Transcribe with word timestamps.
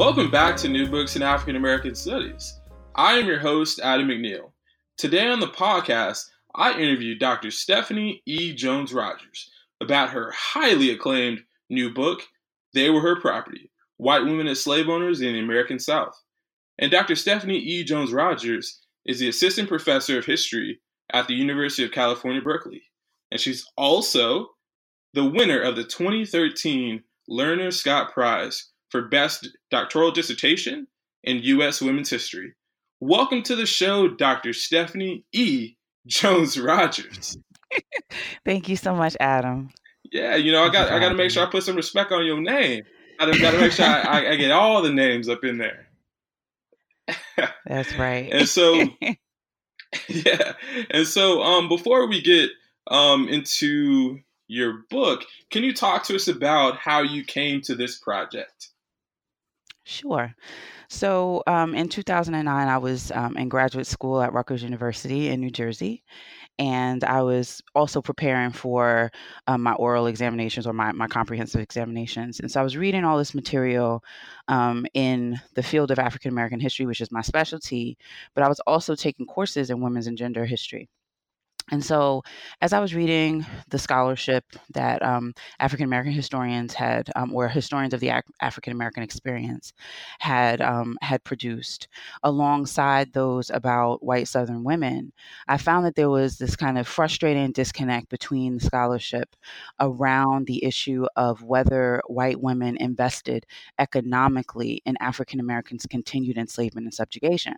Welcome 0.00 0.30
back 0.30 0.56
to 0.56 0.68
New 0.70 0.88
Books 0.88 1.16
in 1.16 1.22
African 1.22 1.56
American 1.56 1.94
Studies. 1.94 2.58
I 2.94 3.18
am 3.18 3.26
your 3.26 3.38
host, 3.38 3.80
Adam 3.80 4.08
McNeil. 4.08 4.50
Today 4.96 5.28
on 5.28 5.40
the 5.40 5.46
podcast, 5.46 6.24
I 6.54 6.72
interviewed 6.72 7.18
Dr. 7.18 7.50
Stephanie 7.50 8.22
E. 8.24 8.54
Jones 8.54 8.94
Rogers 8.94 9.50
about 9.78 10.08
her 10.08 10.32
highly 10.34 10.88
acclaimed 10.88 11.40
new 11.68 11.92
book, 11.92 12.22
They 12.72 12.88
Were 12.88 13.02
Her 13.02 13.20
Property 13.20 13.70
White 13.98 14.24
Women 14.24 14.46
as 14.46 14.62
Slave 14.62 14.88
Owners 14.88 15.20
in 15.20 15.34
the 15.34 15.40
American 15.40 15.78
South. 15.78 16.18
And 16.78 16.90
Dr. 16.90 17.14
Stephanie 17.14 17.58
E. 17.58 17.84
Jones 17.84 18.10
Rogers 18.10 18.80
is 19.04 19.20
the 19.20 19.28
assistant 19.28 19.68
professor 19.68 20.18
of 20.18 20.24
history 20.24 20.80
at 21.12 21.28
the 21.28 21.34
University 21.34 21.84
of 21.84 21.92
California, 21.92 22.40
Berkeley. 22.40 22.84
And 23.30 23.38
she's 23.38 23.66
also 23.76 24.46
the 25.12 25.26
winner 25.26 25.60
of 25.60 25.76
the 25.76 25.84
2013 25.84 27.02
Lerner 27.28 27.70
Scott 27.70 28.14
Prize 28.14 28.69
for 28.90 29.02
Best 29.02 29.48
Doctoral 29.70 30.10
Dissertation 30.10 30.86
in 31.22 31.38
U.S. 31.38 31.80
Women's 31.80 32.10
History. 32.10 32.54
Welcome 33.00 33.42
to 33.44 33.56
the 33.56 33.66
show, 33.66 34.08
Dr. 34.08 34.52
Stephanie 34.52 35.24
E. 35.32 35.76
Jones 36.06 36.58
Rogers. 36.58 37.38
Thank 38.44 38.68
you 38.68 38.76
so 38.76 38.94
much, 38.94 39.16
Adam. 39.20 39.70
Yeah, 40.12 40.34
you 40.36 40.50
know, 40.50 40.64
I 40.64 40.70
got 40.70 40.90
I 40.90 40.98
got 40.98 41.10
to 41.10 41.14
make 41.14 41.30
sure 41.30 41.46
I 41.46 41.50
put 41.50 41.62
some 41.62 41.76
respect 41.76 42.10
on 42.10 42.26
your 42.26 42.40
name. 42.40 42.82
I 43.20 43.26
got 43.38 43.52
to 43.52 43.60
make 43.60 43.72
sure 43.72 43.86
I, 43.86 44.30
I, 44.30 44.36
get 44.36 44.50
all 44.50 44.82
the 44.82 44.92
names 44.92 45.28
up 45.28 45.44
in 45.44 45.58
there. 45.58 45.88
That's 47.66 47.94
right. 47.96 48.32
and 48.32 48.48
so, 48.48 48.82
yeah, 50.08 50.52
and 50.90 51.06
so 51.06 51.42
um, 51.42 51.68
before 51.68 52.08
we 52.08 52.22
get 52.22 52.50
um, 52.90 53.28
into 53.28 54.18
your 54.48 54.84
book, 54.88 55.24
can 55.50 55.62
you 55.62 55.74
talk 55.74 56.04
to 56.04 56.16
us 56.16 56.28
about 56.28 56.78
how 56.78 57.02
you 57.02 57.24
came 57.24 57.60
to 57.62 57.74
this 57.74 57.98
project? 57.98 58.70
Sure. 59.90 60.32
So 60.88 61.42
um, 61.48 61.74
in 61.74 61.88
2009, 61.88 62.68
I 62.68 62.78
was 62.78 63.10
um, 63.10 63.36
in 63.36 63.48
graduate 63.48 63.88
school 63.88 64.22
at 64.22 64.32
Rutgers 64.32 64.62
University 64.62 65.28
in 65.28 65.40
New 65.40 65.50
Jersey. 65.50 66.04
And 66.60 67.02
I 67.02 67.22
was 67.22 67.60
also 67.74 68.00
preparing 68.00 68.52
for 68.52 69.10
um, 69.48 69.62
my 69.62 69.72
oral 69.74 70.06
examinations 70.06 70.66
or 70.66 70.72
my, 70.74 70.92
my 70.92 71.08
comprehensive 71.08 71.60
examinations. 71.60 72.38
And 72.38 72.50
so 72.50 72.60
I 72.60 72.64
was 72.64 72.76
reading 72.76 73.04
all 73.04 73.18
this 73.18 73.34
material 73.34 74.04
um, 74.46 74.86
in 74.94 75.40
the 75.54 75.62
field 75.62 75.90
of 75.90 75.98
African 75.98 76.30
American 76.30 76.60
history, 76.60 76.86
which 76.86 77.00
is 77.00 77.10
my 77.10 77.22
specialty, 77.22 77.98
but 78.34 78.44
I 78.44 78.48
was 78.48 78.60
also 78.68 78.94
taking 78.94 79.26
courses 79.26 79.70
in 79.70 79.80
women's 79.80 80.06
and 80.06 80.18
gender 80.18 80.44
history. 80.44 80.88
And 81.72 81.84
so, 81.84 82.22
as 82.60 82.72
I 82.72 82.80
was 82.80 82.94
reading 82.94 83.46
the 83.68 83.78
scholarship 83.78 84.44
that 84.74 85.02
um, 85.02 85.34
African 85.60 85.84
American 85.84 86.12
historians 86.12 86.74
had, 86.74 87.10
um, 87.14 87.32
or 87.32 87.48
historians 87.48 87.94
of 87.94 88.00
the 88.00 88.08
Ac- 88.08 88.26
African 88.40 88.72
American 88.72 89.04
experience, 89.04 89.72
had 90.18 90.60
um, 90.60 90.98
had 91.00 91.22
produced, 91.22 91.86
alongside 92.24 93.12
those 93.12 93.50
about 93.50 94.02
white 94.02 94.26
Southern 94.26 94.64
women, 94.64 95.12
I 95.46 95.58
found 95.58 95.86
that 95.86 95.94
there 95.94 96.10
was 96.10 96.38
this 96.38 96.56
kind 96.56 96.76
of 96.76 96.88
frustrating 96.88 97.52
disconnect 97.52 98.08
between 98.08 98.56
the 98.56 98.64
scholarship 98.64 99.36
around 99.78 100.46
the 100.46 100.64
issue 100.64 101.06
of 101.14 101.42
whether 101.44 102.02
white 102.08 102.40
women 102.40 102.76
invested 102.78 103.46
economically 103.78 104.82
in 104.86 104.96
African 105.00 105.38
Americans' 105.38 105.86
continued 105.88 106.36
enslavement 106.36 106.86
and 106.86 106.94
subjugation. 106.94 107.54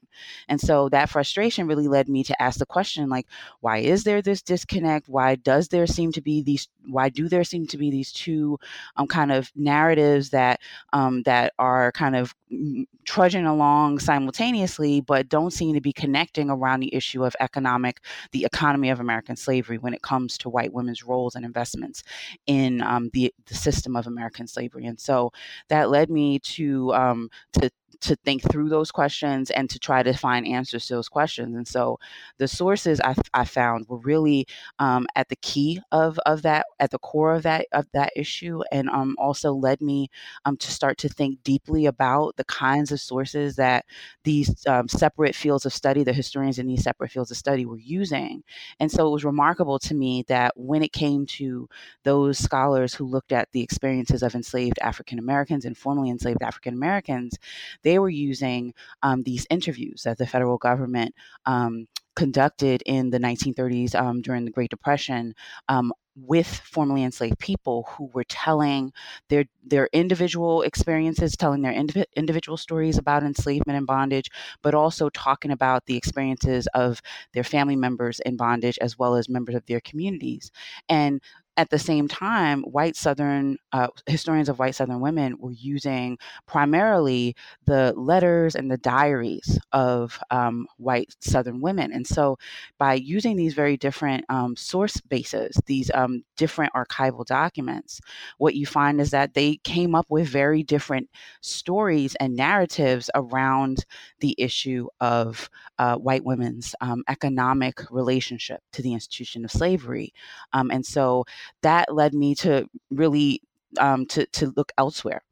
And 0.49 0.61
so, 0.61 0.91
that 0.91 1.09
frustration 1.09 1.67
really 1.67 1.89
led 1.89 2.09
me 2.11 2.25
to 2.25 2.43
ask 2.43 2.59
the 2.59 2.67
question, 2.67 3.09
like, 3.09 3.27
why 3.61 3.79
is 3.79 4.02
there 4.05 4.23
this 4.23 4.43
disconnect? 4.43 5.09
Why 5.09 5.35
does 5.37 5.69
there 5.69 5.87
seem 5.87 6.13
to 6.13 6.21
be 6.21 6.43
these? 6.43 6.69
Why 6.87 7.09
do 7.09 7.29
there 7.29 7.45
seem 7.45 7.67
to 7.69 7.79
be 7.79 7.91
these 7.91 8.13
two 8.13 8.59
um, 8.97 9.07
kind 9.07 9.33
of 9.33 9.51
narratives 9.55 10.31
that 10.31 10.61
um, 10.93 11.23
that 11.23 11.53
are 11.59 11.93
kind 11.93 12.17
of 12.17 12.35
mm, 12.53 12.85
trudging 13.05 13.47
along 13.47 13.99
simultaneously, 13.99 15.01
but 15.01 15.29
don't 15.29 15.53
seem 15.53 15.75
to 15.75 15.81
be 15.81 15.93
connecting 15.93 16.51
around 16.51 16.81
the 16.81 16.95
issue 16.95 17.25
of 17.25 17.35
economic, 17.41 18.01
the 18.33 18.45
economy 18.45 18.91
of 18.91 19.01
American 19.01 19.37
slavery 19.37 19.79
when 19.79 19.95
it 19.95 20.03
comes 20.03 20.39
to 20.39 20.49
white 20.49 20.73
women's 20.73 21.03
roles 21.03 21.35
and 21.35 21.45
investments 21.45 22.03
in 22.47 22.83
um, 22.83 23.11
the 23.13 23.33
the 23.47 23.55
system 23.55 23.97
of 23.97 24.07
American 24.07 24.47
slavery. 24.47 24.87
And 24.87 24.99
so 25.01 25.33
that 25.69 25.91
led 25.91 26.11
me 26.11 26.39
to 26.41 26.95
um, 26.95 27.31
to 27.55 27.71
to 28.03 28.17
think 28.17 28.43
through 28.51 28.69
those 28.69 28.91
questions 28.91 29.51
and 29.51 29.69
to 29.71 29.79
try 29.79 30.03
to 30.03 30.13
find 30.13 30.47
answers 30.47 30.87
to 30.87 30.95
those 30.95 31.09
questions. 31.09 31.57
And 31.57 31.67
so 31.67 31.99
the 32.39 32.49
sources 32.49 33.01
I, 33.01 33.15
I 33.35 33.45
found 33.45 33.87
were 33.89 33.99
really 33.99 34.47
um, 34.79 35.07
at 35.17 35.29
the 35.29 35.37
key 35.37 35.81
of, 35.93 36.19
of 36.27 36.43
that, 36.43 36.67
at 36.81 36.91
the 36.91 36.99
core 36.99 37.35
of 37.35 37.43
that 37.45 37.67
of 37.73 37.87
that 37.93 38.13
issue, 38.17 38.63
and 38.73 38.89
um, 38.91 39.17
also 39.19 39.53
led 39.53 39.81
me 39.81 40.09
um, 40.45 40.57
to 40.59 40.71
start 40.71 40.99
to 40.99 41.09
think 41.09 41.43
deeply 41.45 41.87
about 41.87 42.37
the 42.37 42.45
kinds 42.45 42.93
of 42.93 43.01
sources 43.01 43.57
that 43.57 43.85
these 44.25 44.67
um, 44.67 44.89
separate 44.89 45.35
fields 45.35 45.67
of 45.67 45.73
study, 45.73 46.05
the 46.05 46.13
historians 46.13 46.59
in 46.59 46.67
these 46.67 46.83
separate 46.83 47.11
fields 47.11 47.31
of 47.31 47.37
study, 47.37 47.65
were 47.67 47.79
using. 47.79 48.43
And 48.81 48.91
so 48.91 49.07
it 49.07 49.13
was 49.13 49.25
remarkable 49.25 49.79
to 49.81 49.95
me 49.95 50.25
that 50.29 50.53
when 50.57 50.83
it 50.83 50.93
came 50.93 51.27
to 51.27 51.69
those 52.05 52.39
scholars 52.39 52.95
who 52.95 53.05
looked 53.05 53.33
at 53.33 53.49
the 53.53 53.63
experiences 53.63 54.23
of 54.23 54.35
enslaved 54.35 54.79
African 54.81 55.19
Americans 55.19 55.65
and 55.65 55.77
formerly 55.77 56.11
enslaved 56.11 56.43
African 56.43 56.75
Americans, 56.75 57.39
they 57.83 57.92
they 57.93 57.99
were 57.99 58.09
using 58.09 58.73
um, 59.03 59.23
these 59.23 59.47
interviews 59.51 60.03
that 60.05 60.17
the 60.17 60.27
federal 60.27 60.57
government 60.57 61.15
um, 61.45 61.87
conducted 62.17 62.83
in 62.87 63.11
the 63.11 63.19
1930s 63.19 63.95
um, 63.95 64.23
during 64.23 64.47
the 64.47 64.51
Great 64.51 64.71
Depression 64.71 65.35
um, 65.69 65.93
with 66.17 66.47
formerly 66.47 67.03
enslaved 67.05 67.39
people 67.39 67.87
who 67.91 68.07
were 68.15 68.25
telling 68.25 68.93
their 69.29 69.45
their 69.63 69.89
individual 69.93 70.63
experiences, 70.63 71.37
telling 71.37 71.61
their 71.61 71.73
indiv- 71.73 72.05
individual 72.17 72.57
stories 72.57 72.97
about 72.99 73.23
enslavement 73.23 73.77
and 73.77 73.87
bondage, 73.87 74.31
but 74.63 74.75
also 74.75 75.11
talking 75.11 75.51
about 75.51 75.85
the 75.87 75.97
experiences 75.97 76.67
of 76.75 77.03
their 77.35 77.45
family 77.45 77.77
members 77.77 78.21
in 78.21 78.37
bondage 78.37 78.79
as 78.81 78.99
well 78.99 79.17
as 79.17 79.29
members 79.29 79.55
of 79.55 79.67
their 79.67 79.81
communities. 79.81 80.51
And 80.89 81.21
at 81.57 81.69
the 81.71 81.79
same 81.79 82.09
time, 82.09 82.63
white 82.63 82.97
Southern 82.97 83.59
uh, 83.73 83.89
historians 84.07 84.49
of 84.49 84.59
white 84.59 84.75
Southern 84.75 85.01
women 85.01 85.37
were 85.39 85.53
using 85.53 86.17
primarily 86.47 87.37
the 87.67 87.93
letters 87.97 88.55
and 88.55 88.71
the 88.71 88.79
diaries 88.79 89.59
of 89.73 90.19
um, 90.31 90.67
white 90.79 91.15
Southern 91.21 91.61
women. 91.61 91.93
And 91.93 92.07
so, 92.07 92.39
by 92.79 92.95
using 92.95 93.37
these 93.37 93.55
very 93.55 93.77
different 93.77 94.25
um, 94.31 94.57
source 94.57 95.01
bases, 95.03 95.61
these 95.67 95.91
um, 95.93 96.25
different 96.37 96.73
archival 96.73 97.25
documents, 97.27 98.01
what 98.39 98.55
you 98.55 98.65
find 98.67 99.01
is 99.01 99.11
that 99.11 99.35
they 99.35 99.57
came 99.57 99.95
up 99.95 100.07
with 100.09 100.27
very 100.29 100.63
different 100.63 101.11
stories 101.43 102.15
and 102.17 102.35
narratives 102.35 103.11
around 103.15 103.85
the 104.21 104.35
issue 104.39 104.87
of 105.01 105.51
uh, 105.79 105.97
white 105.97 106.25
women's 106.25 106.75
um, 106.81 107.03
economic 107.09 107.91
relationship 107.91 108.61
to 108.73 108.83
the 108.83 108.95
institution 108.95 109.45
of 109.45 109.51
slavery. 109.51 110.13
Um, 110.53 110.71
and 110.71 110.85
so, 110.85 111.25
that 111.63 111.93
led 111.93 112.15
me 112.15 112.35
to 112.37 112.69
really 112.91 113.43
um, 113.79 114.07
to 114.07 114.27
to 114.27 114.53
look 114.57 114.73
elsewhere 114.79 115.23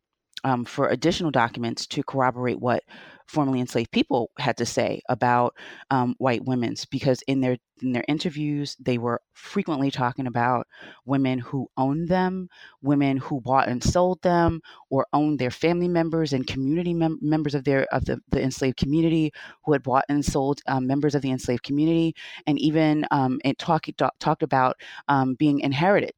um, 0.45 0.65
for 0.65 0.89
additional 0.89 1.31
documents 1.31 1.87
to 1.87 2.03
corroborate 2.03 2.61
what 2.61 2.85
formerly 3.31 3.61
enslaved 3.61 3.93
people 3.93 4.31
had 4.39 4.57
to 4.57 4.67
say 4.67 5.01
about 5.09 5.55
um, 5.91 6.15
white 6.19 6.45
women's 6.45 6.85
because 6.85 7.23
in 7.29 7.41
their 7.41 7.57
in 7.81 7.93
their 7.93 8.05
interviews 8.09 8.77
they 8.81 8.99
were 8.99 9.23
frequently 9.33 9.91
talking 9.91 10.27
about 10.27 10.67
women 11.07 11.39
who 11.39 11.67
owned 11.77 12.09
them 12.09 12.49
women 12.83 13.17
who 13.17 13.41
bought 13.41 13.69
and 13.69 13.83
sold 13.83 14.21
them 14.23 14.61
or 14.91 15.07
owned 15.13 15.39
their 15.39 15.51
family 15.51 15.89
members 15.89 16.33
and 16.33 16.47
community 16.47 16.93
mem- 16.93 17.19
members 17.23 17.55
of 17.55 17.65
their 17.65 17.85
of 17.95 18.05
the, 18.05 18.19
the 18.31 18.43
enslaved 18.43 18.77
community 18.77 19.33
who 19.65 19.73
had 19.73 19.83
bought 19.83 20.05
and 20.09 20.25
sold 20.25 20.61
um, 20.67 20.87
members 20.87 21.15
of 21.15 21.23
the 21.23 21.31
enslaved 21.31 21.63
community. 21.63 22.15
And 22.47 22.59
even 22.59 23.07
um, 23.11 23.41
it 23.45 23.59
talk, 23.59 23.87
talk, 23.97 24.15
talked 24.19 24.43
about 24.43 24.77
um, 25.09 25.35
being 25.35 25.61
inherited 25.61 26.13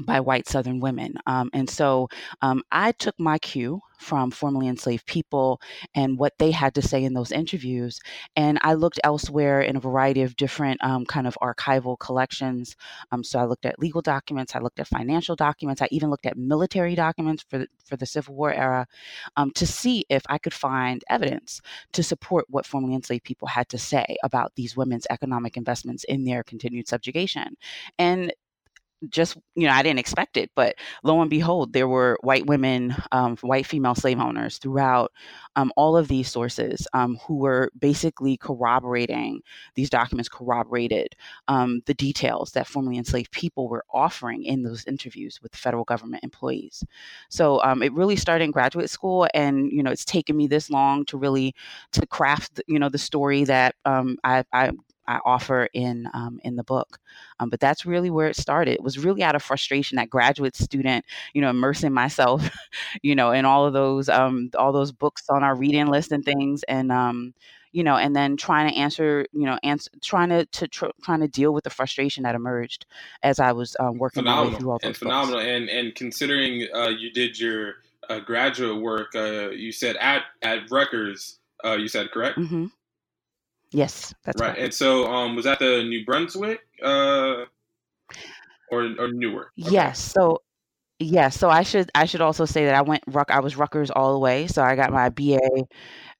by 0.00 0.20
white 0.20 0.48
Southern 0.48 0.80
women. 0.80 1.14
Um, 1.26 1.50
and 1.52 1.68
so 1.68 2.08
um, 2.42 2.62
I 2.72 2.92
took 2.92 3.18
my 3.18 3.38
cue 3.38 3.80
from 3.98 4.30
formerly 4.30 4.68
enslaved 4.68 5.06
people 5.06 5.60
and 5.94 6.18
what 6.18 6.34
they 6.38 6.50
had 6.50 6.74
to 6.74 6.82
say 6.82 7.04
in 7.04 7.14
those 7.14 7.32
interviews. 7.32 8.00
And 8.36 8.58
I 8.62 8.74
looked 8.74 9.00
elsewhere 9.04 9.60
in 9.62 9.76
a 9.76 9.80
variety 9.80 10.22
of 10.22 10.36
different 10.36 10.82
um, 10.84 11.06
kind 11.06 11.26
of 11.26 11.38
archival 11.40 11.98
collections. 11.98 12.76
Um, 13.12 13.24
so 13.24 13.38
I 13.38 13.44
looked 13.44 13.64
at 13.64 13.78
legal 13.78 14.02
documents, 14.02 14.54
I 14.54 14.58
looked 14.58 14.80
at 14.80 14.88
financial 14.88 15.36
documents, 15.36 15.80
I 15.80 15.88
even 15.90 16.10
looked 16.10 16.26
at 16.26 16.36
military 16.36 16.94
documents 16.94 17.44
for 17.48 17.58
the, 17.58 17.68
for 17.84 17.96
the 17.96 18.06
Civil 18.06 18.34
War 18.34 18.52
era 18.52 18.86
um, 19.36 19.52
to 19.52 19.66
see 19.66 20.04
if 20.10 20.22
I 20.28 20.38
could 20.38 20.54
find 20.54 21.02
evidence 21.08 21.60
to 21.92 22.02
support 22.02 22.46
what 22.48 22.66
formerly 22.66 22.94
enslaved 22.94 23.24
people 23.24 23.48
had 23.48 23.68
to 23.70 23.78
say 23.78 24.16
about 24.22 24.52
these 24.56 24.76
women's 24.76 25.06
economic 25.08 25.56
investments 25.56 26.04
in 26.04 26.24
their 26.24 26.42
continued 26.42 26.88
subjugation. 26.88 27.56
And 27.98 28.32
just 29.10 29.36
you 29.54 29.66
know 29.66 29.72
i 29.72 29.82
didn't 29.82 29.98
expect 29.98 30.36
it 30.36 30.50
but 30.54 30.74
lo 31.02 31.20
and 31.20 31.30
behold 31.30 31.72
there 31.72 31.88
were 31.88 32.18
white 32.22 32.46
women 32.46 32.94
um, 33.12 33.36
white 33.38 33.66
female 33.66 33.94
slave 33.94 34.20
owners 34.20 34.58
throughout 34.58 35.12
um, 35.56 35.72
all 35.76 35.96
of 35.96 36.08
these 36.08 36.30
sources 36.30 36.86
um, 36.92 37.16
who 37.26 37.36
were 37.36 37.70
basically 37.78 38.36
corroborating 38.36 39.40
these 39.74 39.90
documents 39.90 40.28
corroborated 40.28 41.14
um, 41.48 41.80
the 41.86 41.94
details 41.94 42.52
that 42.52 42.66
formerly 42.66 42.98
enslaved 42.98 43.30
people 43.30 43.68
were 43.68 43.84
offering 43.92 44.44
in 44.44 44.62
those 44.62 44.84
interviews 44.86 45.40
with 45.42 45.54
federal 45.54 45.84
government 45.84 46.24
employees. 46.24 46.82
So 47.28 47.62
um, 47.62 47.82
it 47.82 47.92
really 47.92 48.16
started 48.16 48.44
in 48.44 48.50
graduate 48.50 48.90
school 48.90 49.26
and 49.34 49.70
you 49.72 49.82
know 49.82 49.90
it's 49.90 50.04
taken 50.04 50.36
me 50.36 50.46
this 50.46 50.70
long 50.70 51.04
to 51.06 51.16
really 51.16 51.54
to 51.92 52.06
craft 52.06 52.60
you 52.66 52.78
know 52.78 52.88
the 52.88 52.98
story 52.98 53.44
that 53.44 53.74
um, 53.84 54.16
I, 54.24 54.44
I 54.52 54.70
I 55.06 55.20
offer 55.24 55.68
in 55.72 56.08
um, 56.14 56.40
in 56.44 56.56
the 56.56 56.64
book. 56.64 56.98
Um, 57.40 57.50
but 57.50 57.60
that's 57.60 57.84
really 57.84 58.10
where 58.10 58.28
it 58.28 58.36
started. 58.36 58.72
It 58.72 58.82
was 58.82 58.98
really 58.98 59.22
out 59.22 59.34
of 59.34 59.42
frustration, 59.42 59.96
that 59.96 60.10
graduate 60.10 60.56
student, 60.56 61.04
you 61.32 61.40
know, 61.40 61.50
immersing 61.50 61.92
myself, 61.92 62.48
you 63.02 63.14
know, 63.14 63.32
in 63.32 63.44
all 63.44 63.66
of 63.66 63.72
those 63.72 64.08
um, 64.08 64.50
all 64.58 64.72
those 64.72 64.92
books 64.92 65.24
on 65.28 65.42
our 65.42 65.54
reading 65.56 65.86
list 65.86 66.12
and 66.12 66.24
things, 66.24 66.62
and 66.64 66.90
um, 66.90 67.34
you 67.74 67.82
know, 67.82 67.96
and 67.96 68.14
then 68.14 68.36
trying 68.36 68.70
to 68.70 68.76
answer, 68.76 69.26
you 69.32 69.46
know, 69.46 69.58
answer, 69.64 69.90
trying 70.00 70.28
to, 70.28 70.46
to 70.46 70.68
tr- 70.68 70.86
trying 71.02 71.18
to 71.20 71.28
deal 71.28 71.52
with 71.52 71.64
the 71.64 71.70
frustration 71.70 72.22
that 72.22 72.36
emerged 72.36 72.86
as 73.24 73.40
I 73.40 73.50
was 73.50 73.76
um, 73.80 73.98
working 73.98 74.22
phenomenal. 74.22 74.44
my 74.44 74.52
way 74.52 74.60
through 74.60 74.70
all 74.70 74.78
those 74.78 74.88
and 74.88 74.96
phenomenal. 74.96 75.40
Books. 75.40 75.48
And 75.48 75.68
and 75.68 75.94
considering 75.94 76.68
uh, 76.72 76.88
you 76.88 77.10
did 77.10 77.38
your 77.38 77.74
uh, 78.08 78.20
graduate 78.20 78.80
work, 78.80 79.14
uh, 79.16 79.50
you 79.50 79.72
said 79.72 79.96
at 79.96 80.22
at 80.42 80.70
Rutgers, 80.70 81.40
uh, 81.64 81.76
you 81.76 81.88
said 81.88 82.12
correct. 82.12 82.38
Mm-hmm. 82.38 82.66
Yes, 83.74 84.14
that's 84.24 84.40
right. 84.40 84.54
Correct. 84.54 84.60
And 84.60 84.72
so, 84.72 85.06
um, 85.12 85.34
was 85.34 85.46
that 85.46 85.58
the 85.58 85.82
New 85.82 86.04
Brunswick 86.04 86.60
uh, 86.80 87.44
or 88.70 88.84
or 88.98 89.12
Newark? 89.12 89.50
Okay. 89.60 89.72
Yes. 89.72 89.98
So 89.98 90.42
Yes, 91.00 91.36
so 91.36 91.50
I 91.50 91.64
should 91.64 91.90
I 91.96 92.04
should 92.06 92.20
also 92.20 92.44
say 92.44 92.66
that 92.66 92.74
I 92.76 92.82
went 92.82 93.02
Ruck 93.08 93.30
I 93.32 93.40
was 93.40 93.56
Rutgers 93.56 93.90
all 93.90 94.12
the 94.12 94.18
way. 94.20 94.46
So 94.46 94.62
I 94.62 94.76
got 94.76 94.92
my 94.92 95.08
BA 95.08 95.40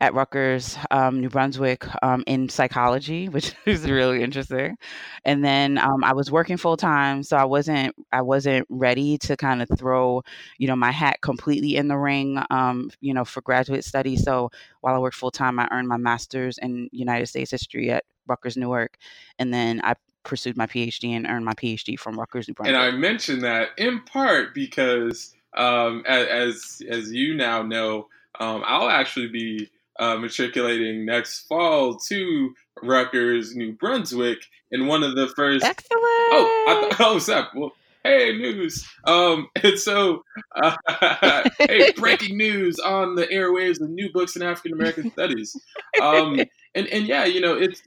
at 0.01 0.15
Rutgers, 0.15 0.77
um, 0.91 1.21
New 1.21 1.29
Brunswick, 1.29 1.87
um, 2.03 2.25
in 2.27 2.49
psychology, 2.49 3.29
which 3.31 3.55
is 3.67 3.89
really 3.89 4.21
interesting. 4.23 4.77
And 5.25 5.45
then 5.45 5.79
um, 5.79 6.03
I 6.03 6.13
was 6.13 6.31
working 6.33 6.57
full 6.57 6.77
time, 6.77 7.23
so 7.23 7.37
I 7.37 7.45
wasn't 7.45 7.95
I 8.13 8.23
wasn't 8.23 8.67
ready 8.69 9.17
to 9.19 9.37
kind 9.37 9.63
of 9.63 9.69
throw, 9.79 10.23
you 10.59 10.67
know, 10.67 10.77
my 10.77 10.91
hat 10.91 11.21
completely 11.23 11.77
in 11.77 11.87
the 11.87 11.97
ring, 11.97 12.43
um, 12.51 12.91
you 13.01 13.15
know, 13.15 13.25
for 13.25 13.43
graduate 13.43 13.85
study. 13.85 14.17
So 14.17 14.51
while 14.81 14.97
I 14.97 14.99
worked 14.99 15.17
full 15.17 15.31
time, 15.31 15.61
I 15.61 15.69
earned 15.71 15.87
my 15.89 15.99
master's 15.99 16.59
in 16.59 16.89
United 16.91 17.27
States 17.29 17.53
history 17.53 17.91
at 17.93 18.05
Rutgers 18.27 18.57
Newark, 18.57 18.97
and 19.39 19.55
then 19.55 19.81
I 19.85 19.95
pursued 20.25 20.57
my 20.57 20.67
PhD 20.67 21.11
and 21.11 21.27
earned 21.27 21.45
my 21.45 21.55
PhD 21.55 21.99
from 21.99 22.19
Rutgers, 22.19 22.49
New 22.49 22.55
Brunswick. 22.55 22.75
And 22.75 22.83
I 22.83 22.97
mentioned 22.97 23.43
that 23.43 23.71
in 23.79 24.01
part 24.03 24.55
because, 24.55 25.35
um, 25.57 26.05
as 26.07 26.83
as 26.89 27.13
you 27.13 27.35
now 27.35 27.63
know, 27.63 28.09
um, 28.41 28.63
I'll 28.67 28.91
actually 28.91 29.29
be 29.29 29.71
uh, 29.99 30.17
matriculating 30.17 31.05
next 31.05 31.47
fall 31.47 31.97
to 31.97 32.55
Rutgers, 32.83 33.55
New 33.55 33.73
Brunswick, 33.73 34.39
in 34.71 34.87
one 34.87 35.03
of 35.03 35.15
the 35.15 35.29
first. 35.29 35.65
Excellent. 35.65 36.03
Oh, 36.03 36.91
I 36.91 36.97
oh, 37.01 37.19
Seth. 37.19 37.49
Well, 37.55 37.73
hey, 38.03 38.37
news. 38.37 38.89
Um, 39.05 39.49
and 39.63 39.79
so, 39.79 40.25
uh, 40.63 40.77
hey, 41.59 41.93
breaking 41.93 42.37
news 42.37 42.79
on 42.79 43.15
the 43.15 43.27
airwaves 43.27 43.81
of 43.81 43.91
New 43.91 44.11
Books 44.13 44.37
in 44.37 44.43
African 44.43 44.73
American 44.73 45.11
Studies. 45.13 45.57
Um, 46.01 46.41
and 46.75 46.89
and 46.89 47.07
yeah, 47.07 47.25
you 47.25 47.41
know, 47.41 47.55
it's 47.55 47.83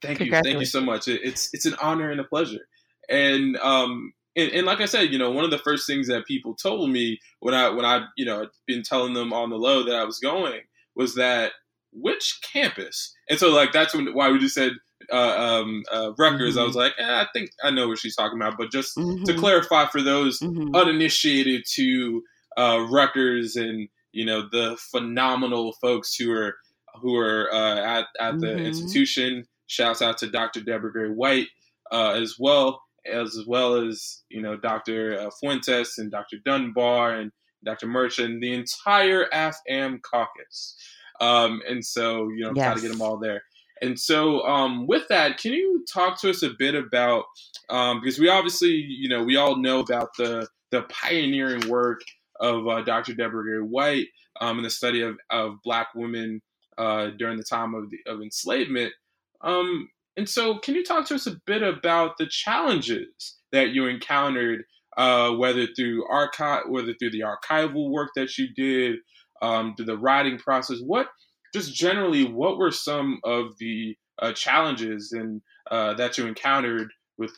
Thank 0.00 0.20
you, 0.20 0.30
thank 0.30 0.58
you 0.58 0.64
so 0.64 0.80
much. 0.80 1.08
It, 1.08 1.20
it's 1.24 1.50
it's 1.52 1.66
an 1.66 1.74
honor 1.82 2.10
and 2.10 2.20
a 2.20 2.24
pleasure. 2.24 2.68
And 3.08 3.56
um 3.58 4.12
and, 4.36 4.52
and, 4.52 4.66
like 4.66 4.80
I 4.80 4.84
said, 4.84 5.10
you 5.10 5.18
know, 5.18 5.32
one 5.32 5.44
of 5.44 5.50
the 5.50 5.58
first 5.58 5.84
things 5.84 6.06
that 6.06 6.24
people 6.24 6.54
told 6.54 6.90
me 6.90 7.18
when 7.40 7.54
I 7.54 7.70
when 7.70 7.84
I 7.84 8.06
you 8.16 8.24
know 8.24 8.46
been 8.66 8.82
telling 8.82 9.14
them 9.14 9.32
on 9.32 9.50
the 9.50 9.56
low 9.56 9.82
that 9.84 9.96
I 9.96 10.04
was 10.04 10.18
going 10.18 10.60
was 10.94 11.16
that 11.16 11.52
which 11.92 12.40
campus? 12.52 13.14
And 13.28 13.38
so 13.38 13.50
like 13.50 13.72
that's 13.72 13.94
when 13.94 14.14
why 14.14 14.30
we 14.30 14.38
just 14.38 14.54
said 14.54 14.72
uh, 15.12 15.16
um, 15.16 15.82
uh, 15.92 16.12
Rutgers. 16.18 16.54
Mm-hmm. 16.54 16.60
I 16.60 16.64
was 16.64 16.76
like, 16.76 16.92
eh, 16.98 17.04
I 17.04 17.26
think 17.32 17.50
I 17.62 17.70
know 17.70 17.88
what 17.88 17.98
she's 17.98 18.16
talking 18.16 18.40
about, 18.40 18.58
but 18.58 18.70
just 18.70 18.96
mm-hmm. 18.96 19.24
to 19.24 19.34
clarify 19.34 19.86
for 19.86 20.02
those 20.02 20.38
mm-hmm. 20.40 20.74
uninitiated 20.74 21.64
to 21.74 22.22
uh, 22.56 22.86
Rutgers 22.90 23.56
and 23.56 23.88
you 24.12 24.24
know 24.24 24.48
the 24.50 24.76
phenomenal 24.90 25.72
folks 25.80 26.14
who 26.14 26.32
are 26.32 26.56
who 27.00 27.16
are 27.16 27.52
uh, 27.52 27.80
at 27.80 28.06
at 28.20 28.40
the 28.40 28.46
mm-hmm. 28.46 28.66
institution 28.66 29.44
Shouts 29.68 30.02
out 30.02 30.18
to 30.18 30.30
Dr. 30.30 30.60
Deborah 30.60 30.92
Gray 30.92 31.08
White 31.08 31.48
uh, 31.92 32.10
as 32.10 32.36
well, 32.38 32.82
as 33.10 33.38
well 33.46 33.74
as 33.76 34.22
you 34.28 34.42
know 34.42 34.56
Dr. 34.56 35.18
Uh, 35.20 35.30
Fuentes 35.38 35.98
and 35.98 36.10
Dr. 36.10 36.38
Dunbar 36.44 37.14
and 37.14 37.30
Dr. 37.64 37.86
Merchant, 37.86 38.40
the 38.40 38.54
entire 38.54 39.26
AFAM 39.30 40.02
caucus. 40.02 40.76
Um, 41.20 41.60
and 41.68 41.84
so 41.84 42.28
you 42.28 42.44
know 42.44 42.52
yes. 42.54 42.64
try 42.64 42.74
to 42.74 42.80
get 42.80 42.92
them 42.92 43.02
all 43.02 43.18
there. 43.18 43.42
And 43.80 43.98
so 43.98 44.42
um, 44.42 44.88
with 44.88 45.06
that, 45.08 45.38
can 45.38 45.52
you 45.52 45.84
talk 45.92 46.20
to 46.20 46.30
us 46.30 46.42
a 46.42 46.50
bit 46.58 46.74
about 46.74 47.24
um, 47.70 48.00
because 48.00 48.18
we 48.18 48.28
obviously 48.28 48.70
you 48.70 49.08
know 49.08 49.22
we 49.22 49.36
all 49.36 49.56
know 49.56 49.80
about 49.80 50.10
the 50.16 50.48
the 50.70 50.82
pioneering 50.82 51.68
work 51.68 52.00
of 52.40 52.66
uh, 52.68 52.82
Dr. 52.82 53.14
Deborah 53.14 53.42
Gray 53.42 53.58
White 53.58 54.06
um, 54.40 54.58
in 54.58 54.64
the 54.64 54.70
study 54.70 55.02
of, 55.02 55.18
of 55.30 55.56
Black 55.64 55.88
women 55.94 56.40
uh, 56.76 57.08
during 57.18 57.36
the 57.36 57.44
time 57.44 57.74
of, 57.74 57.90
the, 57.90 57.98
of 58.06 58.20
enslavement. 58.20 58.92
Um, 59.42 59.88
and 60.16 60.28
so, 60.28 60.58
can 60.58 60.74
you 60.74 60.84
talk 60.84 61.06
to 61.06 61.14
us 61.14 61.26
a 61.26 61.36
bit 61.46 61.62
about 61.62 62.18
the 62.18 62.26
challenges 62.26 63.36
that 63.52 63.70
you 63.70 63.86
encountered, 63.86 64.64
uh, 64.96 65.30
whether 65.32 65.66
through 65.76 66.06
archive, 66.08 66.64
whether 66.68 66.92
through 66.94 67.12
the 67.12 67.22
archival 67.22 67.90
work 67.90 68.10
that 68.16 68.36
you 68.36 68.48
did, 68.54 68.96
um, 69.40 69.74
through 69.76 69.86
the 69.86 69.96
writing 69.98 70.38
process? 70.38 70.78
What, 70.84 71.08
just 71.54 71.74
generally, 71.74 72.24
what 72.24 72.58
were 72.58 72.72
some 72.72 73.20
of 73.24 73.56
the 73.58 73.96
uh, 74.20 74.32
challenges 74.32 75.12
and 75.12 75.40
uh, 75.70 75.94
that 75.94 76.18
you 76.18 76.26
encountered 76.26 76.92
with 77.16 77.32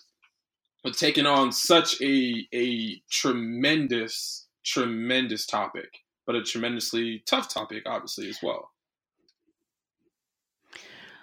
with 0.84 0.96
taking 0.96 1.26
on 1.26 1.52
such 1.52 2.00
a 2.00 2.46
a 2.54 3.00
tremendous, 3.10 4.46
tremendous 4.64 5.46
topic, 5.46 5.90
but 6.26 6.36
a 6.36 6.42
tremendously 6.42 7.22
tough 7.26 7.52
topic, 7.52 7.82
obviously 7.86 8.28
as 8.28 8.38
well. 8.42 8.70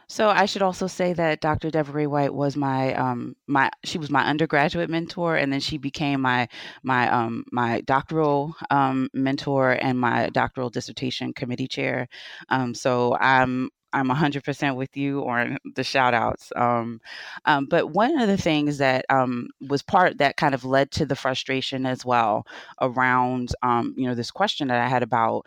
So 0.09 0.29
I 0.29 0.45
should 0.45 0.61
also 0.61 0.87
say 0.87 1.11
that 1.13 1.41
Dr. 1.41 1.69
Deborah 1.69 2.07
White 2.09 2.33
was 2.33 2.55
my 2.55 2.93
um 2.95 3.35
my 3.47 3.69
she 3.83 3.97
was 3.97 4.09
my 4.09 4.23
undergraduate 4.25 4.89
mentor, 4.89 5.35
and 5.35 5.51
then 5.51 5.59
she 5.59 5.77
became 5.77 6.21
my 6.21 6.47
my 6.83 7.09
um 7.11 7.43
my 7.51 7.81
doctoral 7.81 8.55
um 8.69 9.09
mentor 9.13 9.71
and 9.73 9.99
my 9.99 10.29
doctoral 10.29 10.69
dissertation 10.69 11.33
committee 11.33 11.67
chair. 11.67 12.07
Um, 12.49 12.73
so 12.73 13.17
I'm 13.19 13.69
I'm 13.93 14.09
100% 14.09 14.75
with 14.75 14.95
you 14.97 15.27
on 15.27 15.57
the 15.75 15.83
shout 15.83 16.13
outs. 16.13 16.51
Um, 16.55 16.99
um, 17.45 17.65
but 17.69 17.91
one 17.91 18.19
of 18.19 18.27
the 18.27 18.37
things 18.37 18.77
that 18.79 19.05
um, 19.09 19.47
was 19.69 19.81
part 19.81 20.17
that 20.17 20.35
kind 20.37 20.53
of 20.53 20.65
led 20.65 20.91
to 20.91 21.05
the 21.05 21.15
frustration 21.15 21.85
as 21.85 22.05
well 22.05 22.45
around, 22.81 23.49
um, 23.63 23.93
you 23.97 24.05
know, 24.07 24.13
this 24.13 24.29
question 24.29 24.67
that 24.67 24.81
I 24.81 24.87
had 24.89 25.03
about 25.03 25.45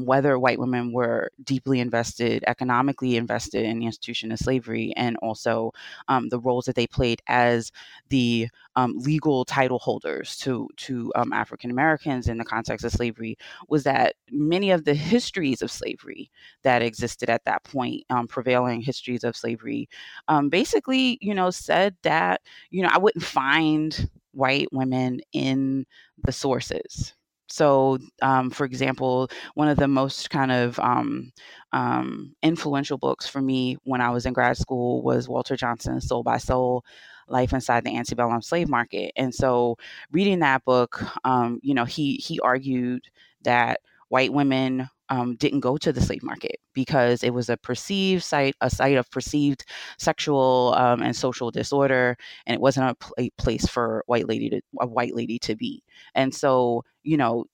whether 0.00 0.38
white 0.38 0.58
women 0.58 0.92
were 0.92 1.30
deeply 1.44 1.80
invested, 1.80 2.42
economically 2.46 3.16
invested 3.16 3.64
in 3.64 3.78
the 3.78 3.86
institution 3.86 4.32
of 4.32 4.38
slavery, 4.38 4.92
and 4.96 5.16
also 5.22 5.72
um, 6.08 6.28
the 6.30 6.40
roles 6.40 6.64
that 6.64 6.74
they 6.74 6.86
played 6.86 7.22
as 7.28 7.70
the 8.08 8.48
um, 8.76 8.94
legal 8.98 9.44
title 9.44 9.78
holders 9.78 10.36
to 10.38 10.68
to 10.76 11.12
um, 11.14 11.32
African 11.32 11.70
Americans 11.70 12.28
in 12.28 12.38
the 12.38 12.44
context 12.44 12.84
of 12.84 12.92
slavery 12.92 13.36
was 13.68 13.84
that 13.84 14.14
many 14.30 14.70
of 14.70 14.84
the 14.84 14.94
histories 14.94 15.62
of 15.62 15.70
slavery 15.70 16.30
that 16.62 16.82
existed 16.82 17.28
at 17.30 17.44
that 17.44 17.64
point, 17.64 18.04
um, 18.10 18.26
prevailing 18.26 18.80
histories 18.80 19.24
of 19.24 19.36
slavery, 19.36 19.88
um, 20.28 20.48
basically, 20.48 21.18
you 21.20 21.34
know, 21.34 21.50
said 21.50 21.96
that 22.02 22.40
you 22.70 22.82
know 22.82 22.90
I 22.90 22.98
wouldn't 22.98 23.24
find 23.24 24.08
white 24.32 24.68
women 24.72 25.20
in 25.32 25.86
the 26.24 26.32
sources. 26.32 27.14
So, 27.52 27.98
um, 28.22 28.48
for 28.48 28.64
example, 28.64 29.28
one 29.52 29.68
of 29.68 29.76
the 29.76 29.86
most 29.86 30.30
kind 30.30 30.50
of 30.50 30.78
um, 30.78 31.32
um, 31.72 32.34
influential 32.42 32.96
books 32.96 33.28
for 33.28 33.42
me 33.42 33.76
when 33.84 34.00
I 34.00 34.08
was 34.08 34.24
in 34.24 34.32
grad 34.32 34.56
school 34.56 35.02
was 35.02 35.28
Walter 35.28 35.54
Johnson's 35.54 36.08
Soul 36.08 36.22
by 36.22 36.38
Soul 36.38 36.82
Life 37.28 37.52
Inside 37.52 37.84
the 37.84 37.94
Antebellum 37.94 38.40
Slave 38.40 38.70
Market. 38.70 39.12
And 39.16 39.34
so, 39.34 39.76
reading 40.10 40.38
that 40.38 40.64
book, 40.64 41.02
um, 41.26 41.60
you 41.62 41.74
know, 41.74 41.84
he, 41.84 42.14
he 42.14 42.40
argued 42.40 43.04
that 43.42 43.80
white 44.08 44.32
women 44.32 44.88
um, 45.12 45.36
didn't 45.36 45.60
go 45.60 45.76
to 45.76 45.92
the 45.92 46.00
slave 46.00 46.22
market 46.22 46.56
because 46.72 47.22
it 47.22 47.34
was 47.34 47.50
a 47.50 47.56
perceived 47.58 48.22
site, 48.24 48.54
a 48.62 48.70
site 48.70 48.96
of 48.96 49.10
perceived 49.10 49.64
sexual 49.98 50.74
um, 50.76 51.02
and 51.02 51.14
social 51.14 51.50
disorder, 51.50 52.16
and 52.46 52.54
it 52.54 52.60
wasn't 52.60 52.90
a, 52.90 52.94
pl- 52.94 53.14
a 53.18 53.30
place 53.36 53.66
for 53.66 54.02
white 54.06 54.26
lady 54.26 54.48
to 54.50 54.60
a 54.80 54.86
white 54.86 55.14
lady 55.14 55.38
to 55.40 55.54
be. 55.54 55.82
And 56.14 56.34
so, 56.34 56.84
you 57.02 57.16
know, 57.18 57.44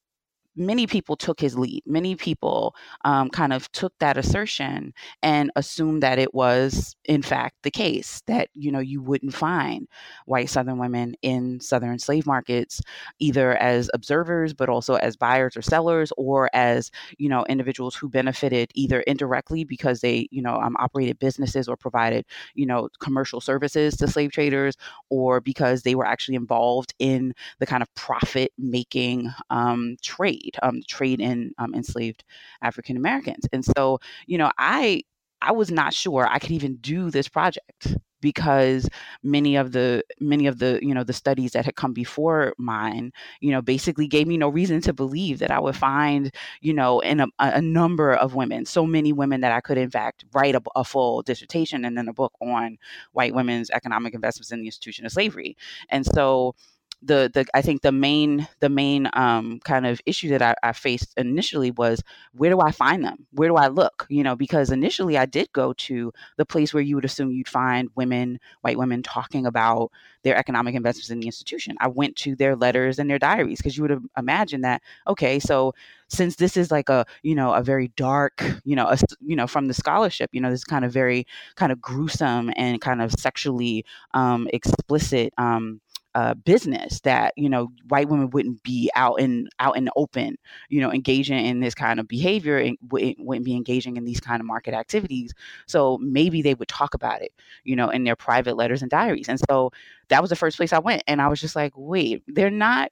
many 0.58 0.86
people 0.86 1.16
took 1.16 1.40
his 1.40 1.56
lead. 1.56 1.82
Many 1.86 2.16
people 2.16 2.74
um, 3.04 3.30
kind 3.30 3.52
of 3.52 3.70
took 3.72 3.92
that 4.00 4.16
assertion 4.16 4.92
and 5.22 5.50
assumed 5.56 6.02
that 6.02 6.18
it 6.18 6.34
was, 6.34 6.96
in 7.04 7.22
fact, 7.22 7.56
the 7.62 7.70
case 7.70 8.22
that 8.26 8.48
you 8.54 8.70
know 8.72 8.80
you 8.80 9.00
wouldn't 9.02 9.34
find 9.34 9.88
white 10.26 10.50
Southern 10.50 10.78
women 10.78 11.14
in 11.22 11.60
Southern 11.60 11.98
slave 11.98 12.26
markets 12.26 12.80
either 13.18 13.56
as 13.56 13.90
observers, 13.94 14.52
but 14.54 14.68
also 14.68 14.94
as 14.96 15.16
buyers 15.16 15.56
or 15.56 15.62
sellers, 15.62 16.12
or 16.16 16.50
as 16.54 16.90
you 17.18 17.28
know 17.28 17.44
individuals 17.48 17.94
who 17.94 18.08
benefited 18.08 18.70
either 18.74 19.00
indirectly 19.02 19.64
because 19.64 20.00
they 20.00 20.28
you 20.30 20.42
know 20.42 20.56
um, 20.56 20.76
operated 20.78 21.18
businesses 21.18 21.68
or 21.68 21.76
provided 21.76 22.24
you 22.54 22.66
know 22.66 22.88
commercial 23.00 23.40
services 23.40 23.96
to 23.96 24.08
slave 24.08 24.32
traders, 24.32 24.76
or 25.10 25.40
because 25.40 25.82
they 25.82 25.94
were 25.94 26.06
actually 26.06 26.34
involved 26.34 26.94
in 26.98 27.32
the 27.58 27.66
kind 27.66 27.82
of 27.82 27.94
profit 27.94 28.52
making 28.58 29.30
um, 29.50 29.96
trade 30.02 30.47
trade, 30.52 30.58
um, 30.62 30.80
trade 30.86 31.20
in 31.20 31.52
um, 31.58 31.74
enslaved 31.74 32.24
African 32.62 32.96
Americans. 32.96 33.44
And 33.52 33.64
so, 33.64 33.98
you 34.26 34.38
know, 34.38 34.50
I 34.58 35.02
I 35.40 35.52
was 35.52 35.70
not 35.70 35.94
sure 35.94 36.26
I 36.26 36.38
could 36.38 36.50
even 36.50 36.76
do 36.76 37.10
this 37.10 37.28
project 37.28 37.96
because 38.20 38.88
many 39.22 39.54
of 39.56 39.70
the 39.70 40.02
many 40.20 40.46
of 40.48 40.58
the 40.58 40.80
you 40.82 40.92
know 40.92 41.04
the 41.04 41.12
studies 41.12 41.52
that 41.52 41.64
had 41.64 41.76
come 41.76 41.92
before 41.92 42.52
mine 42.58 43.12
you 43.40 43.52
know 43.52 43.62
basically 43.62 44.08
gave 44.08 44.26
me 44.26 44.36
no 44.36 44.48
reason 44.48 44.80
to 44.80 44.92
believe 44.92 45.38
that 45.38 45.52
i 45.52 45.60
would 45.60 45.76
find 45.76 46.34
you 46.60 46.74
know 46.74 46.98
in 47.00 47.20
a, 47.20 47.28
a 47.38 47.62
number 47.62 48.12
of 48.12 48.34
women 48.34 48.64
so 48.64 48.84
many 48.84 49.12
women 49.12 49.40
that 49.40 49.52
i 49.52 49.60
could 49.60 49.78
in 49.78 49.88
fact 49.90 50.24
write 50.32 50.56
a, 50.56 50.62
a, 50.74 50.82
full 50.82 51.22
dissertation 51.22 51.84
and 51.84 51.96
then 51.96 52.08
a 52.08 52.12
book 52.12 52.32
on 52.40 52.76
white 53.12 53.34
women's 53.34 53.70
economic 53.70 54.14
investments 54.14 54.50
in 54.50 54.60
the 54.60 54.66
institution 54.66 55.06
of 55.06 55.12
slavery 55.12 55.56
and 55.90 56.04
so 56.04 56.54
the 57.02 57.30
the 57.32 57.46
I 57.54 57.62
think 57.62 57.82
the 57.82 57.92
main 57.92 58.48
the 58.60 58.68
main 58.68 59.08
um, 59.12 59.60
kind 59.64 59.86
of 59.86 60.00
issue 60.04 60.30
that 60.30 60.42
I, 60.42 60.54
I, 60.62 60.72
faced 60.72 61.14
initially 61.16 61.70
was 61.70 62.02
where 62.32 62.50
do 62.50 62.60
I 62.60 62.72
find 62.72 63.04
them? 63.04 63.26
Where 63.32 63.48
do 63.48 63.56
I 63.56 63.68
look? 63.68 64.06
You 64.08 64.24
know, 64.24 64.34
because 64.34 64.70
initially 64.70 65.16
I 65.16 65.26
did 65.26 65.52
go 65.52 65.72
to 65.74 66.12
the 66.36 66.46
place 66.46 66.74
where 66.74 66.82
you 66.82 66.96
would 66.96 67.04
assume 67.04 67.30
you'd 67.30 67.48
find 67.48 67.88
women, 67.94 68.40
white 68.62 68.78
women, 68.78 69.02
talking 69.02 69.46
about 69.46 69.92
their 70.24 70.36
economic 70.36 70.74
investments 70.74 71.10
in 71.10 71.20
the 71.20 71.26
institution. 71.26 71.76
I 71.80 71.88
went 71.88 72.16
to 72.16 72.34
their 72.34 72.56
letters 72.56 72.98
and 72.98 73.08
their 73.08 73.18
diaries 73.18 73.58
because 73.58 73.76
you 73.76 73.82
would 73.82 74.02
imagine 74.16 74.62
that 74.62 74.82
okay, 75.06 75.38
so 75.38 75.74
since 76.08 76.36
this 76.36 76.56
is 76.56 76.70
like 76.70 76.88
a 76.88 77.04
you 77.22 77.34
know 77.34 77.52
a 77.52 77.62
very 77.62 77.88
dark 77.88 78.42
you 78.64 78.74
know 78.74 78.86
a, 78.88 78.98
you 79.20 79.36
know 79.36 79.46
from 79.46 79.66
the 79.66 79.74
scholarship 79.74 80.30
you 80.32 80.40
know 80.40 80.50
this 80.50 80.64
kind 80.64 80.84
of 80.84 80.92
very 80.92 81.26
kind 81.54 81.70
of 81.70 81.80
gruesome 81.80 82.50
and 82.56 82.80
kind 82.80 83.02
of 83.02 83.12
sexually 83.12 83.84
um, 84.14 84.48
explicit 84.52 85.32
um, 85.38 85.80
uh, 86.18 86.34
business 86.34 87.00
that 87.02 87.32
you 87.36 87.48
know 87.48 87.68
white 87.88 88.08
women 88.08 88.28
wouldn't 88.30 88.60
be 88.64 88.90
out 88.96 89.20
in 89.20 89.48
out 89.60 89.76
in 89.76 89.84
the 89.84 89.92
open 89.94 90.36
you 90.68 90.80
know 90.80 90.92
engaging 90.92 91.38
in 91.46 91.60
this 91.60 91.74
kind 91.74 92.00
of 92.00 92.08
behavior 92.08 92.58
and 92.58 92.76
wouldn't, 92.90 93.16
wouldn't 93.20 93.44
be 93.44 93.54
engaging 93.54 93.96
in 93.96 94.04
these 94.04 94.20
kind 94.20 94.40
of 94.40 94.46
market 94.46 94.74
activities. 94.74 95.32
So 95.66 95.98
maybe 95.98 96.42
they 96.42 96.54
would 96.54 96.68
talk 96.68 96.94
about 96.94 97.22
it 97.22 97.32
you 97.64 97.76
know 97.76 97.90
in 97.90 98.02
their 98.04 98.16
private 98.16 98.56
letters 98.56 98.82
and 98.82 98.90
diaries. 98.90 99.28
And 99.28 99.40
so 99.48 99.70
that 100.08 100.20
was 100.22 100.30
the 100.30 100.36
first 100.36 100.56
place 100.56 100.72
i 100.72 100.78
went 100.78 101.02
and 101.06 101.20
i 101.20 101.28
was 101.28 101.40
just 101.40 101.54
like 101.54 101.72
wait 101.76 102.22
they're 102.28 102.50
not 102.50 102.90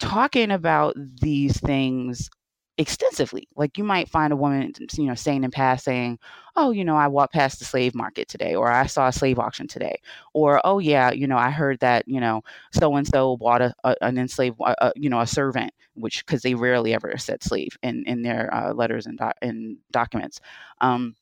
talking 0.00 0.50
about 0.50 0.94
these 1.20 1.58
things 1.60 2.30
extensively. 2.78 3.48
Like 3.56 3.76
you 3.76 3.84
might 3.84 4.08
find 4.08 4.32
a 4.32 4.36
woman, 4.36 4.72
you 4.94 5.04
know, 5.06 5.14
saying 5.14 5.44
in 5.44 5.50
passing, 5.50 6.18
"Oh, 6.56 6.70
you 6.70 6.84
know, 6.84 6.96
I 6.96 7.08
walked 7.08 7.34
past 7.34 7.58
the 7.58 7.64
slave 7.64 7.94
market 7.94 8.28
today," 8.28 8.54
or 8.54 8.70
"I 8.70 8.86
saw 8.86 9.08
a 9.08 9.12
slave 9.12 9.38
auction 9.38 9.66
today," 9.68 9.96
or 10.34 10.60
"Oh, 10.64 10.78
yeah, 10.78 11.10
you 11.10 11.26
know, 11.26 11.36
I 11.38 11.50
heard 11.50 11.80
that 11.80 12.04
you 12.08 12.20
know 12.20 12.42
so 12.72 12.94
and 12.96 13.06
so 13.06 13.36
bought 13.36 13.62
a, 13.62 13.74
a, 13.84 13.96
an 14.02 14.18
enslaved, 14.18 14.56
a, 14.60 14.92
you 14.96 15.10
know, 15.10 15.20
a 15.20 15.26
servant," 15.26 15.72
which 15.94 16.24
because 16.26 16.42
they 16.42 16.54
rarely 16.54 16.94
ever 16.94 17.16
said 17.18 17.42
slave 17.42 17.76
in 17.82 18.04
in 18.06 18.22
their 18.22 18.52
uh, 18.54 18.72
letters 18.72 19.06
and 19.06 19.18
do- 19.18 19.76
documents. 19.90 20.40
Um, 20.80 21.14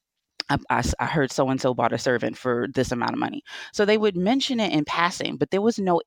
I, 0.49 0.83
I, 1.01 1.07
heard 1.07 1.33
so 1.33 1.49
and 1.51 1.61
so 1.61 1.75
bought 1.75 1.93
a 1.93 1.99
servant 1.99 2.37
for 2.37 2.69
this 2.75 2.93
amount 2.93 3.13
of 3.13 3.19
money. 3.19 3.43
So 3.73 3.85
they 3.85 3.99
would 3.99 4.17
mention 4.17 4.61
it 4.61 4.73
in 4.73 4.85
passing, 4.85 5.37
but 5.37 5.51
there 5.51 5.61
was 5.61 5.79
no 5.79 6.01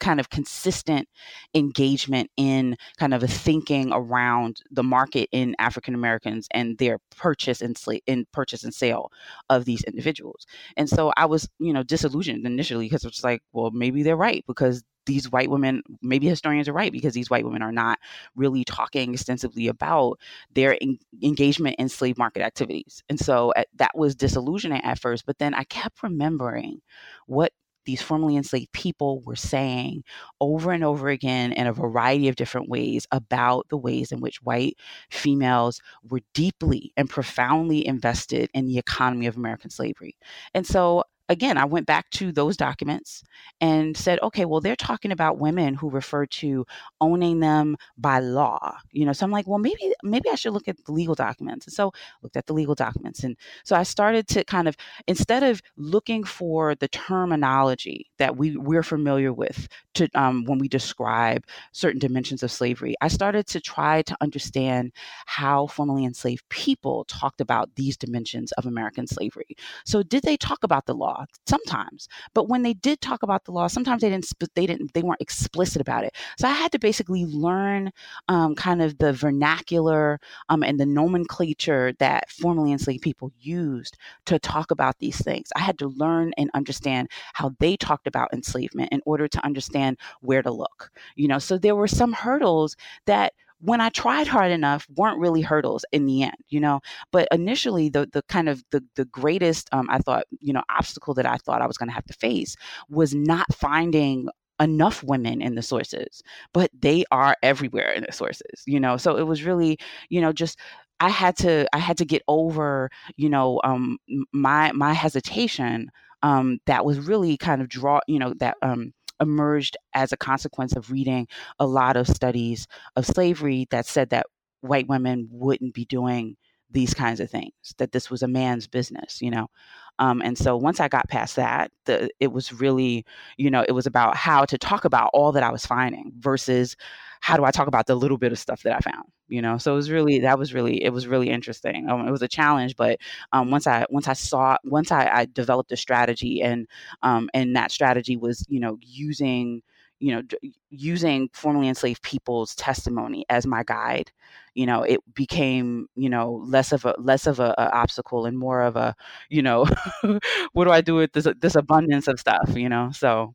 kind 0.00 0.18
of 0.18 0.30
consistent 0.30 1.08
engagement 1.54 2.30
in 2.36 2.76
kind 2.98 3.14
of 3.14 3.22
a 3.22 3.28
thinking 3.28 3.92
around 3.92 4.60
the 4.70 4.82
market 4.82 5.28
in 5.32 5.54
African 5.58 5.94
Americans 5.94 6.48
and 6.50 6.76
their 6.78 6.98
purchase 7.16 7.62
and 7.62 7.78
sl- 7.78 7.92
in 8.06 8.26
purchase 8.32 8.64
and 8.64 8.74
sale 8.74 9.10
of 9.50 9.64
these 9.64 9.84
individuals. 9.84 10.46
And 10.76 10.88
so 10.88 11.12
I 11.16 11.26
was, 11.26 11.48
you 11.58 11.72
know, 11.72 11.82
disillusioned 11.82 12.44
initially 12.46 12.86
because 12.86 13.04
it's 13.04 13.22
like, 13.24 13.42
well, 13.52 13.70
maybe 13.70 14.02
they're 14.02 14.16
right 14.16 14.44
because 14.46 14.82
these 15.06 15.30
white 15.30 15.50
women, 15.50 15.82
maybe 16.02 16.28
historians 16.28 16.68
are 16.68 16.72
right 16.72 16.92
because 16.92 17.14
these 17.14 17.30
white 17.30 17.44
women 17.44 17.62
are 17.62 17.72
not 17.72 17.98
really 18.34 18.64
talking 18.64 19.14
extensively 19.14 19.68
about 19.68 20.18
their 20.52 20.76
en- 20.80 20.98
engagement 21.22 21.76
in 21.78 21.88
slave 21.88 22.18
market 22.18 22.42
activities. 22.42 23.02
And 23.08 23.18
so 23.18 23.52
at, 23.56 23.68
that 23.76 23.96
was 23.96 24.14
disillusioning 24.14 24.82
at 24.82 24.98
first, 24.98 25.24
but 25.26 25.38
then 25.38 25.54
I 25.54 25.64
kept 25.64 26.02
remembering 26.02 26.80
what 27.26 27.52
these 27.86 28.02
formerly 28.02 28.36
enslaved 28.36 28.72
people 28.72 29.22
were 29.22 29.36
saying 29.36 30.02
over 30.40 30.72
and 30.72 30.84
over 30.84 31.08
again 31.08 31.52
in 31.52 31.66
a 31.66 31.72
variety 31.72 32.28
of 32.28 32.36
different 32.36 32.68
ways 32.68 33.06
about 33.12 33.66
the 33.70 33.76
ways 33.76 34.12
in 34.12 34.20
which 34.20 34.42
white 34.42 34.76
females 35.10 35.80
were 36.10 36.20
deeply 36.34 36.92
and 36.96 37.08
profoundly 37.08 37.86
invested 37.86 38.50
in 38.52 38.66
the 38.66 38.76
economy 38.76 39.26
of 39.26 39.36
American 39.36 39.70
slavery. 39.70 40.16
And 40.52 40.66
so 40.66 41.04
again, 41.28 41.58
I 41.58 41.64
went 41.64 41.86
back 41.86 42.10
to 42.10 42.32
those 42.32 42.56
documents 42.56 43.22
and 43.60 43.96
said, 43.96 44.18
okay, 44.22 44.44
well, 44.44 44.60
they're 44.60 44.76
talking 44.76 45.12
about 45.12 45.38
women 45.38 45.74
who 45.74 45.90
refer 45.90 46.26
to 46.26 46.66
owning 47.00 47.40
them 47.40 47.76
by 47.96 48.20
law. 48.20 48.76
You 48.92 49.04
know, 49.06 49.12
so 49.12 49.24
I'm 49.24 49.32
like, 49.32 49.46
well, 49.46 49.58
maybe 49.58 49.92
maybe 50.02 50.28
I 50.30 50.34
should 50.34 50.52
look 50.52 50.68
at 50.68 50.84
the 50.84 50.92
legal 50.92 51.14
documents. 51.14 51.66
And 51.66 51.72
so 51.72 51.92
looked 52.22 52.36
at 52.36 52.46
the 52.46 52.52
legal 52.52 52.74
documents. 52.74 53.24
And 53.24 53.36
so 53.64 53.76
I 53.76 53.82
started 53.82 54.28
to 54.28 54.44
kind 54.44 54.68
of 54.68 54.76
instead 55.06 55.42
of 55.42 55.62
looking 55.76 56.24
for 56.24 56.74
the 56.74 56.88
terminology 56.88 58.10
that 58.18 58.36
we, 58.36 58.56
we're 58.56 58.82
familiar 58.82 59.32
with 59.32 59.68
to 59.94 60.08
um, 60.14 60.44
when 60.44 60.58
we 60.58 60.68
describe 60.68 61.44
certain 61.72 61.98
dimensions 61.98 62.42
of 62.42 62.50
slavery, 62.50 62.94
I 63.00 63.08
started 63.08 63.46
to 63.48 63.60
try 63.60 64.02
to 64.02 64.16
understand 64.20 64.92
how 65.26 65.66
formerly 65.66 66.04
enslaved 66.04 66.48
people 66.48 67.04
talked 67.04 67.40
about 67.40 67.74
these 67.76 67.96
dimensions 67.96 68.52
of 68.52 68.66
American 68.66 69.06
slavery. 69.06 69.56
So 69.84 70.02
did 70.02 70.22
they 70.22 70.36
talk 70.36 70.62
about 70.62 70.86
the 70.86 70.94
law? 70.94 71.15
Law 71.16 71.24
sometimes 71.46 72.08
but 72.34 72.48
when 72.48 72.62
they 72.62 72.74
did 72.74 73.00
talk 73.00 73.22
about 73.22 73.44
the 73.44 73.52
law 73.52 73.66
sometimes 73.66 74.02
they 74.02 74.10
didn't 74.10 74.30
they 74.54 74.66
didn't 74.66 74.92
they 74.94 75.02
weren't 75.02 75.20
explicit 75.20 75.80
about 75.80 76.04
it. 76.04 76.14
So 76.38 76.48
i 76.48 76.52
had 76.52 76.72
to 76.72 76.78
basically 76.78 77.24
learn 77.24 77.90
um, 78.28 78.54
kind 78.54 78.82
of 78.82 78.98
the 78.98 79.12
vernacular 79.12 80.20
um, 80.48 80.62
and 80.62 80.78
the 80.78 80.86
nomenclature 80.86 81.92
that 81.98 82.30
formerly 82.30 82.72
enslaved 82.72 83.02
people 83.02 83.30
used 83.40 83.96
to 84.26 84.38
talk 84.38 84.70
about 84.70 84.98
these 84.98 85.22
things. 85.22 85.50
I 85.56 85.60
had 85.60 85.78
to 85.78 85.88
learn 85.88 86.32
and 86.36 86.50
understand 86.54 87.08
how 87.34 87.54
they 87.58 87.76
talked 87.76 88.06
about 88.06 88.32
enslavement 88.32 88.92
in 88.92 89.00
order 89.06 89.28
to 89.28 89.44
understand 89.44 89.98
where 90.20 90.42
to 90.42 90.50
look 90.50 90.90
you 91.14 91.28
know? 91.28 91.38
So 91.38 91.58
there 91.58 91.76
were 91.76 91.88
some 91.88 92.12
hurdles 92.12 92.76
that 93.06 93.32
when 93.60 93.80
I 93.80 93.88
tried 93.88 94.26
hard 94.26 94.50
enough, 94.52 94.86
weren't 94.96 95.18
really 95.18 95.40
hurdles 95.42 95.84
in 95.92 96.06
the 96.06 96.22
end, 96.24 96.36
you 96.48 96.60
know. 96.60 96.80
But 97.12 97.28
initially, 97.32 97.88
the 97.88 98.08
the 98.12 98.22
kind 98.28 98.48
of 98.48 98.62
the 98.70 98.82
the 98.96 99.04
greatest 99.06 99.68
um, 99.72 99.88
I 99.90 99.98
thought 99.98 100.24
you 100.40 100.52
know 100.52 100.62
obstacle 100.70 101.14
that 101.14 101.26
I 101.26 101.36
thought 101.36 101.62
I 101.62 101.66
was 101.66 101.78
going 101.78 101.88
to 101.88 101.94
have 101.94 102.04
to 102.06 102.14
face 102.14 102.56
was 102.88 103.14
not 103.14 103.46
finding 103.54 104.28
enough 104.58 105.02
women 105.02 105.42
in 105.42 105.54
the 105.54 105.60
sources 105.60 106.22
but 106.54 106.70
they 106.78 107.04
are 107.10 107.36
everywhere 107.42 107.90
in 107.92 108.02
the 108.06 108.10
sources 108.12 108.62
you 108.66 108.80
know 108.80 108.96
so 108.96 109.14
it 109.18 109.24
was 109.26 109.44
really 109.44 109.76
you 110.08 110.18
know 110.18 110.32
just 110.32 110.58
I 111.00 111.10
had 111.10 111.36
to 111.38 111.66
I 111.74 111.78
had 111.78 111.98
to 111.98 112.04
get 112.06 112.22
over, 112.26 112.90
you 113.16 113.28
know, 113.28 113.60
um, 113.64 113.98
my 114.32 114.72
my 114.72 114.94
hesitation 114.94 115.90
um, 116.22 116.58
that 116.66 116.84
was 116.86 116.98
really 117.00 117.36
kind 117.36 117.60
of 117.60 117.68
draw, 117.68 118.00
you 118.08 118.18
know, 118.18 118.32
that 118.38 118.56
um, 118.62 118.92
emerged 119.20 119.76
as 119.94 120.12
a 120.12 120.16
consequence 120.16 120.74
of 120.76 120.90
reading 120.90 121.26
a 121.58 121.66
lot 121.66 121.96
of 121.96 122.08
studies 122.08 122.66
of 122.96 123.06
slavery 123.06 123.66
that 123.70 123.86
said 123.86 124.10
that 124.10 124.26
white 124.60 124.88
women 124.88 125.28
wouldn't 125.30 125.74
be 125.74 125.84
doing 125.84 126.36
these 126.70 126.94
kinds 126.94 127.20
of 127.20 127.30
things, 127.30 127.52
that 127.78 127.92
this 127.92 128.10
was 128.10 128.22
a 128.22 128.28
man's 128.28 128.66
business, 128.66 129.22
you 129.22 129.30
know. 129.30 129.48
Um, 129.98 130.20
and 130.22 130.36
so 130.36 130.56
once 130.56 130.80
I 130.80 130.88
got 130.88 131.08
past 131.08 131.36
that, 131.36 131.70
the, 131.86 132.10
it 132.20 132.32
was 132.32 132.52
really, 132.52 133.04
you 133.36 133.50
know, 133.50 133.64
it 133.66 133.72
was 133.72 133.86
about 133.86 134.16
how 134.16 134.44
to 134.44 134.58
talk 134.58 134.84
about 134.84 135.10
all 135.12 135.32
that 135.32 135.42
I 135.42 135.50
was 135.50 135.64
finding 135.66 136.12
versus 136.18 136.76
how 137.20 137.36
do 137.36 137.44
I 137.44 137.50
talk 137.50 137.66
about 137.66 137.86
the 137.86 137.94
little 137.94 138.18
bit 138.18 138.32
of 138.32 138.38
stuff 138.38 138.62
that 138.62 138.76
I 138.76 138.80
found, 138.80 139.04
you 139.28 139.40
know? 139.40 139.58
So 139.58 139.72
it 139.72 139.76
was 139.76 139.90
really, 139.90 140.18
that 140.20 140.38
was 140.38 140.52
really, 140.52 140.82
it 140.82 140.90
was 140.92 141.06
really 141.06 141.30
interesting. 141.30 141.88
Um, 141.88 142.06
it 142.06 142.10
was 142.10 142.22
a 142.22 142.28
challenge, 142.28 142.76
but 142.76 142.98
um, 143.32 143.50
once 143.50 143.66
I, 143.66 143.86
once 143.88 144.06
I 144.06 144.12
saw, 144.12 144.56
once 144.64 144.92
I, 144.92 145.08
I 145.08 145.24
developed 145.26 145.72
a 145.72 145.76
strategy 145.76 146.42
and, 146.42 146.68
um, 147.02 147.30
and 147.32 147.56
that 147.56 147.70
strategy 147.70 148.16
was, 148.16 148.44
you 148.48 148.60
know, 148.60 148.78
using, 148.82 149.62
you 150.00 150.14
know, 150.14 150.22
d- 150.22 150.54
using 150.70 151.28
formerly 151.32 151.68
enslaved 151.68 152.02
people's 152.02 152.54
testimony 152.54 153.24
as 153.28 153.46
my 153.46 153.62
guide, 153.64 154.10
you 154.54 154.66
know, 154.66 154.82
it 154.82 155.00
became, 155.14 155.88
you 155.96 156.08
know, 156.10 156.42
less 156.46 156.72
of 156.72 156.84
a 156.84 156.94
less 156.98 157.26
of 157.26 157.40
a, 157.40 157.54
a 157.58 157.70
obstacle 157.72 158.26
and 158.26 158.38
more 158.38 158.62
of 158.62 158.76
a, 158.76 158.94
you 159.30 159.42
know, 159.42 159.66
what 160.52 160.64
do 160.64 160.70
I 160.70 160.80
do 160.80 160.94
with 160.96 161.12
this 161.12 161.26
this 161.40 161.54
abundance 161.56 162.08
of 162.08 162.20
stuff, 162.20 162.52
you 162.54 162.68
know? 162.68 162.90
So, 162.92 163.34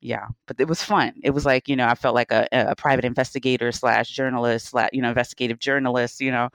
yeah, 0.00 0.28
but 0.46 0.58
it 0.60 0.68
was 0.68 0.82
fun. 0.82 1.12
It 1.22 1.30
was 1.30 1.44
like, 1.44 1.68
you 1.68 1.76
know, 1.76 1.86
I 1.86 1.94
felt 1.94 2.14
like 2.14 2.32
a, 2.32 2.48
a 2.52 2.76
private 2.76 3.04
investigator 3.04 3.70
slash 3.72 4.10
journalist 4.10 4.68
slash, 4.68 4.90
you 4.92 5.02
know, 5.02 5.08
investigative 5.10 5.58
journalist, 5.58 6.20
you 6.20 6.30
know. 6.30 6.48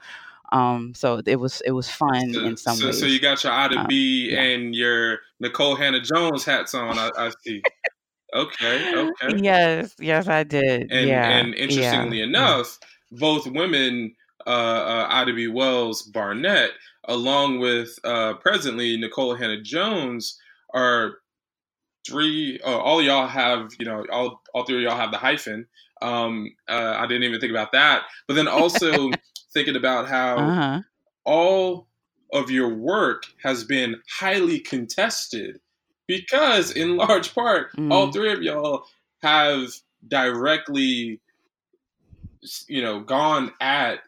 Um, 0.52 0.94
so 0.94 1.20
it 1.26 1.36
was 1.36 1.60
it 1.62 1.72
was 1.72 1.90
fun 1.90 2.30
So, 2.32 2.44
in 2.46 2.56
some 2.56 2.78
so, 2.78 2.86
ways. 2.86 3.00
so 3.00 3.06
you 3.06 3.20
got 3.20 3.42
your 3.42 3.52
Ida 3.52 3.80
Um, 3.80 3.86
B 3.88 4.30
yeah. 4.30 4.42
and 4.42 4.74
your 4.74 5.20
Nikole 5.42 5.76
Hannah 5.78 6.00
Jones 6.00 6.44
hats 6.44 6.74
on. 6.74 6.98
I, 6.98 7.10
I 7.16 7.30
see. 7.42 7.62
Okay, 8.36 8.86
okay. 8.94 9.32
Yes, 9.36 9.94
yes, 9.98 10.28
I 10.28 10.44
did. 10.44 10.90
And 10.90 11.24
Yeah, 11.24 11.26
and 11.26 11.54
interestingly 11.54 12.20
yeah. 12.22 12.22
enough, 12.22 12.78
both 13.10 13.46
women, 13.46 14.14
uh, 14.46 14.50
uh, 14.50 15.06
Ida 15.10 15.34
B. 15.34 15.48
Wells 15.48 16.02
Barnett, 16.02 16.70
along 17.04 17.58
with 17.60 17.98
uh, 18.04 18.34
presently 18.34 18.96
Nikole 18.96 19.38
Hannah 19.38 19.60
Jones, 19.62 20.40
are 20.74 21.18
three. 22.06 22.60
Uh, 22.64 22.78
all 22.78 23.02
y'all 23.02 23.28
have, 23.28 23.70
you 23.78 23.86
know, 23.86 24.06
all 24.12 24.42
all 24.54 24.64
three 24.66 24.78
of 24.78 24.82
y'all 24.82 24.98
have 24.98 25.12
the 25.12 25.18
hyphen. 25.18 25.66
Um, 26.02 26.54
uh, 26.68 26.96
I 26.98 27.06
didn't 27.06 27.24
even 27.24 27.40
think 27.40 27.52
about 27.52 27.72
that. 27.72 28.04
But 28.28 28.34
then 28.34 28.48
also 28.48 29.18
thinking 29.54 29.76
about 29.76 30.08
how 30.08 30.56
Uh-huh. 30.56 30.82
all 31.24 31.88
of 32.32 32.50
your 32.50 32.74
work 32.74 33.24
has 33.42 33.64
been 33.64 34.02
highly 34.10 34.60
contested 34.60 35.60
because 36.06 36.70
in 36.70 36.96
large 36.96 37.34
part 37.34 37.70
all 37.90 38.08
Mm. 38.08 38.12
three 38.12 38.32
of 38.32 38.42
y'all 38.42 38.84
have 39.22 39.68
directly 40.08 41.20
you 42.68 42.82
know 42.82 43.00
gone 43.00 43.52
at 43.60 44.00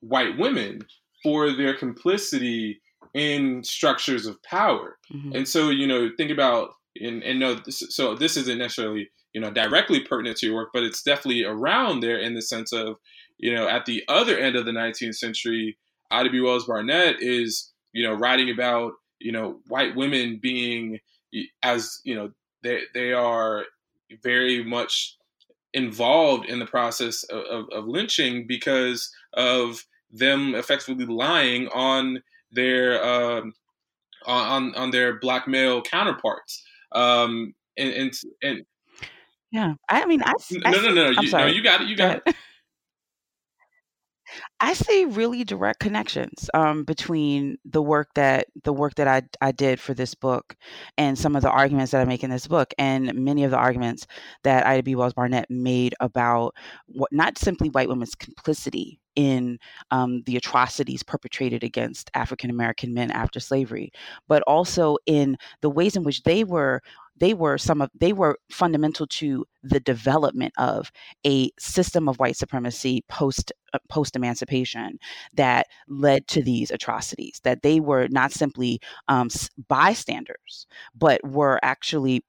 white 0.00 0.38
women 0.38 0.80
for 1.22 1.52
their 1.52 1.74
complicity 1.74 2.80
in 3.14 3.62
structures 3.62 4.26
of 4.26 4.42
power 4.42 4.96
Mhm. 5.12 5.34
and 5.36 5.48
so 5.48 5.70
you 5.70 5.86
know 5.86 6.10
think 6.16 6.30
about 6.30 6.74
and, 7.00 7.22
and 7.22 7.38
no 7.40 7.54
this, 7.54 7.82
so 7.90 8.14
this 8.14 8.36
isn't 8.36 8.58
necessarily 8.58 9.10
you 9.32 9.40
know 9.40 9.50
directly 9.50 10.00
pertinent 10.00 10.36
to 10.38 10.46
your 10.46 10.54
work 10.54 10.70
but 10.72 10.82
it's 10.82 11.02
definitely 11.02 11.44
around 11.44 12.00
there 12.00 12.18
in 12.18 12.34
the 12.34 12.42
sense 12.42 12.72
of 12.72 12.96
you 13.38 13.52
know 13.54 13.68
at 13.68 13.84
the 13.86 14.02
other 14.08 14.36
end 14.38 14.56
of 14.56 14.64
the 14.64 14.70
19th 14.72 15.16
century 15.16 15.76
ida 16.10 16.30
b 16.30 16.40
wells 16.40 16.66
barnett 16.66 17.16
is 17.20 17.72
you 17.92 18.06
know 18.06 18.14
writing 18.14 18.50
about 18.50 18.92
you 19.18 19.32
know 19.32 19.60
white 19.68 19.94
women 19.96 20.38
being 20.40 20.98
as 21.62 22.00
you 22.04 22.14
know 22.14 22.30
they 22.62 22.82
they 22.94 23.12
are 23.12 23.64
very 24.22 24.62
much 24.64 25.16
involved 25.72 26.48
in 26.48 26.58
the 26.60 26.66
process 26.66 27.24
of, 27.24 27.44
of, 27.44 27.68
of 27.72 27.86
lynching 27.86 28.46
because 28.46 29.12
of 29.34 29.84
them 30.10 30.54
effectively 30.54 31.04
lying 31.04 31.68
on 31.68 32.22
their 32.52 33.04
um, 33.04 33.52
on 34.26 34.74
on 34.74 34.90
their 34.90 35.18
black 35.18 35.48
male 35.48 35.82
counterparts. 35.82 36.64
Um, 36.92 37.54
and, 37.76 37.92
and 37.92 38.12
and 38.42 38.66
Yeah. 39.50 39.74
I 39.88 40.06
mean, 40.06 40.22
I, 40.22 40.34
I 40.64 40.70
no 40.70 40.80
no 40.80 40.94
no 40.94 41.12
I'm 41.16 41.24
you, 41.24 41.30
no 41.30 41.46
you 41.46 41.62
got 41.62 41.80
it 41.82 41.88
you 41.88 41.96
Go 41.96 42.08
got 42.08 42.22
it. 42.26 42.36
I 44.60 44.74
see 44.74 45.04
really 45.04 45.44
direct 45.44 45.80
connections 45.80 46.48
um, 46.54 46.84
between 46.84 47.56
the 47.64 47.82
work 47.82 48.08
that 48.14 48.48
the 48.64 48.72
work 48.72 48.94
that 48.96 49.08
I 49.08 49.22
I 49.40 49.52
did 49.52 49.80
for 49.80 49.94
this 49.94 50.14
book 50.14 50.56
and 50.96 51.18
some 51.18 51.36
of 51.36 51.42
the 51.42 51.50
arguments 51.50 51.92
that 51.92 52.00
I 52.00 52.04
make 52.04 52.24
in 52.24 52.30
this 52.30 52.46
book, 52.46 52.72
and 52.78 53.12
many 53.14 53.44
of 53.44 53.50
the 53.50 53.56
arguments 53.56 54.06
that 54.42 54.66
Ida 54.66 54.82
B. 54.82 54.94
Wells 54.94 55.14
Barnett 55.14 55.50
made 55.50 55.94
about 56.00 56.54
what 56.86 57.12
not 57.12 57.38
simply 57.38 57.68
white 57.68 57.88
women's 57.88 58.14
complicity 58.14 59.00
in 59.16 59.58
um, 59.90 60.22
the 60.26 60.36
atrocities 60.36 61.02
perpetrated 61.02 61.62
against 61.62 62.10
African 62.14 62.50
American 62.50 62.94
men 62.94 63.10
after 63.10 63.40
slavery, 63.40 63.92
but 64.28 64.42
also 64.42 64.96
in 65.06 65.36
the 65.60 65.70
ways 65.70 65.96
in 65.96 66.02
which 66.02 66.22
they 66.22 66.44
were 66.44 66.80
they 67.16 67.34
were 67.34 67.58
some 67.58 67.80
of 67.80 67.90
they 67.98 68.12
were 68.12 68.38
fundamental 68.50 69.06
to 69.06 69.44
the 69.62 69.80
development 69.80 70.52
of 70.58 70.92
a 71.26 71.50
system 71.58 72.08
of 72.08 72.18
white 72.18 72.36
supremacy 72.36 73.04
post 73.08 73.52
uh, 73.72 73.78
post 73.88 74.14
emancipation 74.16 74.98
that 75.34 75.66
led 75.88 76.26
to 76.28 76.42
these 76.42 76.70
atrocities 76.70 77.40
that 77.44 77.62
they 77.62 77.80
were 77.80 78.08
not 78.08 78.32
simply 78.32 78.80
um, 79.08 79.28
bystanders 79.68 80.66
but 80.94 81.20
were 81.24 81.58
actually 81.62 82.24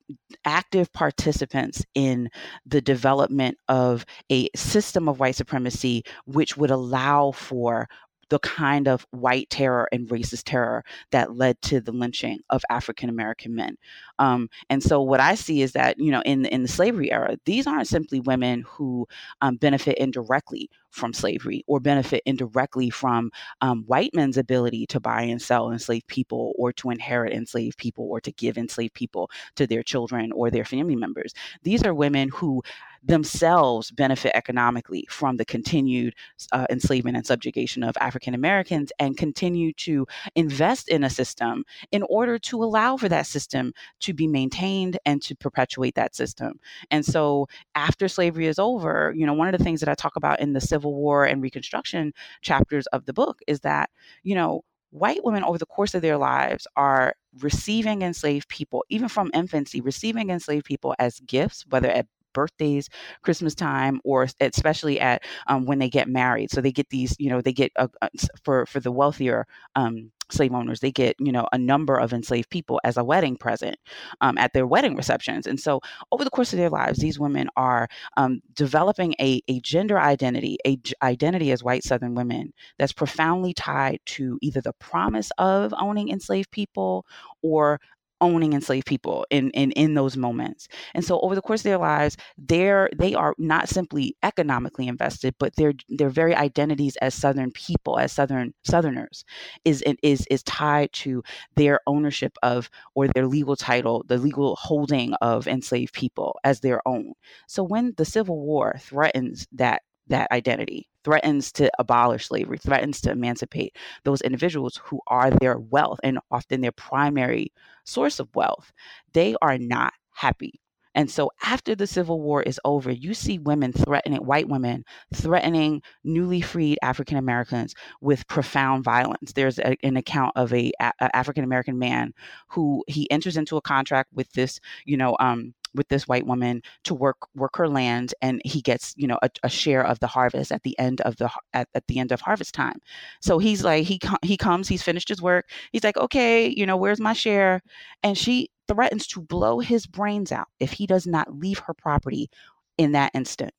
active 0.45 0.91
participants 0.93 1.83
in 1.93 2.29
the 2.65 2.81
development 2.81 3.57
of 3.67 4.05
a 4.31 4.49
system 4.55 5.09
of 5.09 5.19
white 5.19 5.35
supremacy 5.35 6.03
which 6.25 6.57
would 6.57 6.71
allow 6.71 7.31
for 7.31 7.87
the 8.29 8.39
kind 8.39 8.87
of 8.87 9.05
white 9.11 9.49
terror 9.49 9.87
and 9.91 10.07
racist 10.09 10.43
terror 10.45 10.83
that 11.11 11.35
led 11.35 11.61
to 11.63 11.79
the 11.79 11.91
lynching 11.91 12.39
of 12.49 12.63
African 12.69 13.09
American 13.09 13.55
men. 13.55 13.77
Um, 14.19 14.49
and 14.69 14.81
so, 14.81 15.01
what 15.01 15.19
I 15.19 15.35
see 15.35 15.61
is 15.61 15.73
that 15.73 15.99
you 15.99 16.11
know, 16.11 16.21
in 16.25 16.45
in 16.45 16.63
the 16.63 16.67
slavery 16.67 17.11
era, 17.11 17.37
these 17.45 17.67
aren't 17.67 17.87
simply 17.87 18.19
women 18.19 18.63
who 18.67 19.07
um, 19.41 19.57
benefit 19.57 19.97
indirectly 19.97 20.69
from 20.95 21.13
slavery 21.13 21.63
or 21.67 21.79
benefit 21.79 22.23
indirectly 22.25 22.89
from 22.89 23.29
um, 23.61 23.83
white 23.85 24.11
men's 24.13 24.37
ability 24.37 24.85
to 24.87 24.99
buy 24.99 25.21
and 25.21 25.41
sell 25.41 25.71
enslaved 25.71 26.07
people 26.07 26.53
or 26.57 26.71
to 26.71 26.89
inherit 26.89 27.33
enslaved 27.33 27.77
people 27.77 28.07
or 28.09 28.21
to 28.21 28.31
give 28.31 28.57
enslaved 28.57 28.93
people 28.93 29.29
to 29.55 29.67
their 29.67 29.83
children 29.83 30.31
or 30.31 30.49
their 30.49 30.63
family 30.63 30.95
members. 30.95 31.33
These 31.63 31.83
are 31.83 31.93
women 31.93 32.29
who 32.29 32.63
themselves 33.05 33.91
benefit 33.91 34.35
economically 34.35 35.05
from 35.09 35.37
the 35.37 35.45
continued 35.45 36.15
uh, 36.51 36.65
enslavement 36.69 37.15
and 37.15 37.25
subjugation 37.25 37.83
of 37.83 37.95
African 37.99 38.33
Americans 38.33 38.91
and 38.99 39.15
continue 39.15 39.71
to 39.73 40.07
invest 40.35 40.89
in 40.89 41.03
a 41.03 41.09
system 41.09 41.63
in 41.91 42.03
order 42.03 42.39
to 42.39 42.63
allow 42.63 42.97
for 42.97 43.07
that 43.07 43.27
system 43.27 43.73
to 43.99 44.13
be 44.13 44.27
maintained 44.27 44.97
and 45.05 45.21
to 45.21 45.35
perpetuate 45.35 45.95
that 45.95 46.15
system. 46.15 46.59
And 46.89 47.05
so 47.05 47.47
after 47.75 48.07
slavery 48.07 48.47
is 48.47 48.59
over, 48.59 49.13
you 49.15 49.25
know, 49.25 49.33
one 49.33 49.53
of 49.53 49.57
the 49.57 49.63
things 49.63 49.79
that 49.81 49.89
I 49.89 49.95
talk 49.95 50.15
about 50.15 50.39
in 50.39 50.53
the 50.53 50.61
Civil 50.61 50.95
War 50.95 51.25
and 51.25 51.43
Reconstruction 51.43 52.13
chapters 52.41 52.87
of 52.87 53.05
the 53.05 53.13
book 53.13 53.39
is 53.47 53.59
that, 53.61 53.89
you 54.23 54.35
know, 54.35 54.63
white 54.89 55.23
women 55.23 55.43
over 55.43 55.57
the 55.57 55.65
course 55.65 55.93
of 55.93 56.01
their 56.01 56.17
lives 56.17 56.65
are 56.75 57.15
receiving 57.41 58.01
enslaved 58.01 58.47
people, 58.47 58.83
even 58.89 59.09
from 59.09 59.29
infancy, 59.33 59.81
receiving 59.81 60.29
enslaved 60.29 60.65
people 60.65 60.95
as 60.99 61.19
gifts, 61.21 61.65
whether 61.69 61.89
at 61.89 62.07
birthdays, 62.35 62.89
Christmas 63.23 63.55
time, 63.55 63.99
or 64.03 64.27
especially 64.39 64.99
at 64.99 65.23
um, 65.47 65.65
when 65.65 65.79
they 65.79 65.89
get 65.89 66.07
married. 66.07 66.51
So 66.51 66.61
they 66.61 66.71
get 66.71 66.89
these, 66.91 67.15
you 67.19 67.31
know, 67.31 67.41
they 67.41 67.53
get 67.53 67.71
uh, 67.77 67.87
uh, 68.03 68.09
for 68.43 68.67
for 68.67 68.79
the 68.79 68.91
wealthier 68.91 69.47
um, 69.75 70.11
slave 70.31 70.53
owners, 70.53 70.79
they 70.79 70.91
get 70.91 71.15
you 71.19 71.31
know 71.31 71.47
a 71.51 71.57
number 71.57 71.97
of 71.97 72.13
enslaved 72.13 72.49
people 72.49 72.79
as 72.83 72.97
a 72.97 73.03
wedding 73.03 73.37
present 73.37 73.77
um, 74.21 74.37
at 74.37 74.53
their 74.53 74.67
wedding 74.67 74.95
receptions. 74.95 75.47
And 75.47 75.59
so 75.59 75.81
over 76.11 76.23
the 76.23 76.29
course 76.29 76.53
of 76.53 76.59
their 76.59 76.69
lives, 76.69 76.99
these 76.99 77.19
women 77.19 77.47
are 77.55 77.87
um, 78.17 78.41
developing 78.53 79.15
a, 79.19 79.41
a 79.47 79.59
gender 79.61 79.99
identity, 79.99 80.57
a 80.65 80.77
g- 80.77 80.93
identity 81.01 81.51
as 81.51 81.63
white 81.63 81.83
Southern 81.83 82.15
women 82.15 82.53
that's 82.77 82.93
profoundly 82.93 83.53
tied 83.53 83.99
to 84.05 84.37
either 84.41 84.61
the 84.61 84.73
promise 84.73 85.31
of 85.37 85.73
owning 85.79 86.09
enslaved 86.09 86.51
people 86.51 87.05
or 87.41 87.79
owning 88.21 88.53
enslaved 88.53 88.85
people 88.85 89.25
in, 89.29 89.49
in 89.51 89.71
in 89.71 89.93
those 89.93 90.17
moments. 90.17 90.67
And 90.93 91.03
so 91.03 91.19
over 91.21 91.35
the 91.35 91.41
course 91.41 91.61
of 91.61 91.65
their 91.65 91.77
lives 91.77 92.17
they're 92.37 92.89
they 92.95 93.13
are 93.13 93.35
not 93.37 93.69
simply 93.69 94.15
economically 94.23 94.87
invested 94.87 95.35
but 95.39 95.55
their 95.55 95.73
their 95.89 96.09
very 96.09 96.35
identities 96.35 96.95
as 96.97 97.13
southern 97.13 97.51
people 97.51 97.99
as 97.99 98.11
southern 98.11 98.53
southerners 98.63 99.25
is 99.65 99.83
is 100.03 100.25
is 100.29 100.43
tied 100.43 100.91
to 100.93 101.23
their 101.55 101.79
ownership 101.87 102.37
of 102.43 102.69
or 102.95 103.07
their 103.07 103.27
legal 103.27 103.55
title 103.55 104.03
the 104.07 104.17
legal 104.17 104.55
holding 104.55 105.13
of 105.15 105.47
enslaved 105.47 105.93
people 105.93 106.39
as 106.43 106.59
their 106.59 106.85
own. 106.87 107.13
So 107.47 107.63
when 107.63 107.93
the 107.97 108.05
civil 108.05 108.39
war 108.39 108.75
threatens 108.79 109.47
that 109.53 109.81
that 110.07 110.31
identity, 110.31 110.87
threatens 111.05 111.53
to 111.53 111.71
abolish 111.79 112.27
slavery, 112.27 112.57
threatens 112.57 112.99
to 113.01 113.11
emancipate 113.11 113.77
those 114.03 114.21
individuals 114.21 114.81
who 114.83 114.99
are 115.07 115.31
their 115.31 115.57
wealth 115.57 115.99
and 116.03 116.19
often 116.31 116.59
their 116.59 116.73
primary 116.73 117.53
source 117.85 118.19
of 118.19 118.27
wealth. 118.35 118.73
They 119.13 119.35
are 119.41 119.57
not 119.57 119.93
happy 120.11 120.59
and 120.95 121.11
so 121.11 121.29
after 121.43 121.75
the 121.75 121.85
Civil 121.85 122.21
War 122.21 122.41
is 122.41 122.59
over, 122.63 122.89
you 122.89 123.13
see 123.13 123.37
women 123.37 123.73
threatening, 123.73 124.25
white 124.25 124.47
women 124.47 124.85
threatening 125.13 125.81
newly 126.05 126.39
freed 126.39 126.79
African 126.81 127.17
Americans 127.17 127.75
with 128.01 128.27
profound 128.27 128.85
violence. 128.85 129.33
There's 129.33 129.59
a, 129.59 129.75
an 129.83 129.97
account 129.97 130.31
of 130.37 130.53
a, 130.53 130.71
a 130.79 131.15
African 131.15 131.43
American 131.43 131.77
man 131.77 132.13
who 132.47 132.83
he 132.87 133.11
enters 133.11 133.35
into 133.35 133.57
a 133.57 133.61
contract 133.61 134.09
with 134.13 134.31
this, 134.31 134.61
you 134.85 134.95
know, 134.95 135.17
um, 135.19 135.53
with 135.75 135.87
this 135.89 136.07
white 136.07 136.25
woman 136.25 136.61
to 136.83 136.93
work 136.93 137.17
work 137.35 137.55
her 137.57 137.67
land 137.67 138.13
and 138.21 138.41
he 138.45 138.61
gets 138.61 138.93
you 138.97 139.07
know 139.07 139.19
a, 139.21 139.29
a, 139.43 139.49
share 139.49 139.85
of 139.85 139.99
the 139.99 140.07
harvest 140.07 140.51
at 140.51 140.63
the 140.63 140.77
end 140.79 141.01
of 141.01 141.17
the 141.17 141.29
at, 141.53 141.67
at 141.75 141.85
the 141.87 141.99
end 141.99 142.11
of 142.11 142.21
harvest 142.21 142.53
time. 142.53 142.79
So 143.21 143.37
he's 143.39 143.63
like 143.63 143.85
he 143.85 143.99
he 144.21 144.37
comes 144.37 144.67
he's 144.67 144.83
finished 144.83 145.09
his 145.09 145.21
work. 145.21 145.49
He's 145.71 145.83
like 145.83 145.97
okay 145.97 146.47
you 146.47 146.65
know 146.65 146.77
where's 146.77 146.99
my 146.99 147.13
share? 147.13 147.61
And 148.03 148.17
she 148.17 148.49
threatens 148.67 149.07
to 149.07 149.21
blow 149.21 149.59
his 149.59 149.85
brains 149.85 150.31
out 150.31 150.47
if 150.59 150.73
he 150.73 150.87
does 150.87 151.05
not 151.05 151.37
leave 151.37 151.59
her 151.59 151.73
property 151.73 152.29
in 152.77 152.93
that 152.93 153.11
instant. 153.13 153.53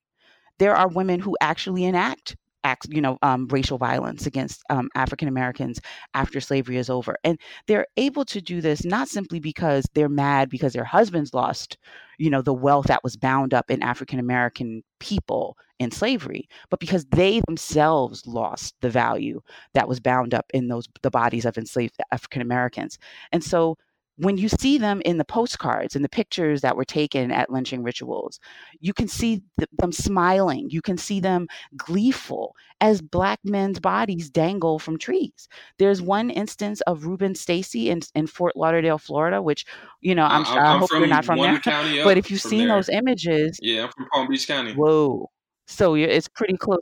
There 0.58 0.74
are 0.74 0.88
women 0.88 1.20
who 1.20 1.36
actually 1.40 1.84
enact 1.84 2.36
acts, 2.66 2.88
you 2.90 3.00
know, 3.00 3.16
um, 3.22 3.46
racial 3.48 3.78
violence 3.78 4.26
against 4.26 4.62
um, 4.70 4.88
African 4.96 5.28
Americans 5.28 5.80
after 6.14 6.40
slavery 6.40 6.76
is 6.78 6.90
over. 6.90 7.16
And 7.22 7.38
they're 7.68 7.86
able 7.96 8.24
to 8.26 8.40
do 8.40 8.60
this 8.60 8.84
not 8.84 9.08
simply 9.08 9.38
because 9.38 9.84
they're 9.94 10.08
mad 10.08 10.50
because 10.50 10.72
their 10.72 10.84
husbands 10.84 11.32
lost, 11.32 11.78
you 12.18 12.28
know, 12.28 12.42
the 12.42 12.52
wealth 12.52 12.86
that 12.86 13.04
was 13.04 13.16
bound 13.16 13.54
up 13.54 13.70
in 13.70 13.82
African 13.82 14.18
American 14.18 14.82
people 14.98 15.56
in 15.78 15.90
slavery, 15.90 16.48
but 16.70 16.80
because 16.80 17.04
they 17.06 17.40
themselves 17.46 18.26
lost 18.26 18.74
the 18.80 18.90
value 18.90 19.40
that 19.74 19.88
was 19.88 20.00
bound 20.00 20.34
up 20.34 20.46
in 20.52 20.68
those 20.68 20.88
the 21.02 21.10
bodies 21.10 21.44
of 21.44 21.56
enslaved 21.58 21.96
African 22.10 22.42
Americans. 22.42 22.98
And 23.30 23.44
so 23.44 23.76
when 24.18 24.38
you 24.38 24.48
see 24.48 24.78
them 24.78 25.02
in 25.04 25.18
the 25.18 25.24
postcards 25.24 25.94
and 25.94 26.04
the 26.04 26.08
pictures 26.08 26.62
that 26.62 26.76
were 26.76 26.84
taken 26.84 27.30
at 27.30 27.50
lynching 27.50 27.82
rituals, 27.82 28.40
you 28.80 28.94
can 28.94 29.08
see 29.08 29.42
th- 29.58 29.68
them 29.78 29.92
smiling. 29.92 30.68
You 30.70 30.80
can 30.80 30.96
see 30.96 31.20
them 31.20 31.48
gleeful 31.76 32.54
as 32.80 33.02
black 33.02 33.40
men's 33.44 33.78
bodies 33.78 34.30
dangle 34.30 34.78
from 34.78 34.98
trees. 34.98 35.48
There's 35.78 36.00
one 36.00 36.30
instance 36.30 36.80
of 36.82 37.04
Rubin 37.04 37.34
Stacy 37.34 37.90
in, 37.90 38.00
in 38.14 38.26
Fort 38.26 38.56
Lauderdale, 38.56 38.98
Florida, 38.98 39.42
which, 39.42 39.66
you 40.00 40.14
know, 40.14 40.24
I'm, 40.24 40.46
I'm, 40.46 40.58
i 40.58 40.78
hope 40.78 40.90
you're 40.92 41.06
not 41.06 41.24
from 41.24 41.38
there. 41.38 41.60
but 42.04 42.16
if 42.16 42.30
you've 42.30 42.40
seen 42.40 42.68
there. 42.68 42.76
those 42.76 42.88
images, 42.88 43.58
yeah, 43.60 43.84
I'm 43.84 43.90
from 43.90 44.06
Palm 44.12 44.28
Beach 44.28 44.46
County. 44.46 44.72
Whoa. 44.72 45.30
So 45.66 45.94
it's 45.94 46.28
pretty 46.28 46.56
close 46.56 46.78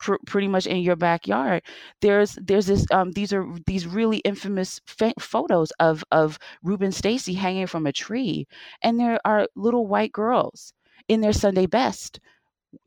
pr- 0.00 0.22
pretty 0.26 0.48
much 0.48 0.66
in 0.66 0.78
your 0.78 0.96
backyard 0.96 1.62
there's 2.00 2.34
there's 2.42 2.66
this 2.66 2.86
um 2.92 3.12
these 3.12 3.32
are 3.32 3.46
these 3.66 3.86
really 3.86 4.18
infamous 4.18 4.80
fa- 4.86 5.14
photos 5.20 5.72
of 5.80 6.04
of 6.12 6.38
Rubin 6.62 6.92
Stacy 6.92 7.34
hanging 7.34 7.66
from 7.66 7.86
a 7.86 7.92
tree 7.92 8.46
and 8.82 8.98
there 8.98 9.20
are 9.24 9.48
little 9.56 9.86
white 9.86 10.12
girls 10.12 10.72
in 11.08 11.20
their 11.20 11.32
Sunday 11.32 11.66
best 11.66 12.20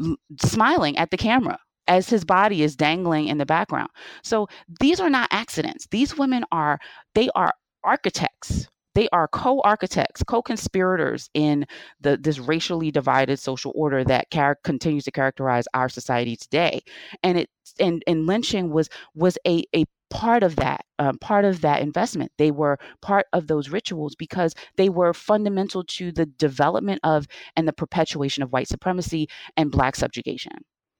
l- 0.04 0.16
smiling 0.42 0.98
at 0.98 1.12
the 1.12 1.18
camera 1.18 1.60
as 1.88 2.10
his 2.10 2.24
body 2.26 2.64
is 2.64 2.76
dangling 2.76 3.28
in 3.28 3.38
the 3.38 3.46
background. 3.46 3.90
So 4.24 4.48
these 4.80 5.00
are 5.00 5.10
not 5.10 5.30
accidents. 5.32 5.88
These 5.92 6.18
women 6.18 6.46
are 6.52 6.80
they 7.16 7.30
are 7.36 7.54
architects 7.84 8.68
they 8.96 9.10
are 9.10 9.28
co-architects, 9.28 10.24
co-conspirators 10.24 11.30
in 11.34 11.66
the 12.02 12.18
this 12.18 12.40
racially 12.40 12.92
divided 12.92 13.40
social 13.40 13.72
order 13.76 14.04
that 14.04 14.28
continues 14.64 15.04
to 15.06 15.12
characterize 15.12 15.66
our 15.74 15.90
society 15.90 16.36
today. 16.36 16.82
And 17.24 17.38
it 17.40 17.50
and 17.80 18.04
and 18.08 18.28
lynching 18.28 18.70
was 18.72 18.90
was 19.16 19.38
a 19.48 19.64
a 19.76 19.86
part 20.10 20.44
of 20.44 20.56
that 20.58 20.86
um, 21.00 21.18
part 21.18 21.44
of 21.44 21.62
that 21.62 21.82
investment 21.82 22.32
they 22.38 22.52
were 22.52 22.78
part 23.02 23.26
of 23.34 23.48
those 23.48 23.70
rituals 23.70 24.16
because 24.16 24.54
they 24.76 24.88
were 24.88 25.12
fundamental 25.12 25.84
to 25.84 26.12
the 26.12 26.28
development 26.28 27.00
of 27.04 27.26
and 27.56 27.68
the 27.68 27.74
perpetuation 27.74 28.44
of 28.44 28.52
white 28.52 28.68
supremacy 28.68 29.28
and 29.58 29.72
black 29.72 29.96
subjugation 29.96 30.54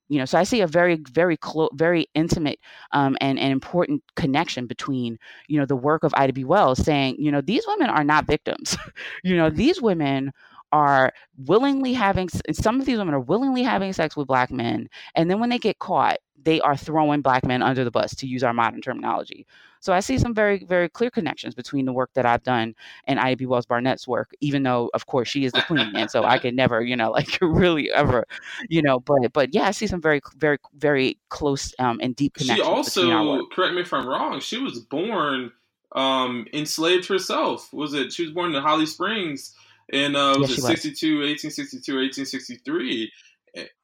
you 0.08 0.18
know 0.18 0.24
so 0.24 0.38
i 0.38 0.42
see 0.42 0.60
a 0.60 0.66
very 0.66 0.96
very 1.12 1.36
close 1.36 1.70
very 1.74 2.06
intimate 2.14 2.58
um, 2.92 3.16
and, 3.20 3.38
and 3.38 3.52
important 3.52 4.02
connection 4.16 4.66
between 4.66 5.18
you 5.48 5.58
know 5.58 5.66
the 5.66 5.76
work 5.76 6.04
of 6.04 6.12
ida 6.16 6.32
b. 6.32 6.44
Wells 6.44 6.78
saying 6.78 7.16
you 7.18 7.30
know 7.30 7.40
these 7.40 7.64
women 7.66 7.90
are 7.90 8.04
not 8.04 8.26
victims. 8.26 8.76
You 9.22 9.36
know 9.36 9.50
these 9.50 9.80
women 9.80 10.32
are 10.74 11.12
willingly 11.38 11.92
having 11.92 12.28
some 12.50 12.80
of 12.80 12.86
these 12.86 12.98
women 12.98 13.14
are 13.14 13.20
willingly 13.20 13.62
having 13.62 13.92
sex 13.92 14.16
with 14.16 14.26
black 14.26 14.50
men 14.50 14.88
and 15.14 15.30
then 15.30 15.38
when 15.38 15.48
they 15.48 15.58
get 15.58 15.78
caught 15.78 16.18
they 16.42 16.60
are 16.60 16.76
throwing 16.76 17.22
black 17.22 17.46
men 17.46 17.62
under 17.62 17.84
the 17.84 17.92
bus 17.92 18.12
to 18.16 18.26
use 18.26 18.42
our 18.42 18.52
modern 18.52 18.80
terminology 18.80 19.46
so 19.84 19.92
I 19.92 20.00
see 20.00 20.16
some 20.16 20.32
very, 20.32 20.64
very 20.64 20.88
clear 20.88 21.10
connections 21.10 21.54
between 21.54 21.84
the 21.84 21.92
work 21.92 22.08
that 22.14 22.24
I've 22.24 22.42
done 22.42 22.74
and 23.06 23.20
Ida 23.20 23.36
B. 23.36 23.44
Wells 23.44 23.66
Barnett's 23.66 24.08
work, 24.08 24.30
even 24.40 24.62
though, 24.62 24.88
of 24.94 25.04
course, 25.04 25.28
she 25.28 25.44
is 25.44 25.52
the 25.52 25.60
queen. 25.60 25.94
and 25.94 26.10
so 26.10 26.24
I 26.24 26.38
could 26.38 26.54
never, 26.54 26.80
you 26.80 26.96
know, 26.96 27.10
like 27.10 27.36
really 27.42 27.90
ever, 27.90 28.24
you 28.70 28.80
know, 28.80 28.98
but, 28.98 29.30
but 29.34 29.54
yeah, 29.54 29.64
I 29.64 29.72
see 29.72 29.86
some 29.86 30.00
very, 30.00 30.22
very, 30.38 30.56
very 30.74 31.18
close 31.28 31.74
um, 31.78 32.00
and 32.02 32.16
deep 32.16 32.32
connections. 32.32 32.66
She 32.66 32.72
also, 32.74 33.46
correct 33.48 33.74
me 33.74 33.82
if 33.82 33.92
I'm 33.92 34.08
wrong, 34.08 34.40
she 34.40 34.56
was 34.56 34.78
born 34.78 35.52
um, 35.92 36.46
enslaved 36.54 37.06
herself. 37.06 37.70
Was 37.74 37.92
it? 37.92 38.10
She 38.10 38.22
was 38.22 38.32
born 38.32 38.54
in 38.54 38.62
Holly 38.62 38.86
Springs 38.86 39.54
in 39.92 40.16
uh, 40.16 40.38
was 40.38 40.50
yes, 40.50 40.58
it 40.58 40.62
62, 40.62 41.18
1862, 41.18 41.92
1863. 41.94 43.12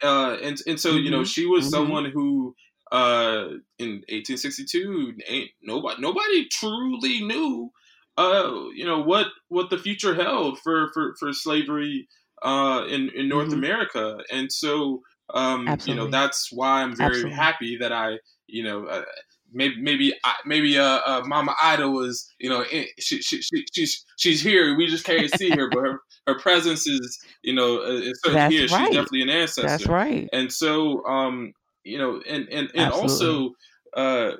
Uh, 0.02 0.36
and 0.42 0.58
and 0.66 0.80
so 0.80 0.90
mm-hmm. 0.90 0.98
you 0.98 1.10
know 1.10 1.18
mm-hmm. 1.18 1.24
she 1.24 1.46
was 1.46 1.64
mm-hmm. 1.64 1.70
someone 1.70 2.10
who 2.10 2.54
uh, 2.90 3.50
in 3.78 4.02
1862, 4.08 5.14
ain't 5.28 5.50
nobody 5.62 6.00
nobody 6.00 6.48
truly 6.48 7.22
knew, 7.22 7.70
uh, 8.18 8.50
you 8.74 8.84
know 8.84 9.00
what 9.00 9.28
what 9.48 9.70
the 9.70 9.78
future 9.78 10.14
held 10.14 10.58
for 10.58 10.90
for 10.92 11.14
for 11.18 11.32
slavery 11.32 12.08
uh, 12.42 12.84
in 12.88 13.10
in 13.10 13.28
North 13.28 13.48
mm-hmm. 13.48 13.58
America, 13.58 14.18
and 14.32 14.50
so 14.50 15.02
um, 15.32 15.68
you 15.84 15.94
know 15.94 16.08
that's 16.08 16.48
why 16.50 16.82
I'm 16.82 16.96
very 16.96 17.10
Absolutely. 17.10 17.36
happy 17.36 17.76
that 17.80 17.92
I 17.92 18.18
you 18.46 18.64
know. 18.64 19.04
Maybe 19.52 19.80
maybe 19.80 20.14
maybe 20.44 20.78
uh, 20.78 21.00
uh, 21.06 21.22
Mama 21.26 21.54
Ida 21.62 21.88
was 21.88 22.26
you 22.38 22.48
know 22.48 22.64
she, 22.98 23.22
she, 23.22 23.42
she, 23.42 23.64
she's 23.72 24.04
she's 24.16 24.42
here. 24.42 24.76
We 24.76 24.86
just 24.86 25.04
can't 25.04 25.30
see 25.36 25.50
her, 25.50 25.68
but 25.68 25.80
her, 25.80 26.00
her 26.26 26.38
presence 26.38 26.86
is 26.86 27.18
you 27.42 27.54
know 27.54 27.82
uh, 27.82 28.00
is 28.00 28.20
here. 28.24 28.36
Right. 28.38 28.50
She's 28.52 28.68
definitely 28.68 29.22
an 29.22 29.30
ancestor. 29.30 29.62
That's 29.68 29.86
right. 29.86 30.28
And 30.32 30.52
so 30.52 31.04
um 31.06 31.52
you 31.84 31.98
know, 31.98 32.20
and 32.28 32.48
and 32.50 32.70
and 32.74 32.92
also, 32.92 33.52
uh, 33.96 34.32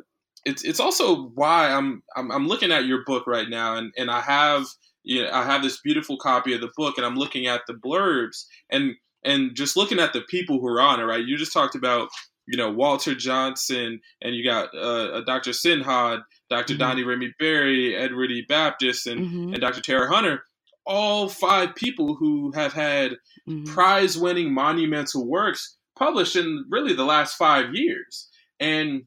it's 0.44 0.62
it's 0.64 0.80
also 0.80 1.28
why 1.34 1.70
I'm, 1.70 2.02
I'm 2.16 2.30
I'm 2.30 2.46
looking 2.48 2.72
at 2.72 2.84
your 2.84 3.04
book 3.04 3.26
right 3.26 3.48
now, 3.48 3.76
and 3.76 3.92
and 3.96 4.10
I 4.10 4.20
have 4.20 4.66
you 5.02 5.22
know 5.22 5.30
I 5.30 5.44
have 5.44 5.62
this 5.62 5.80
beautiful 5.80 6.16
copy 6.18 6.54
of 6.54 6.60
the 6.60 6.70
book, 6.76 6.96
and 6.96 7.06
I'm 7.06 7.16
looking 7.16 7.46
at 7.46 7.62
the 7.66 7.74
blurbs, 7.74 8.44
and 8.70 8.94
and 9.24 9.54
just 9.54 9.76
looking 9.76 9.98
at 9.98 10.12
the 10.12 10.22
people 10.22 10.60
who 10.60 10.66
are 10.66 10.80
on 10.80 11.00
it. 11.00 11.04
Right, 11.04 11.24
you 11.24 11.36
just 11.36 11.52
talked 11.52 11.74
about 11.74 12.08
you 12.50 12.56
know 12.56 12.70
Walter 12.70 13.14
Johnson, 13.14 14.00
and 14.22 14.34
you 14.34 14.44
got 14.44 14.74
uh, 14.76 15.22
Dr. 15.22 15.52
Sinha, 15.52 16.22
doctor 16.50 16.74
mm-hmm. 16.74 16.82
Daina 16.82 17.06
Ramey 17.06 17.30
Berry, 17.38 17.96
Edward 17.96 18.30
E. 18.30 18.44
Baptist, 18.48 19.06
and 19.06 19.20
mm-hmm. 19.20 19.52
and 19.54 19.60
Dr. 19.60 19.80
Tera 19.80 20.12
Hunter. 20.12 20.42
All 20.86 21.28
five 21.28 21.74
people 21.76 22.16
who 22.16 22.50
have 22.52 22.72
had 22.72 23.12
mm-hmm. 23.48 23.64
prize-winning 23.64 24.52
monumental 24.52 25.28
works 25.28 25.76
published 25.96 26.34
in 26.34 26.64
really 26.68 26.94
the 26.94 27.04
last 27.04 27.36
five 27.36 27.74
years. 27.74 28.28
And 28.58 29.02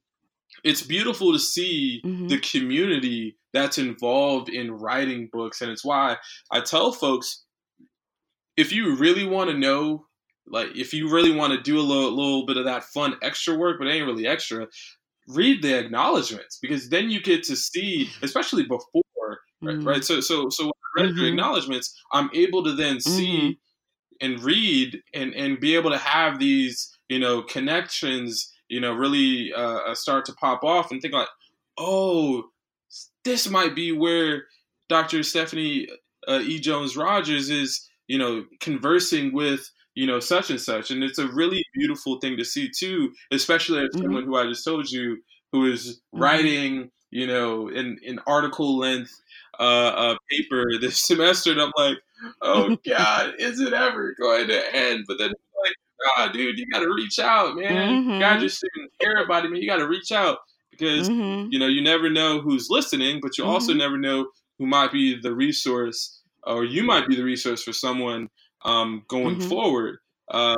it's 0.64 0.84
beautiful 0.84 1.34
to 1.34 1.40
see 1.40 2.02
mm-hmm. 2.06 2.28
the 2.28 2.40
community 2.40 3.36
that's 3.52 3.78
involved 3.78 4.50
in 4.50 4.72
writing 4.72 5.30
books. 5.34 5.62
And 5.62 5.72
it's 5.72 5.84
why 5.84 6.18
I 6.52 6.62
tell 6.62 6.94
folks 6.94 7.44
if 8.56 8.72
you 8.72 8.96
really 8.96 9.26
want 9.26 9.50
to 9.50 9.58
know, 9.58 10.06
like, 10.48 10.76
if 10.76 10.94
you 10.94 11.10
really 11.10 11.34
want 11.34 11.54
to 11.54 11.62
do 11.62 11.80
a 11.80 11.82
little, 11.82 12.12
little 12.12 12.46
bit 12.46 12.58
of 12.58 12.66
that 12.66 12.84
fun 12.86 13.16
extra 13.22 13.56
work, 13.56 13.78
but 13.80 13.88
it 13.88 13.92
ain't 13.92 14.08
really 14.08 14.28
extra, 14.28 14.68
read 15.28 15.62
the 15.62 15.78
acknowledgments 15.78 16.60
because 16.62 16.90
then 16.90 17.10
you 17.10 17.22
get 17.22 17.44
to 17.44 17.56
see, 17.56 18.10
especially 18.22 18.64
before, 18.64 19.04
right? 19.62 19.78
Mm-hmm. 19.78 19.88
right? 19.88 20.04
So, 20.04 20.20
so, 20.20 20.50
so 20.50 20.66
when 20.66 20.72
I 20.72 21.02
read 21.02 21.10
mm-hmm. 21.12 21.20
the 21.20 21.28
acknowledgments, 21.28 21.98
I'm 22.12 22.30
able 22.34 22.64
to 22.64 22.74
then 22.74 23.00
see 23.00 23.38
mm-hmm 23.38 23.52
and 24.24 24.42
read 24.42 25.02
and 25.14 25.34
and 25.34 25.60
be 25.60 25.76
able 25.76 25.92
to 25.92 25.98
have 25.98 26.40
these 26.40 26.98
you 27.10 27.20
know 27.20 27.42
connections 27.44 28.52
you 28.70 28.80
know 28.80 28.94
really 28.94 29.52
uh, 29.54 29.80
uh, 29.90 29.96
start 29.96 30.26
to 30.26 30.34
pop 30.34 30.64
off 30.64 30.92
and 30.92 31.02
think 31.02 31.14
like 31.14 31.28
oh 31.78 32.44
this 33.26 33.50
might 33.50 33.76
be 33.76 33.92
where 33.92 34.44
dr 34.90 35.22
stephanie 35.24 35.88
uh, 36.28 36.40
e 36.42 36.60
jones 36.60 36.96
rogers 36.96 37.50
is 37.50 37.90
you 38.08 38.18
know 38.18 38.46
conversing 38.60 39.34
with 39.34 39.70
you 39.96 40.08
know 40.08 40.20
such 40.20 40.50
and 40.50 40.60
such 40.60 40.92
and 40.92 41.04
it's 41.04 41.20
a 41.20 41.28
really 41.28 41.64
beautiful 41.74 42.20
thing 42.20 42.38
to 42.38 42.46
see 42.46 42.70
too 42.70 43.12
especially 43.32 43.80
as 43.84 43.90
mm-hmm. 43.90 44.04
someone 44.04 44.24
who 44.24 44.36
i 44.36 44.46
just 44.46 44.66
told 44.66 44.90
you 44.90 45.18
who 45.52 45.72
is 45.72 46.02
mm-hmm. 46.14 46.22
writing 46.22 46.92
you 47.12 47.28
know 47.28 47.70
in 47.70 47.98
an 48.08 48.20
article 48.26 48.78
length 48.78 49.22
uh, 49.60 49.64
uh 49.64 50.16
paper 50.30 50.66
this 50.82 51.00
semester 51.00 51.52
and 51.52 51.62
i'm 51.62 51.72
like 51.78 51.98
oh 52.42 52.78
God, 52.88 53.34
is 53.40 53.60
it 53.60 53.74
ever 53.74 54.16
going 54.20 54.48
to 54.48 54.76
end? 54.76 55.06
But 55.08 55.18
then 55.18 55.32
it's 55.32 55.42
like 55.64 55.76
God, 56.18 56.34
dude, 56.34 56.58
you 56.58 56.66
got 56.72 56.80
to 56.80 56.94
reach 56.94 57.20
out, 57.20 57.56
man. 57.56 58.04
Mm-hmm. 58.04 58.20
God 58.20 58.40
just 58.40 58.60
shouldn't 58.60 58.92
everybody, 59.02 59.50
man. 59.50 59.62
You 59.62 59.68
got 59.68 59.78
to 59.78 59.88
reach 59.88 60.12
out 60.12 60.40
because 60.72 61.10
mm-hmm. 61.10 61.50
you 61.52 61.60
know 61.60 61.68
you 61.68 61.82
never 61.82 62.10
know 62.10 62.40
who's 62.40 62.70
listening, 62.70 63.20
but 63.22 63.38
you 63.38 63.46
also 63.46 63.72
mm-hmm. 63.72 63.80
never 63.80 63.98
know 63.98 64.28
who 64.60 64.68
might 64.68 64.92
be 64.92 65.20
the 65.20 65.34
resource, 65.34 66.22
or 66.44 66.64
you 66.64 66.84
might 66.84 67.08
be 67.08 67.16
the 67.16 67.24
resource 67.24 67.64
for 67.64 67.74
someone 67.74 68.30
um, 68.64 69.04
going 69.08 69.38
mm-hmm. 69.38 69.50
forward 69.50 69.98
uh, 70.30 70.56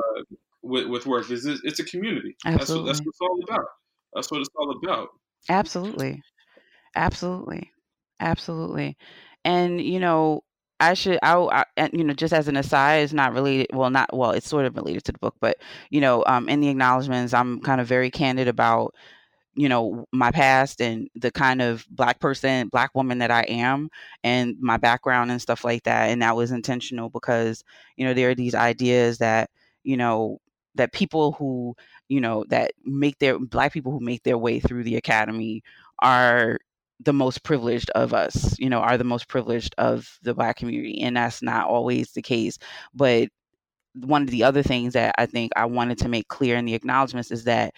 with 0.62 0.88
with 0.88 1.06
work. 1.06 1.30
It's, 1.30 1.46
it's 1.46 1.80
a 1.80 1.84
community. 1.84 2.36
Absolutely. 2.46 2.58
That's 2.58 2.72
what, 2.72 2.86
that's 2.86 3.00
what 3.00 3.08
it's 3.08 3.22
all 3.22 3.40
about. 3.48 3.68
That's 4.14 4.32
what 4.32 4.42
it's 4.42 4.50
all 4.56 4.72
about. 4.72 5.10
Absolutely, 5.50 6.22
absolutely, 6.96 7.72
absolutely. 8.20 8.98
And 9.44 9.80
you 9.80 10.00
know, 10.00 10.42
I 10.80 10.94
should, 10.94 11.20
I, 11.22 11.64
I, 11.78 11.90
you 11.94 12.04
know, 12.04 12.14
just 12.14 12.34
as 12.34 12.48
an 12.48 12.58
aside, 12.58 13.04
it's 13.04 13.14
not 13.14 13.34
related. 13.34 13.68
Well, 13.74 13.90
not 13.90 14.10
well, 14.12 14.32
it's 14.32 14.50
sort 14.50 14.66
of 14.66 14.76
related 14.76 15.04
to 15.06 15.12
the 15.12 15.20
book, 15.20 15.36
but 15.40 15.58
you 15.90 16.02
know, 16.02 16.24
um, 16.26 16.50
in 16.50 16.62
the 16.62 16.70
acknowledgments, 16.70 17.34
I'm 17.34 17.62
kind 17.62 17.80
of 17.80 17.88
very 17.88 18.10
candid 18.10 18.48
about, 18.48 18.94
you 19.56 19.70
know, 19.70 20.06
my 20.12 20.32
past 20.32 20.82
and 20.82 21.10
the 21.16 21.32
kind 21.32 21.62
of 21.62 21.86
black 21.90 22.20
person, 22.20 22.68
black 22.70 22.94
woman 22.96 23.20
that 23.20 23.32
I 23.32 23.44
am, 23.44 23.90
and 24.24 24.56
my 24.60 24.78
background 24.78 25.32
and 25.32 25.42
stuff 25.42 25.64
like 25.64 25.84
that. 25.84 26.10
And 26.10 26.22
that 26.22 26.36
was 26.36 26.52
intentional 26.52 27.10
because, 27.10 27.64
you 27.98 28.06
know, 28.06 28.14
there 28.14 28.30
are 28.30 28.36
these 28.36 28.56
ideas 28.56 29.20
that, 29.20 29.50
you 29.84 29.98
know, 29.98 30.40
that 30.76 30.92
people 30.94 31.34
who, 31.34 31.76
you 32.10 32.20
know, 32.22 32.44
that 32.50 32.72
make 32.84 33.18
their 33.20 33.40
black 33.40 33.72
people 33.74 33.92
who 33.94 34.00
make 34.02 34.24
their 34.24 34.38
way 34.38 34.60
through 34.60 34.84
the 34.84 34.98
academy 34.98 35.64
are 36.00 36.60
the 37.00 37.14
most 37.14 37.44
privileged 37.44 37.90
of 37.92 38.14
us, 38.14 38.58
you 38.60 38.70
know, 38.70 38.80
are 38.80 38.98
the 38.98 39.04
most 39.04 39.28
privileged 39.28 39.74
of 39.78 40.18
the 40.24 40.34
black 40.34 40.58
community. 40.58 41.02
And 41.02 41.16
that's 41.18 41.42
not 41.42 41.68
always 41.68 42.12
the 42.12 42.22
case. 42.22 42.58
But 42.94 43.30
one 43.96 44.24
of 44.24 44.30
the 44.30 44.44
other 44.44 44.64
things 44.64 44.94
that 44.94 45.16
I 45.18 45.26
think 45.26 45.52
I 45.56 45.66
wanted 45.66 45.98
to 46.00 46.10
make 46.10 46.28
clear 46.28 46.58
in 46.58 46.66
the 46.66 46.74
acknowledgments 46.74 47.32
is 47.32 47.46
that 47.46 47.74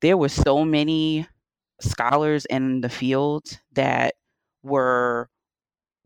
there 0.00 0.16
were 0.16 0.28
so 0.28 0.64
many 0.64 1.26
scholars 1.80 2.46
in 2.46 2.80
the 2.80 2.88
field 2.88 3.60
that 3.72 4.14
were 4.62 5.28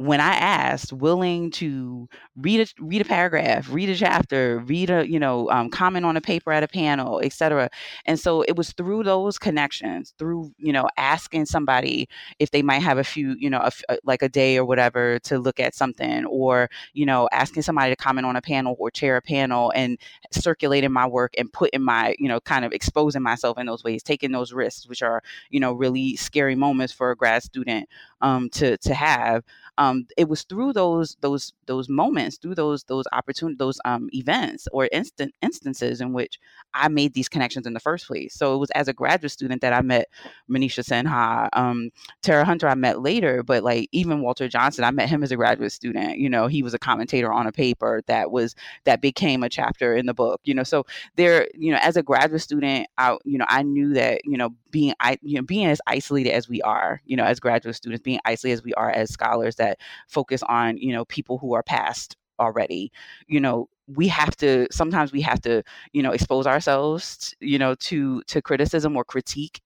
when 0.02 0.20
I 0.20 0.34
asked, 0.34 0.92
willing 0.92 1.50
to 1.52 2.08
read 2.36 2.60
a 2.60 2.82
read 2.82 3.00
a 3.00 3.04
paragraph, 3.04 3.72
read 3.72 3.88
a 3.88 3.94
chapter, 3.94 4.58
read 4.66 4.90
a 4.90 5.08
you 5.08 5.18
know 5.18 5.48
um, 5.50 5.70
comment 5.70 6.04
on 6.04 6.16
a 6.16 6.20
paper 6.20 6.50
at 6.50 6.62
a 6.62 6.68
panel, 6.68 7.20
etc. 7.20 7.70
And 8.04 8.18
so 8.18 8.42
it 8.42 8.56
was 8.56 8.72
through 8.72 9.04
those 9.04 9.38
connections, 9.38 10.14
through 10.18 10.52
you 10.58 10.72
know 10.72 10.88
asking 10.96 11.46
somebody 11.46 12.08
if 12.38 12.50
they 12.50 12.62
might 12.62 12.80
have 12.80 12.98
a 12.98 13.04
few 13.04 13.36
you 13.38 13.48
know 13.48 13.60
a, 13.60 13.70
a, 13.88 13.98
like 14.04 14.22
a 14.22 14.28
day 14.28 14.56
or 14.56 14.64
whatever 14.64 15.18
to 15.20 15.38
look 15.38 15.60
at 15.60 15.74
something, 15.74 16.24
or 16.26 16.68
you 16.94 17.06
know 17.06 17.28
asking 17.32 17.62
somebody 17.62 17.92
to 17.92 17.96
comment 17.96 18.26
on 18.26 18.36
a 18.36 18.42
panel 18.42 18.74
or 18.78 18.90
chair 18.90 19.16
a 19.16 19.22
panel, 19.22 19.72
and 19.74 19.98
circulating 20.32 20.92
my 20.92 21.06
work 21.06 21.32
and 21.38 21.52
putting 21.52 21.82
my 21.82 22.16
you 22.18 22.28
know 22.28 22.40
kind 22.40 22.64
of 22.64 22.72
exposing 22.72 23.22
myself 23.22 23.56
in 23.58 23.66
those 23.66 23.84
ways, 23.84 24.02
taking 24.02 24.32
those 24.32 24.52
risks, 24.52 24.88
which 24.88 25.02
are 25.02 25.22
you 25.50 25.60
know 25.60 25.72
really 25.72 26.16
scary 26.16 26.56
moments 26.56 26.92
for 26.92 27.10
a 27.10 27.16
grad 27.16 27.42
student 27.42 27.88
um, 28.20 28.48
to 28.50 28.76
to 28.78 28.94
have 28.94 29.44
um, 29.78 29.91
it 30.16 30.28
was 30.28 30.42
through 30.42 30.72
those 30.72 31.16
those 31.20 31.52
those 31.66 31.88
moments, 31.88 32.36
through 32.38 32.54
those 32.54 32.84
those 32.84 33.04
opportunities, 33.12 33.58
those 33.58 33.80
um, 33.84 34.08
events 34.12 34.68
or 34.72 34.88
instant 34.92 35.34
instances 35.42 36.00
in 36.00 36.12
which 36.12 36.38
I 36.74 36.88
made 36.88 37.14
these 37.14 37.28
connections 37.28 37.66
in 37.66 37.74
the 37.74 37.80
first 37.80 38.06
place. 38.06 38.34
So 38.34 38.54
it 38.54 38.58
was 38.58 38.70
as 38.72 38.88
a 38.88 38.92
graduate 38.92 39.32
student 39.32 39.60
that 39.62 39.72
I 39.72 39.82
met 39.82 40.08
Manisha 40.50 40.82
Sinha, 40.84 41.48
um, 41.52 41.90
Tera 42.22 42.44
Hunter. 42.44 42.68
I 42.68 42.74
met 42.74 43.00
later, 43.00 43.42
but 43.42 43.62
like 43.62 43.88
even 43.92 44.20
Walter 44.22 44.48
Johnson, 44.48 44.84
I 44.84 44.90
met 44.90 45.08
him 45.08 45.22
as 45.22 45.32
a 45.32 45.36
graduate 45.36 45.72
student. 45.72 46.18
You 46.18 46.30
know, 46.30 46.46
he 46.46 46.62
was 46.62 46.74
a 46.74 46.78
commentator 46.78 47.32
on 47.32 47.46
a 47.46 47.52
paper 47.52 48.02
that 48.06 48.30
was 48.30 48.54
that 48.84 49.00
became 49.00 49.42
a 49.42 49.48
chapter 49.48 49.94
in 49.94 50.06
the 50.06 50.14
book. 50.14 50.40
You 50.44 50.54
know, 50.54 50.64
so 50.64 50.84
there, 51.16 51.48
you 51.54 51.72
know, 51.72 51.78
as 51.82 51.96
a 51.96 52.02
graduate 52.02 52.42
student, 52.42 52.88
I 52.98 53.16
you 53.24 53.38
know 53.38 53.46
I 53.48 53.62
knew 53.62 53.94
that 53.94 54.22
you 54.24 54.36
know 54.36 54.50
being 54.70 54.94
I 55.00 55.18
you 55.22 55.36
know 55.36 55.42
being 55.42 55.66
as 55.66 55.80
isolated 55.86 56.32
as 56.32 56.48
we 56.48 56.60
are, 56.62 57.00
you 57.04 57.16
know, 57.16 57.24
as 57.24 57.40
graduate 57.40 57.76
students, 57.76 58.02
being 58.02 58.20
isolated 58.24 58.54
as 58.54 58.64
we 58.64 58.74
are 58.74 58.90
as 58.90 59.10
scholars 59.10 59.56
that 59.56 59.78
focus 60.08 60.42
on 60.48 60.76
you 60.78 60.92
know 60.92 61.04
people 61.06 61.38
who 61.38 61.54
are 61.54 61.62
past 61.62 62.16
already. 62.40 62.90
You 63.26 63.40
know 63.40 63.68
we 63.88 64.08
have 64.08 64.36
to 64.36 64.66
sometimes 64.70 65.12
we 65.12 65.20
have 65.22 65.40
to 65.42 65.62
you 65.92 66.02
know 66.02 66.12
expose 66.12 66.46
ourselves 66.46 67.34
you 67.40 67.58
know 67.58 67.74
to 67.76 68.22
to 68.28 68.40
criticism 68.42 68.96
or 68.96 69.04
critique 69.04 69.60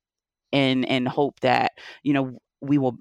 and 0.53 0.87
and 0.89 1.09
hope 1.09 1.41
that 1.41 1.73
you 2.03 2.13
know 2.13 2.39
we 2.61 2.79
will 2.79 2.97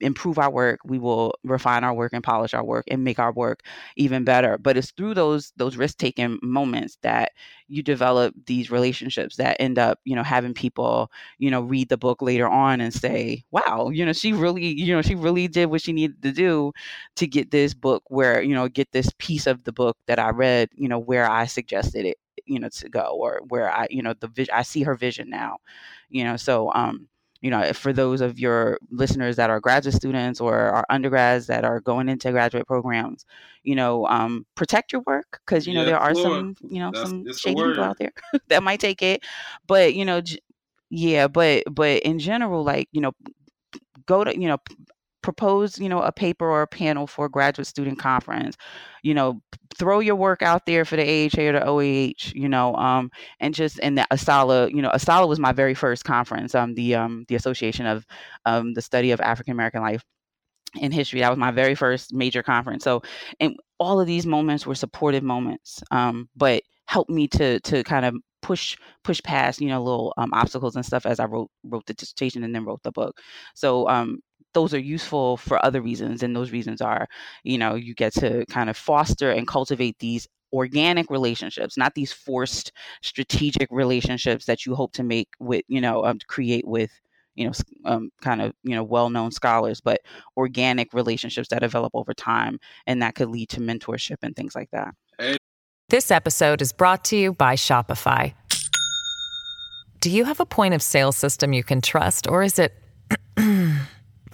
improve 0.00 0.38
our 0.38 0.50
work 0.50 0.80
we 0.84 0.98
will 0.98 1.34
refine 1.44 1.84
our 1.84 1.94
work 1.94 2.12
and 2.12 2.24
polish 2.24 2.54
our 2.54 2.64
work 2.64 2.84
and 2.90 3.04
make 3.04 3.18
our 3.18 3.32
work 3.32 3.62
even 3.96 4.24
better. 4.24 4.58
But 4.58 4.76
it's 4.76 4.90
through 4.92 5.14
those 5.14 5.52
those 5.56 5.76
risk 5.76 5.98
taking 5.98 6.38
moments 6.42 6.98
that 7.02 7.32
you 7.68 7.82
develop 7.82 8.34
these 8.46 8.70
relationships 8.70 9.36
that 9.36 9.56
end 9.60 9.78
up 9.78 9.98
you 10.04 10.14
know 10.16 10.22
having 10.22 10.54
people 10.54 11.10
you 11.38 11.50
know 11.50 11.60
read 11.62 11.88
the 11.88 11.96
book 11.96 12.20
later 12.22 12.48
on 12.48 12.80
and 12.80 12.92
say 12.92 13.44
wow 13.50 13.90
you 13.92 14.04
know 14.04 14.12
she 14.12 14.32
really 14.32 14.66
you 14.66 14.94
know 14.94 15.02
she 15.02 15.14
really 15.14 15.48
did 15.48 15.66
what 15.66 15.82
she 15.82 15.92
needed 15.92 16.20
to 16.22 16.32
do 16.32 16.72
to 17.16 17.26
get 17.26 17.50
this 17.50 17.74
book 17.74 18.02
where 18.08 18.42
you 18.42 18.54
know 18.54 18.68
get 18.68 18.90
this 18.92 19.10
piece 19.18 19.46
of 19.46 19.64
the 19.64 19.72
book 19.72 19.96
that 20.06 20.18
i 20.18 20.30
read 20.30 20.68
you 20.74 20.88
know 20.88 20.98
where 20.98 21.28
i 21.30 21.46
suggested 21.46 22.04
it 22.04 22.18
you 22.46 22.58
know 22.58 22.68
to 22.68 22.88
go 22.88 23.16
or 23.20 23.40
where 23.48 23.70
i 23.70 23.86
you 23.90 24.02
know 24.02 24.14
the 24.20 24.28
vision 24.28 24.54
i 24.54 24.62
see 24.62 24.82
her 24.82 24.94
vision 24.94 25.28
now 25.30 25.56
you 26.08 26.24
know? 26.24 26.36
So 26.36 26.72
um 26.74 27.08
you 27.40 27.50
know, 27.50 27.72
for 27.72 27.92
those 27.92 28.20
of 28.20 28.38
your 28.38 28.78
listeners 28.90 29.36
that 29.36 29.50
are 29.50 29.60
graduate 29.60 29.94
students 29.94 30.40
or 30.40 30.56
are 30.58 30.84
undergrads 30.90 31.46
that 31.46 31.64
are 31.64 31.80
going 31.80 32.08
into 32.08 32.30
graduate 32.32 32.66
programs, 32.66 33.24
you 33.64 33.74
know, 33.74 34.06
um, 34.06 34.46
protect 34.54 34.92
your 34.92 35.02
work 35.06 35.40
because 35.46 35.66
you 35.66 35.74
know 35.74 35.84
there 35.84 35.98
are 35.98 36.14
some, 36.14 36.56
you 36.62 36.80
know, 36.80 36.90
That's, 36.90 37.00
some 37.00 37.28
shady 37.34 37.62
people 37.62 37.82
out 37.82 37.98
there 37.98 38.12
that 38.48 38.62
might 38.62 38.80
take 38.80 39.02
it, 39.02 39.22
but 39.66 39.94
you 39.94 40.04
know, 40.04 40.20
j- 40.20 40.40
yeah, 40.90 41.28
but 41.28 41.64
but 41.70 42.02
in 42.02 42.18
general, 42.18 42.62
like 42.64 42.88
you 42.92 43.00
know, 43.00 43.12
go 44.06 44.24
to 44.24 44.38
you 44.38 44.48
know 44.48 44.58
propose 45.22 45.78
you 45.78 45.88
know 45.88 46.00
a 46.00 46.12
paper 46.12 46.48
or 46.48 46.62
a 46.62 46.66
panel 46.66 47.06
for 47.06 47.26
a 47.26 47.30
graduate 47.30 47.66
student 47.66 47.98
conference 47.98 48.56
you 49.02 49.12
know 49.14 49.40
throw 49.76 50.00
your 50.00 50.16
work 50.16 50.42
out 50.42 50.66
there 50.66 50.84
for 50.84 50.96
the 50.96 51.02
AHA 51.02 51.42
or 51.42 51.52
the 51.52 51.66
OAH 51.66 52.32
you 52.34 52.48
know 52.48 52.74
um 52.76 53.10
and 53.40 53.54
just 53.54 53.78
in 53.80 53.94
the 53.94 54.06
ASALH 54.10 54.70
you 54.74 54.82
know 54.82 54.90
ASALH 54.90 55.28
was 55.28 55.38
my 55.38 55.52
very 55.52 55.74
first 55.74 56.04
conference 56.04 56.54
um 56.54 56.74
the 56.74 56.94
um 56.94 57.24
the 57.28 57.34
association 57.34 57.86
of 57.86 58.06
um 58.46 58.72
the 58.74 58.82
study 58.82 59.10
of 59.10 59.20
African 59.20 59.52
American 59.52 59.82
life 59.82 60.04
in 60.80 60.92
history 60.92 61.20
that 61.20 61.30
was 61.30 61.38
my 61.38 61.50
very 61.50 61.74
first 61.74 62.14
major 62.14 62.42
conference 62.42 62.84
so 62.84 63.02
and 63.40 63.56
all 63.78 64.00
of 64.00 64.06
these 64.06 64.24
moments 64.24 64.66
were 64.66 64.74
supportive 64.74 65.22
moments 65.22 65.82
um 65.90 66.28
but 66.36 66.62
helped 66.86 67.10
me 67.10 67.28
to 67.28 67.60
to 67.60 67.82
kind 67.84 68.04
of 68.04 68.14
push 68.42 68.76
push 69.04 69.20
past 69.22 69.60
you 69.60 69.68
know 69.68 69.82
little 69.82 70.14
um, 70.16 70.32
obstacles 70.32 70.76
and 70.76 70.84
stuff 70.84 71.06
as 71.06 71.20
I 71.20 71.26
wrote 71.26 71.50
wrote 71.64 71.86
the 71.86 71.94
dissertation 71.94 72.42
and 72.44 72.54
then 72.54 72.64
wrote 72.64 72.82
the 72.82 72.92
book. 72.92 73.18
So 73.54 73.88
um, 73.88 74.20
those 74.54 74.74
are 74.74 74.78
useful 74.78 75.36
for 75.36 75.64
other 75.64 75.80
reasons 75.80 76.22
and 76.22 76.34
those 76.34 76.50
reasons 76.50 76.80
are 76.80 77.06
you 77.44 77.58
know 77.58 77.74
you 77.74 77.94
get 77.94 78.12
to 78.12 78.44
kind 78.46 78.70
of 78.70 78.76
foster 78.76 79.30
and 79.30 79.46
cultivate 79.46 79.98
these 79.98 80.26
organic 80.52 81.08
relationships 81.10 81.76
not 81.76 81.94
these 81.94 82.12
forced 82.12 82.72
strategic 83.02 83.68
relationships 83.70 84.46
that 84.46 84.66
you 84.66 84.74
hope 84.74 84.92
to 84.92 85.02
make 85.02 85.28
with 85.38 85.62
you 85.68 85.80
know 85.80 86.04
um, 86.04 86.18
create 86.26 86.66
with 86.66 86.90
you 87.34 87.46
know 87.46 87.52
um, 87.84 88.10
kind 88.20 88.42
of 88.42 88.52
you 88.62 88.74
know 88.74 88.84
well-known 88.84 89.30
scholars 89.30 89.80
but 89.80 90.00
organic 90.36 90.92
relationships 90.92 91.48
that 91.48 91.60
develop 91.60 91.90
over 91.94 92.12
time 92.12 92.58
and 92.86 93.00
that 93.02 93.14
could 93.14 93.28
lead 93.28 93.48
to 93.48 93.60
mentorship 93.60 94.16
and 94.22 94.36
things 94.36 94.54
like 94.54 94.70
that. 94.72 94.94
This 95.88 96.10
episode 96.10 96.62
is 96.62 96.72
brought 96.72 97.04
to 97.06 97.16
you 97.16 97.32
by 97.32 97.56
shopify. 97.56 98.32
Do 100.00 100.10
you 100.10 100.24
have 100.24 100.40
a 100.40 100.46
point 100.46 100.74
of 100.74 100.82
sale 100.82 101.12
system 101.12 101.52
you 101.52 101.64
can 101.64 101.80
trust 101.80 102.28
or 102.28 102.42
is 102.42 102.58
it 102.58 102.72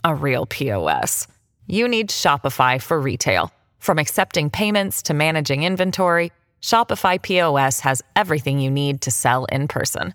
a 0.06 0.14
real 0.14 0.46
POS. 0.46 1.26
You 1.66 1.86
need 1.88 2.08
Shopify 2.10 2.80
for 2.80 3.00
retail. 3.00 3.50
From 3.80 3.98
accepting 3.98 4.50
payments 4.50 5.02
to 5.02 5.14
managing 5.14 5.64
inventory, 5.64 6.30
Shopify 6.62 7.20
POS 7.20 7.80
has 7.80 8.02
everything 8.14 8.60
you 8.60 8.70
need 8.70 9.00
to 9.02 9.10
sell 9.10 9.46
in 9.46 9.66
person. 9.66 10.14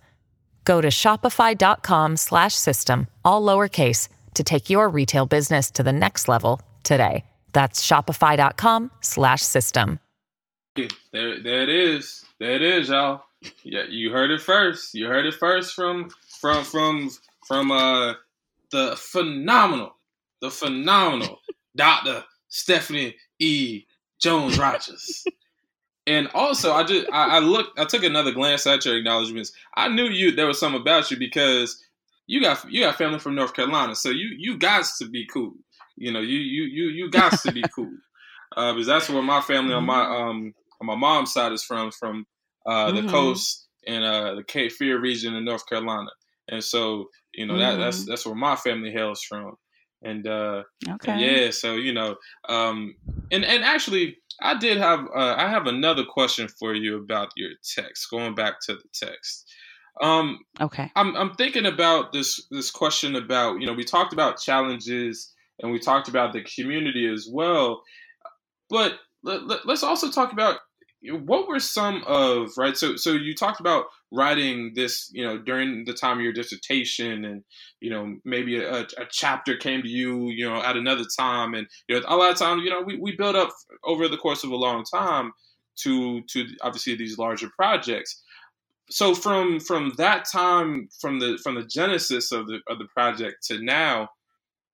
Go 0.64 0.80
to 0.82 0.88
shopify.com/system 0.88 3.08
all 3.26 3.44
lowercase 3.44 4.08
to 4.34 4.44
take 4.44 4.70
your 4.70 4.88
retail 4.90 5.26
business 5.26 5.70
to 5.72 5.84
the 5.84 5.92
next 5.92 6.30
level 6.30 6.62
today. 6.84 7.26
That's 7.52 7.86
shopify.com/system. 7.86 10.00
There 11.12 11.44
there 11.44 11.64
it 11.64 11.70
is. 11.70 12.24
There 12.40 12.56
it 12.56 12.62
is, 12.62 12.88
y'all. 12.90 13.24
Yeah, 13.64 13.84
you 13.90 14.12
heard 14.12 14.32
it 14.32 14.42
first. 14.42 14.94
You 14.94 15.08
heard 15.08 15.26
it 15.26 15.34
first 15.34 15.74
from 15.74 16.10
from 16.40 16.64
from 16.64 17.10
from 17.46 17.72
uh 17.72 18.14
the 18.72 18.96
phenomenal, 18.98 19.96
the 20.42 20.50
phenomenal 20.50 21.40
Dr. 21.76 22.24
Stephanie 22.50 23.16
E. 23.40 23.86
Jones 24.20 24.58
Rogers. 24.60 25.24
and 26.08 26.30
also, 26.34 26.74
I 26.74 26.84
just 26.84 27.08
I, 27.12 27.38
I, 27.38 27.40
looked, 27.40 27.80
I 27.80 27.86
took 27.86 28.04
another 28.04 28.32
glance 28.32 28.68
at 28.68 28.86
your 28.86 28.98
acknowledgments. 28.98 29.52
I 29.76 29.88
knew 29.88 30.06
you 30.06 30.32
there 30.32 30.48
was 30.48 30.60
something 30.60 30.82
about 30.82 31.10
you 31.10 31.18
because 31.18 31.82
you 32.28 32.42
got 32.42 32.72
you 32.72 32.82
got 32.82 32.98
family 32.98 33.20
from 33.20 33.36
North 33.36 33.54
Carolina, 33.54 33.96
so 33.96 34.10
you 34.10 34.36
you 34.38 34.58
got 34.58 34.86
to 35.00 35.10
be 35.10 35.26
cool. 35.26 35.54
You 35.98 36.12
know, 36.12 36.20
you 36.20 36.38
you 36.38 36.64
you 36.64 36.90
you 36.90 37.10
got 37.10 37.40
to 37.42 37.52
be 37.52 37.64
cool 37.76 37.92
uh, 38.56 38.74
because 38.74 38.88
that's 38.88 39.10
where 39.10 39.22
my 39.22 39.42
family 39.42 39.74
on 39.74 39.86
my 39.86 40.02
um 40.02 40.54
on 40.80 40.88
my 40.88 40.96
mom's 40.96 41.34
side 41.34 41.52
is 41.52 41.64
from 41.64 41.92
from 41.92 42.26
uh, 42.66 42.88
mm-hmm. 42.88 43.06
the 43.06 43.12
coast 43.12 43.68
and 43.88 44.04
uh, 44.04 44.36
the 44.36 44.44
Cape 44.44 44.72
Fear 44.72 45.00
region 45.00 45.36
in 45.36 45.44
North 45.44 45.68
Carolina, 45.68 46.10
and 46.48 46.64
so 46.64 47.10
you 47.34 47.46
know 47.46 47.58
that 47.58 47.78
that's 47.78 48.02
mm-hmm. 48.02 48.10
that's 48.10 48.26
where 48.26 48.36
my 48.36 48.56
family 48.56 48.92
hails 48.92 49.22
from, 49.24 49.56
and 50.02 50.28
uh, 50.28 50.64
okay, 50.88 51.12
and 51.12 51.22
yeah, 51.22 51.52
so 51.52 51.76
you 51.76 51.94
know, 51.94 52.16
um, 52.50 52.96
and 53.32 53.46
and 53.46 53.64
actually, 53.64 54.18
I 54.42 54.58
did 54.58 54.78
have 54.78 55.02
uh, 55.16 55.36
I 55.38 55.50
have 55.50 55.68
another 55.68 56.04
question 56.04 56.48
for 56.48 56.74
you 56.74 56.98
about 56.98 57.30
your 57.36 57.52
text. 57.76 58.10
Going 58.10 58.36
back 58.36 58.56
to 58.68 58.74
the 58.74 58.90
text. 58.94 59.52
Um, 60.02 60.40
okay. 60.60 60.90
I'm 60.96 61.16
I'm 61.16 61.36
thinking 61.36 61.66
about 61.66 62.14
this 62.14 62.48
this 62.50 62.72
question 62.72 63.16
about 63.16 63.60
you 63.60 63.68
know 63.68 63.74
we 63.74 63.84
talked 63.84 64.14
about 64.14 64.40
challenges 64.40 65.34
and 65.60 65.72
we 65.72 65.80
talked 65.80 66.08
about 66.08 66.34
the 66.34 66.44
community 66.44 67.12
as 67.12 67.28
well, 67.32 67.84
but 68.70 69.00
let, 69.24 69.46
let, 69.46 69.66
let's 69.66 69.84
also 69.84 70.10
talk 70.10 70.32
about 70.32 70.60
what 71.04 71.48
were 71.48 71.60
some 71.60 72.04
of 72.06 72.52
right 72.58 72.78
so 72.78 72.96
so 72.96 73.12
you 73.12 73.34
talked 73.34 73.60
about 73.60 73.86
writing 74.12 74.74
this 74.76 75.10
you 75.14 75.26
know 75.26 75.38
during 75.38 75.86
the 75.86 75.94
time 75.94 76.18
of 76.18 76.24
your 76.24 76.34
dissertation 76.34 77.24
and 77.26 77.44
you 77.80 77.90
know 77.90 78.18
maybe 78.26 78.62
a, 78.62 78.82
a, 78.82 79.06
chapter 79.10 79.56
came 79.56 79.82
to 79.82 79.88
you 79.88 80.28
you 80.30 80.48
know 80.48 80.62
at 80.62 80.76
another 80.76 81.06
time. 81.18 81.54
And 81.54 81.68
you 81.88 82.00
know 82.00 82.06
a 82.08 82.18
lot 82.18 82.32
of 82.32 82.38
times 82.38 82.64
you 82.64 82.70
know 82.70 82.82
we, 82.82 82.98
we 82.98 83.16
build 83.16 83.36
up 83.36 83.52
over 83.84 84.08
the 84.08 84.18
course 84.18 84.44
of 84.44 84.52
a 84.52 84.56
long 84.56 84.84
time 84.84 85.32
to 85.78 86.22
to 86.30 86.46
obviously 86.62 86.96
these 86.96 87.18
larger 87.18 87.50
projects. 87.56 88.22
So 88.90 89.16
from 89.16 89.60
from 89.62 89.94
that 89.98 90.26
time 90.26 90.90
from 91.00 91.20
the 91.20 91.40
from 91.42 91.56
the 91.56 91.64
genesis 91.64 92.32
of 92.32 92.48
the 92.48 92.60
of 92.68 92.80
the 92.80 92.88
project 92.94 93.48
to 93.48 93.64
now 93.64 94.10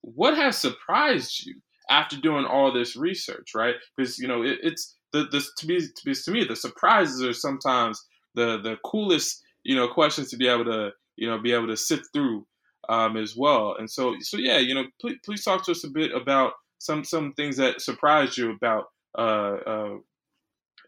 what 0.01 0.35
has 0.35 0.57
surprised 0.57 1.45
you 1.45 1.55
after 1.89 2.17
doing 2.17 2.45
all 2.45 2.73
this 2.73 2.95
research 2.95 3.53
right? 3.53 3.75
Because 3.95 4.17
you 4.17 4.27
know 4.27 4.41
it, 4.41 4.57
it's 4.63 4.95
the, 5.13 5.25
the 5.25 5.43
to 5.57 5.67
be 5.67 5.79
to, 5.79 6.05
be, 6.05 6.15
to 6.15 6.31
me 6.31 6.43
the 6.43 6.55
surprises 6.55 7.23
are 7.23 7.33
sometimes 7.33 8.03
the 8.37 8.61
the 8.61 8.77
coolest 8.85 9.43
you 9.63 9.75
know 9.75 9.87
questions 9.87 10.29
to 10.29 10.37
be 10.37 10.47
able 10.47 10.65
to 10.65 10.91
you 11.17 11.27
know 11.27 11.39
be 11.39 11.51
able 11.51 11.67
to 11.67 11.75
sift 11.75 12.05
through 12.13 12.45
um, 12.87 13.17
as 13.17 13.35
well. 13.35 13.75
And 13.77 13.89
so 13.89 14.15
so 14.21 14.37
yeah 14.37 14.59
you 14.59 14.73
know 14.73 14.85
please, 15.01 15.17
please 15.25 15.43
talk 15.43 15.65
to 15.65 15.71
us 15.71 15.83
a 15.83 15.89
bit 15.89 16.13
about 16.13 16.53
some 16.79 17.03
some 17.03 17.33
things 17.33 17.57
that 17.57 17.81
surprised 17.81 18.37
you 18.37 18.51
about 18.51 18.85
uh, 19.17 19.57
uh, 19.65 19.95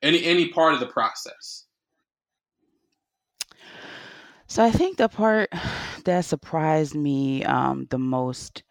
any 0.02 0.24
any 0.24 0.50
part 0.50 0.74
of 0.74 0.80
the 0.80 0.88
process. 0.88 1.66
So 4.48 4.64
I 4.64 4.72
think 4.72 4.98
the 4.98 5.10
part 5.10 5.50
that 6.06 6.26
surprised 6.26 6.96
me 6.96 7.44
um, 7.44 7.86
the 7.90 8.00
most 8.00 8.64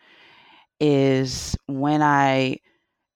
is 0.81 1.57
when 1.67 2.03
I 2.03 2.59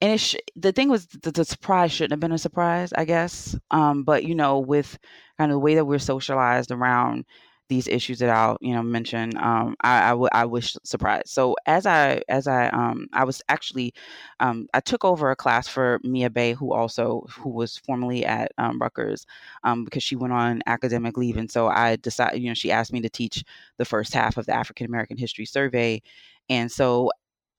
and 0.03 0.13
it 0.13 0.19
sh- 0.21 0.37
the 0.57 0.73
thing 0.73 0.91
was 0.91 1.07
the, 1.09 1.33
the 1.33 1.47
surprise 1.47 1.93
shouldn't 1.93 2.13
have 2.13 2.21
been 2.21 2.33
a 2.33 2.39
surprise, 2.39 2.93
I 2.97 3.07
guess. 3.07 3.57
Um, 3.73 4.05
but 4.05 4.25
you 4.27 4.37
know, 4.37 4.61
with 4.61 4.99
kind 5.39 5.51
of 5.53 5.57
the 5.57 5.61
way 5.61 5.77
that 5.77 5.87
we're 5.87 6.01
socialized 6.01 6.73
around 6.73 7.27
these 7.71 7.89
issues 7.89 8.21
that 8.21 8.31
I'll 8.31 8.59
you 8.61 8.75
know 8.75 8.83
mention. 8.83 9.33
Um, 9.39 9.77
I, 9.83 10.09
I, 10.09 10.11
w- 10.11 10.29
I 10.33 10.45
was 10.47 10.77
surprised. 10.85 11.29
So 11.29 11.57
as 11.67 11.87
I 11.87 12.23
as 12.29 12.47
I 12.49 12.69
um 12.71 13.09
I 13.15 13.25
was 13.25 13.43
actually 13.49 13.95
um 14.41 14.67
I 14.75 14.81
took 14.81 15.05
over 15.05 15.31
a 15.31 15.37
class 15.37 15.69
for 15.69 16.01
Mia 16.05 16.31
Bay, 16.31 16.53
who 16.55 16.73
also 16.75 17.27
who 17.31 17.51
was 17.51 17.79
formerly 17.79 18.27
at 18.27 18.53
um, 18.59 18.79
Rutgers, 18.81 19.27
um 19.65 19.85
because 19.85 20.03
she 20.03 20.17
went 20.17 20.35
on 20.35 20.63
academic 20.67 21.17
leave, 21.17 21.37
and 21.39 21.51
so 21.51 21.69
I 21.69 21.97
decided 21.97 22.43
you 22.43 22.49
know 22.49 22.55
she 22.55 22.73
asked 22.73 22.93
me 22.93 23.01
to 23.03 23.11
teach 23.11 23.45
the 23.79 23.87
first 23.87 24.15
half 24.15 24.37
of 24.37 24.47
the 24.47 24.55
African 24.55 24.87
American 24.87 25.17
History 25.17 25.47
Survey, 25.47 26.03
and 26.51 26.71
so 26.71 27.11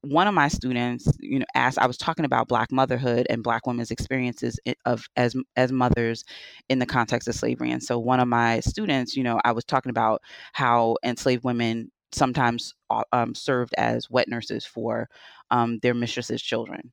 one 0.03 0.27
of 0.27 0.33
my 0.33 0.49
students, 0.49 1.07
you 1.19 1.39
know, 1.39 1.45
asked. 1.55 1.79
I 1.79 1.87
was 1.87 1.97
talking 1.97 2.25
about 2.25 2.47
Black 2.49 2.71
motherhood 2.71 3.25
and 3.29 3.43
Black 3.43 3.65
women's 3.65 3.91
experiences 3.91 4.59
of 4.85 5.07
as 5.15 5.35
as 5.55 5.71
mothers 5.71 6.23
in 6.69 6.79
the 6.79 6.85
context 6.85 7.27
of 7.27 7.35
slavery. 7.35 7.71
And 7.71 7.81
so, 7.81 7.97
one 7.99 8.19
of 8.19 8.27
my 8.27 8.59
students, 8.59 9.15
you 9.15 9.23
know, 9.23 9.39
I 9.45 9.53
was 9.53 9.63
talking 9.63 9.89
about 9.91 10.21
how 10.53 10.97
enslaved 11.05 11.45
women 11.45 11.91
sometimes 12.11 12.73
uh, 12.89 13.03
um, 13.13 13.33
served 13.33 13.73
as 13.77 14.09
wet 14.09 14.27
nurses 14.27 14.65
for 14.65 15.09
um, 15.51 15.79
their 15.81 15.93
mistresses' 15.93 16.41
children. 16.41 16.91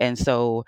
And 0.00 0.18
so, 0.18 0.64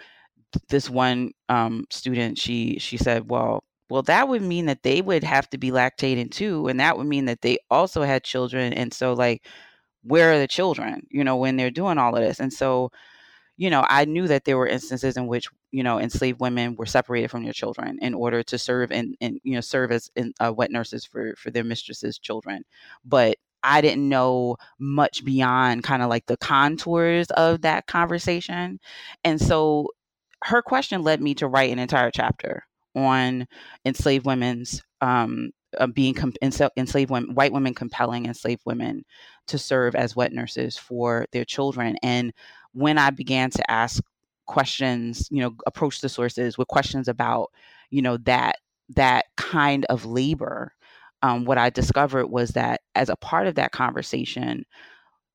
this 0.69 0.89
one 0.91 1.33
um, 1.49 1.85
student, 1.91 2.39
she 2.39 2.79
she 2.79 2.97
said, 2.97 3.31
"Well, 3.31 3.65
well, 3.91 4.03
that 4.03 4.29
would 4.29 4.43
mean 4.43 4.67
that 4.67 4.83
they 4.83 5.01
would 5.03 5.25
have 5.25 5.49
to 5.51 5.59
be 5.59 5.71
lactating 5.71 6.31
too, 6.31 6.69
and 6.69 6.81
that 6.81 6.97
would 6.99 7.07
mean 7.07 7.27
that 7.27 7.43
they 7.43 7.59
also 7.71 8.03
had 8.03 8.25
children. 8.25 8.73
And 8.73 8.93
so, 8.93 9.13
like." 9.15 9.47
Where 10.03 10.33
are 10.33 10.39
the 10.39 10.49
children, 10.49 11.07
you 11.11 11.25
know, 11.25 11.37
when 11.37 11.57
they're 11.57 11.71
doing 11.71 11.99
all 11.99 12.17
of 12.17 12.23
this? 12.23 12.41
And 12.41 12.53
so, 12.53 12.91
you 13.57 13.71
know, 13.71 13.85
I 13.89 14.05
knew 14.05 14.29
that 14.29 14.45
there 14.45 14.57
were 14.57 14.67
instances 14.67 15.17
in 15.17 15.27
which, 15.27 15.49
you 15.73 15.83
know, 15.83 15.99
enslaved 15.99 16.41
women 16.41 16.77
were 16.77 16.87
separated 16.87 17.31
from 17.31 17.45
their 17.45 17.53
children 17.53 17.99
in 18.01 18.15
order 18.15 18.43
to 18.45 18.59
serve 18.59 18.93
and, 18.93 19.17
and 19.21 19.41
you 19.43 19.55
know, 19.55 19.61
serve 19.61 19.91
as 19.91 20.11
in, 20.15 20.33
uh, 20.41 20.53
wet 20.53 20.71
nurses 20.71 21.05
for, 21.05 21.35
for 21.37 21.51
their 21.51 21.65
mistresses' 21.65 22.19
children. 22.19 22.63
But 23.05 23.37
I 23.63 23.81
didn't 23.81 24.09
know 24.09 24.57
much 24.79 25.25
beyond 25.25 25.83
kind 25.83 26.03
of 26.03 26.09
like 26.09 26.27
the 26.27 26.37
contours 26.37 27.29
of 27.33 27.63
that 27.63 27.87
conversation. 27.87 28.79
And 29.25 29.41
so 29.41 29.89
her 30.45 30.63
question 30.63 31.03
led 31.03 31.21
me 31.21 31.35
to 31.35 31.49
write 31.49 31.73
an 31.73 31.81
entire 31.81 32.13
chapter 32.13 32.63
on 32.95 33.47
enslaved 33.85 34.27
women's 34.27 34.83
um, 35.01 35.51
uh, 35.77 35.87
being 35.87 36.15
com- 36.15 36.33
enslaved 36.41 37.11
women, 37.11 37.35
white 37.35 37.53
women 37.53 37.75
compelling 37.75 38.27
enslaved 38.27 38.63
women 38.65 39.05
to 39.49 39.59
serve 39.59 39.95
as 39.95 40.17
wet 40.17 40.33
nurses 40.33 40.77
for 40.77 41.27
their 41.33 41.45
children. 41.45 41.97
And 42.03 42.33
when 42.73 42.99
I 42.99 43.11
began 43.11 43.51
to 43.51 43.71
ask 43.71 44.03
questions, 44.47 45.29
you 45.31 45.43
know, 45.43 45.55
approach 45.67 46.01
the 46.01 46.09
sources 46.09 46.57
with 46.57 46.69
questions 46.69 47.09
about, 47.09 47.51
you 47.91 48.03
know, 48.03 48.17
that 48.19 48.57
that 48.97 49.27
kind 49.37 49.85
of 49.87 50.07
labor, 50.07 50.73
um, 51.23 51.45
what 51.45 51.59
I 51.59 51.71
discovered 51.71 52.29
was 52.29 52.51
that 52.51 52.81
as 52.95 53.09
a 53.09 53.17
part 53.17 53.47
of 53.47 53.57
that 53.57 53.73
conversation, 53.73 54.65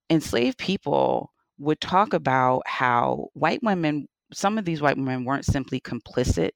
enslaved 0.09 0.57
people 0.57 1.31
would 1.59 1.79
talk 1.79 2.13
about 2.13 2.63
how 2.65 3.27
white 3.33 3.61
women, 3.61 4.07
some 4.33 4.57
of 4.57 4.65
these 4.65 4.81
white 4.81 4.97
women 4.97 5.25
weren't 5.25 5.45
simply 5.45 5.79
complicit 5.79 6.51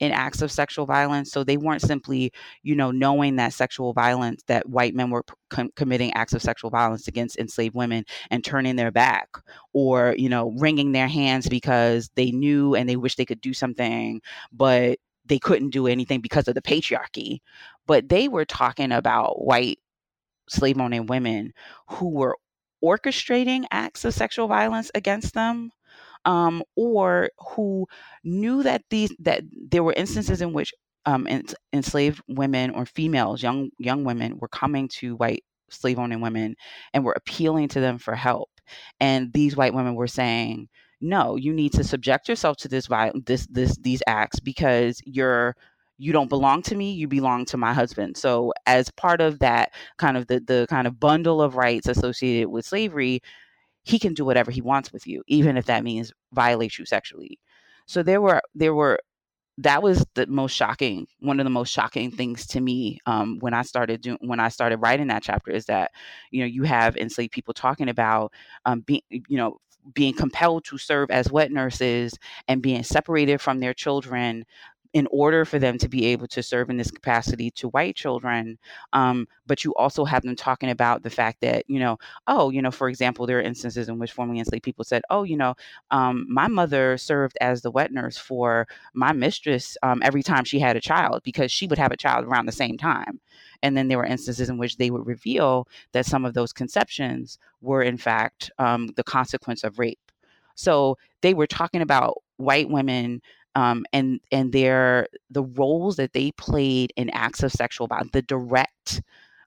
in 0.00 0.12
acts 0.12 0.42
of 0.42 0.50
sexual 0.50 0.86
violence. 0.86 1.30
So 1.30 1.44
they 1.44 1.56
weren't 1.56 1.82
simply, 1.82 2.32
you 2.62 2.74
know, 2.74 2.90
knowing 2.90 3.36
that 3.36 3.52
sexual 3.52 3.92
violence, 3.92 4.42
that 4.48 4.68
white 4.68 4.94
men 4.94 5.10
were 5.10 5.24
com- 5.50 5.70
committing 5.76 6.12
acts 6.14 6.32
of 6.32 6.42
sexual 6.42 6.70
violence 6.70 7.08
against 7.08 7.38
enslaved 7.38 7.74
women 7.74 8.04
and 8.30 8.44
turning 8.44 8.76
their 8.76 8.90
back 8.90 9.28
or, 9.72 10.14
you 10.18 10.28
know, 10.28 10.52
wringing 10.58 10.92
their 10.92 11.08
hands 11.08 11.48
because 11.48 12.10
they 12.16 12.30
knew 12.30 12.74
and 12.74 12.88
they 12.88 12.96
wished 12.96 13.18
they 13.18 13.24
could 13.24 13.40
do 13.40 13.54
something, 13.54 14.20
but 14.52 14.98
they 15.26 15.38
couldn't 15.38 15.70
do 15.70 15.86
anything 15.86 16.20
because 16.20 16.48
of 16.48 16.54
the 16.54 16.62
patriarchy. 16.62 17.38
But 17.86 18.08
they 18.08 18.28
were 18.28 18.44
talking 18.44 18.92
about 18.92 19.44
white 19.44 19.78
slave 20.48 20.78
owning 20.78 21.06
women 21.06 21.52
who 21.88 22.10
were 22.10 22.36
orchestrating 22.82 23.64
acts 23.70 24.04
of 24.04 24.12
sexual 24.12 24.46
violence 24.46 24.90
against 24.94 25.32
them 25.32 25.70
um, 26.24 26.62
or 26.76 27.30
who 27.38 27.86
knew 28.24 28.62
that 28.62 28.82
these 28.90 29.14
that 29.20 29.42
there 29.70 29.82
were 29.82 29.94
instances 29.94 30.40
in 30.40 30.52
which 30.52 30.72
um, 31.06 31.26
enslaved 31.72 32.22
women 32.28 32.70
or 32.70 32.86
females, 32.86 33.42
young 33.42 33.70
young 33.78 34.04
women, 34.04 34.38
were 34.38 34.48
coming 34.48 34.88
to 34.88 35.16
white 35.16 35.44
slave 35.70 35.98
owning 35.98 36.20
women 36.20 36.54
and 36.92 37.04
were 37.04 37.12
appealing 37.16 37.68
to 37.68 37.80
them 37.80 37.98
for 37.98 38.14
help. 38.14 38.50
And 39.00 39.32
these 39.32 39.56
white 39.56 39.74
women 39.74 39.94
were 39.94 40.06
saying, 40.06 40.68
"No, 41.00 41.36
you 41.36 41.52
need 41.52 41.72
to 41.74 41.84
subject 41.84 42.28
yourself 42.28 42.56
to 42.58 42.68
this 42.68 42.88
this 43.26 43.46
this 43.50 43.76
these 43.78 44.02
acts 44.06 44.40
because 44.40 45.00
you're." 45.04 45.54
you 45.96 46.12
don't 46.12 46.28
belong 46.28 46.60
to 46.60 46.74
me 46.74 46.92
you 46.92 47.06
belong 47.06 47.44
to 47.44 47.56
my 47.56 47.72
husband 47.72 48.16
so 48.16 48.52
as 48.66 48.90
part 48.96 49.20
of 49.20 49.38
that 49.38 49.70
kind 49.96 50.16
of 50.16 50.26
the 50.26 50.40
the 50.40 50.66
kind 50.68 50.88
of 50.88 50.98
bundle 50.98 51.40
of 51.40 51.54
rights 51.54 51.86
associated 51.86 52.48
with 52.48 52.66
slavery 52.66 53.20
he 53.84 53.98
can 53.98 54.14
do 54.14 54.24
whatever 54.24 54.50
he 54.50 54.60
wants 54.60 54.92
with 54.92 55.06
you, 55.06 55.22
even 55.26 55.56
if 55.56 55.66
that 55.66 55.84
means 55.84 56.12
violate 56.32 56.78
you 56.78 56.86
sexually. 56.86 57.38
So 57.86 58.02
there 58.02 58.20
were 58.20 58.40
there 58.54 58.74
were 58.74 58.98
that 59.58 59.82
was 59.82 60.04
the 60.14 60.26
most 60.26 60.52
shocking 60.52 61.06
one 61.20 61.38
of 61.38 61.44
the 61.44 61.50
most 61.50 61.72
shocking 61.72 62.10
things 62.10 62.46
to 62.46 62.60
me 62.60 62.98
um, 63.06 63.38
when 63.38 63.54
i 63.54 63.62
started 63.62 64.00
doing 64.00 64.18
when 64.22 64.40
i 64.40 64.48
started 64.48 64.78
writing 64.78 65.06
that 65.06 65.22
chapter 65.22 65.52
is 65.52 65.66
that 65.66 65.92
you 66.32 66.40
know 66.40 66.46
you 66.46 66.64
have 66.64 66.96
enslaved 66.96 67.32
people 67.32 67.54
talking 67.54 67.88
about 67.88 68.32
um, 68.66 68.80
being 68.80 69.02
you 69.10 69.36
know 69.36 69.58
being 69.92 70.14
compelled 70.14 70.64
to 70.64 70.78
serve 70.78 71.10
as 71.10 71.30
wet 71.30 71.52
nurses 71.52 72.14
and 72.48 72.62
being 72.62 72.82
separated 72.82 73.40
from 73.40 73.60
their 73.60 73.74
children 73.74 74.44
in 74.94 75.08
order 75.10 75.44
for 75.44 75.58
them 75.58 75.76
to 75.76 75.88
be 75.88 76.06
able 76.06 76.28
to 76.28 76.42
serve 76.42 76.70
in 76.70 76.76
this 76.76 76.90
capacity 76.90 77.50
to 77.50 77.68
white 77.70 77.96
children. 77.96 78.56
Um, 78.92 79.26
but 79.44 79.64
you 79.64 79.74
also 79.74 80.04
have 80.04 80.22
them 80.22 80.36
talking 80.36 80.70
about 80.70 81.02
the 81.02 81.10
fact 81.10 81.40
that, 81.40 81.64
you 81.68 81.80
know, 81.80 81.98
oh, 82.28 82.50
you 82.50 82.62
know, 82.62 82.70
for 82.70 82.88
example, 82.88 83.26
there 83.26 83.38
are 83.38 83.42
instances 83.42 83.88
in 83.88 83.98
which 83.98 84.12
formerly 84.12 84.38
enslaved 84.38 84.62
people 84.62 84.84
said, 84.84 85.02
oh, 85.10 85.24
you 85.24 85.36
know, 85.36 85.54
um, 85.90 86.24
my 86.28 86.46
mother 86.46 86.96
served 86.96 87.36
as 87.40 87.60
the 87.60 87.72
wet 87.72 87.92
nurse 87.92 88.16
for 88.16 88.68
my 88.94 89.12
mistress 89.12 89.76
um, 89.82 90.00
every 90.04 90.22
time 90.22 90.44
she 90.44 90.60
had 90.60 90.76
a 90.76 90.80
child 90.80 91.22
because 91.24 91.50
she 91.50 91.66
would 91.66 91.78
have 91.78 91.92
a 91.92 91.96
child 91.96 92.24
around 92.24 92.46
the 92.46 92.52
same 92.52 92.78
time. 92.78 93.20
And 93.64 93.76
then 93.76 93.88
there 93.88 93.98
were 93.98 94.06
instances 94.06 94.48
in 94.48 94.58
which 94.58 94.76
they 94.76 94.90
would 94.90 95.06
reveal 95.06 95.66
that 95.92 96.06
some 96.06 96.24
of 96.24 96.34
those 96.34 96.52
conceptions 96.52 97.38
were, 97.60 97.82
in 97.82 97.96
fact, 97.96 98.52
um, 98.58 98.88
the 98.94 99.04
consequence 99.04 99.64
of 99.64 99.80
rape. 99.80 99.98
So 100.54 100.98
they 101.20 101.34
were 101.34 101.48
talking 101.48 101.82
about 101.82 102.22
white 102.36 102.68
women 102.68 103.22
um, 103.54 103.84
and 103.92 104.20
and 104.32 104.52
their 104.52 105.08
the 105.30 105.44
roles 105.44 105.96
that 105.96 106.12
they 106.12 106.32
played 106.32 106.92
in 106.96 107.10
acts 107.10 107.42
of 107.42 107.52
sexual 107.52 107.86
violence, 107.86 108.10
the 108.12 108.22
direct 108.22 109.02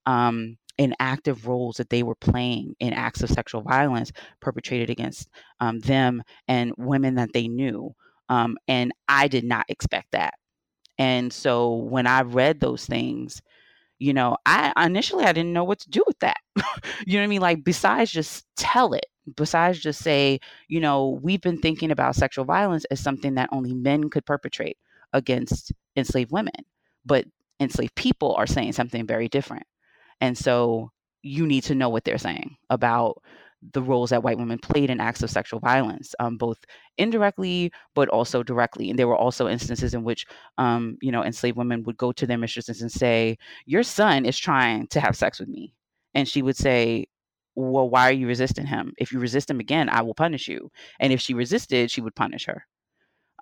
um, 0.06 0.58
and 0.80 0.96
active 1.00 1.48
roles 1.48 1.78
that 1.78 1.90
they 1.90 2.04
were 2.04 2.16
playing 2.16 2.76
in 2.80 2.94
acts 2.94 3.24
of 3.24 3.30
sexual 3.30 3.62
violence 3.62 4.12
perpetrated 4.42 4.90
against 4.90 5.28
um, 5.60 5.80
them 5.80 6.24
and 6.48 6.74
women 6.78 7.16
that 7.16 7.34
they 7.34 7.48
knew. 7.48 7.94
Um, 8.30 8.58
and 8.68 8.92
I 9.08 9.28
did 9.28 9.44
not 9.44 9.66
expect 9.70 10.12
that. 10.12 10.36
And 10.98 11.32
so 11.32 11.76
when 11.76 12.08
I 12.08 12.22
read 12.22 12.60
those 12.60 12.86
things, 12.86 13.42
you 14.00 14.14
know, 14.14 14.38
I 14.46 14.74
initially 14.86 15.26
I 15.26 15.34
didn't 15.34 15.54
know 15.54 15.64
what 15.64 15.80
to 15.80 15.90
do 15.90 16.04
with 16.06 16.20
that. 16.20 16.38
you 17.06 17.14
know 17.14 17.20
what 17.20 17.24
I 17.24 17.28
mean? 17.28 17.42
Like 17.42 17.64
besides 17.64 18.12
just 18.12 18.46
tell 18.56 18.94
it, 18.94 19.08
besides 19.36 19.80
just 19.80 20.02
say, 20.02 20.40
you 20.68 20.80
know, 20.80 21.20
we've 21.22 21.42
been 21.42 21.60
thinking 21.60 21.92
about 21.92 22.16
sexual 22.16 22.46
violence 22.46 22.86
as 22.86 23.00
something 23.00 23.36
that 23.36 23.50
only 23.52 23.74
men 23.74 24.10
could 24.10 24.26
perpetrate 24.26 24.78
against 25.14 25.72
enslaved 25.96 26.32
women, 26.32 26.54
but 27.06 27.26
enslaved 27.60 27.96
people 27.96 28.36
are 28.36 28.48
saying 28.48 28.74
something 28.74 29.08
very 29.08 29.28
different. 29.28 29.66
And 30.22 30.38
so 30.38 30.92
you 31.22 31.46
need 31.46 31.64
to 31.64 31.76
know 31.76 31.90
what 31.90 32.04
they're 32.04 32.18
saying 32.18 32.56
about 32.70 33.22
the 33.74 33.82
roles 33.82 34.12
that 34.12 34.24
white 34.24 34.38
women 34.38 34.60
played 34.60 34.90
in 34.90 35.00
acts 35.00 35.24
of 35.24 35.30
sexual 35.32 35.60
violence, 35.60 36.14
um, 36.20 36.38
both 36.38 36.58
indirectly 36.98 37.72
but 37.96 38.10
also 38.10 38.44
directly. 38.44 38.90
And 38.90 38.98
there 39.00 39.08
were 39.08 39.16
also 39.16 39.48
instances 39.48 39.94
in 39.94 40.04
which, 40.04 40.26
um, 40.58 40.98
you 41.02 41.12
know, 41.12 41.24
enslaved 41.24 41.58
women 41.58 41.84
would 41.84 41.98
go 41.98 42.12
to 42.14 42.28
their 42.28 42.38
mistresses 42.38 42.82
and 42.82 42.92
say, 42.92 43.38
"Your 43.66 43.84
son 43.84 44.26
is 44.26 44.38
trying 44.38 44.88
to 44.88 45.00
have 45.00 45.16
sex 45.16 45.40
with 45.40 45.50
me," 45.50 45.74
and 46.14 46.28
she 46.28 46.42
would 46.42 46.58
say, 46.58 47.08
"Well, 47.56 47.90
why 47.90 48.10
are 48.10 48.14
you 48.14 48.28
resisting 48.28 48.66
him? 48.68 48.94
If 48.98 49.12
you 49.12 49.20
resist 49.20 49.50
him 49.50 49.60
again, 49.60 49.90
I 49.90 50.02
will 50.04 50.16
punish 50.16 50.48
you." 50.48 50.72
And 51.00 51.12
if 51.14 51.22
she 51.22 51.34
resisted, 51.34 51.92
she 51.92 52.02
would 52.02 52.16
punish 52.16 52.46
her. 52.46 52.66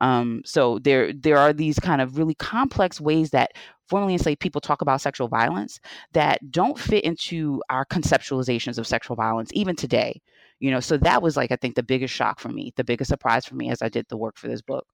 Um, 0.02 0.42
so 0.46 0.80
there 0.80 1.14
there 1.14 1.38
are 1.38 1.54
these 1.54 1.80
kind 1.80 2.02
of 2.02 2.18
really 2.18 2.36
complex 2.36 3.00
ways 3.00 3.32
that 3.32 3.54
formerly 3.88 4.14
enslaved 4.14 4.40
people 4.40 4.62
talk 4.62 4.82
about 4.82 5.02
sexual 5.02 5.28
violence 5.28 5.80
that 6.14 6.52
don't 6.52 6.80
fit 6.80 7.04
into 7.04 7.62
our 7.70 7.86
conceptualizations 7.86 8.78
of 8.78 8.88
sexual 8.88 9.16
violence 9.16 9.52
even 9.54 9.76
today. 9.76 10.22
You 10.60 10.72
know, 10.72 10.80
so 10.80 10.98
that 10.98 11.22
was 11.22 11.38
like 11.38 11.52
I 11.52 11.56
think 11.56 11.76
the 11.76 11.84
biggest 11.84 12.14
shock 12.14 12.40
for 12.40 12.50
me, 12.50 12.74
the 12.76 12.84
biggest 12.84 13.10
surprise 13.10 13.46
for 13.46 13.56
me 13.56 13.70
as 13.70 13.82
I 13.82 13.90
did 13.90 14.06
the 14.10 14.18
work 14.18 14.38
for 14.38 14.48
this 14.48 14.62
book. 14.62 14.86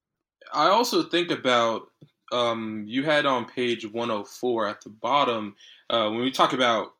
I 0.53 0.67
also 0.67 1.03
think 1.03 1.31
about 1.31 1.83
um, 2.31 2.85
you 2.87 3.03
had 3.03 3.25
on 3.25 3.45
page 3.45 3.85
104 3.85 4.67
at 4.67 4.81
the 4.81 4.89
bottom 4.89 5.55
uh, 5.89 6.09
when 6.09 6.21
we 6.21 6.31
talk 6.31 6.53
about 6.53 6.93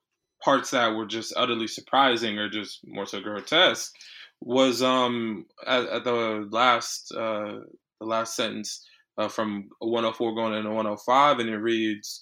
parts 0.44 0.72
that 0.72 0.96
were 0.96 1.06
just 1.06 1.34
utterly 1.38 1.68
surprising 1.68 2.38
or 2.38 2.50
just 2.50 2.80
more 2.86 3.06
so 3.06 3.22
grotesque 3.22 3.94
was 4.42 4.82
um 4.82 5.46
at, 5.68 5.86
at 5.86 6.04
the 6.04 6.48
last 6.52 7.14
uh, 7.16 7.60
the 8.02 8.08
last 8.08 8.36
sentence 8.36 8.86
uh, 9.18 9.30
from 9.30 9.70
104 9.80 10.36
going 10.36 10.54
into 10.54 10.70
105, 10.70 11.40
and 11.40 11.50
it 11.50 11.58
reads 11.58 12.22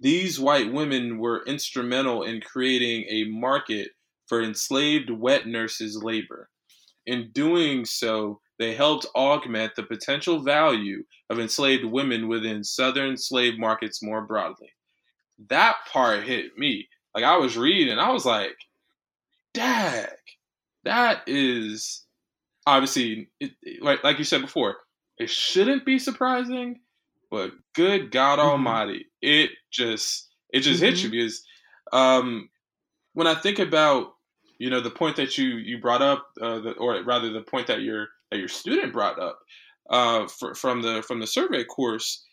These 0.00 0.40
white 0.40 0.72
women 0.72 1.18
were 1.18 1.44
instrumental 1.46 2.22
in 2.22 2.40
creating 2.40 3.04
a 3.10 3.24
market 3.24 3.88
for 4.26 4.42
enslaved 4.42 5.10
wet 5.10 5.46
nurses' 5.46 6.02
labor. 6.02 6.48
In 7.06 7.30
doing 7.32 7.84
so, 7.84 8.40
they 8.58 8.74
helped 8.74 9.06
augment 9.14 9.74
the 9.74 9.82
potential 9.82 10.42
value 10.42 11.02
of 11.30 11.38
enslaved 11.38 11.84
women 11.84 12.28
within 12.28 12.62
Southern 12.62 13.16
slave 13.16 13.58
markets 13.58 14.02
more 14.02 14.22
broadly. 14.22 14.70
That 15.48 15.76
part 15.90 16.24
hit 16.24 16.56
me. 16.56 16.88
Like 17.14 17.24
I 17.24 17.36
was 17.36 17.56
reading, 17.56 17.98
I 17.98 18.12
was 18.12 18.26
like, 18.26 18.56
"Dag, 19.54 20.10
that 20.84 21.22
is 21.26 22.04
obviously 22.66 23.30
it, 23.40 23.52
like 23.80 24.04
like 24.04 24.18
you 24.18 24.24
said 24.24 24.42
before. 24.42 24.76
It 25.18 25.30
shouldn't 25.30 25.84
be 25.84 25.98
surprising, 25.98 26.80
but 27.30 27.52
good 27.74 28.10
God 28.10 28.38
mm-hmm. 28.38 28.48
Almighty, 28.48 29.06
it 29.20 29.50
just 29.70 30.28
it 30.50 30.60
just 30.60 30.80
mm-hmm. 30.80 30.90
hits 30.90 31.02
you 31.02 31.10
because 31.10 31.44
um, 31.92 32.48
when 33.14 33.26
I 33.26 33.34
think 33.34 33.58
about 33.58 34.14
you 34.58 34.70
know 34.70 34.80
the 34.80 34.90
point 34.90 35.16
that 35.16 35.38
you 35.38 35.56
you 35.56 35.80
brought 35.80 36.02
up, 36.02 36.26
uh, 36.40 36.60
the, 36.60 36.72
or 36.72 37.02
rather 37.04 37.32
the 37.32 37.42
point 37.42 37.66
that 37.66 37.82
your 37.82 38.08
that 38.30 38.38
your 38.38 38.48
student 38.48 38.92
brought 38.92 39.18
up 39.18 39.40
uh, 39.90 40.26
for, 40.28 40.54
from 40.54 40.82
the 40.82 41.02
from 41.02 41.20
the 41.20 41.26
survey 41.26 41.64
course, 41.64 42.24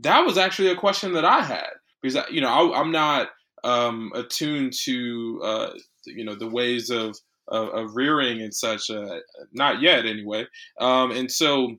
that 0.00 0.20
was 0.20 0.38
actually 0.38 0.70
a 0.70 0.76
question 0.76 1.12
that 1.14 1.24
I 1.24 1.42
had 1.42 1.70
because 2.02 2.16
I, 2.16 2.28
you 2.28 2.40
know 2.40 2.72
I, 2.72 2.80
am 2.80 2.92
not 2.92 3.28
um, 3.64 4.12
attuned 4.14 4.72
to 4.84 5.40
uh, 5.42 5.70
you 6.06 6.24
know 6.24 6.34
the 6.34 6.48
ways 6.48 6.90
of 6.90 7.16
of, 7.48 7.68
of 7.70 7.96
rearing 7.96 8.42
and 8.42 8.54
such, 8.54 8.90
uh, 8.90 9.20
not 9.52 9.80
yet 9.80 10.04
anyway, 10.04 10.46
um, 10.80 11.10
and 11.12 11.30
so 11.30 11.78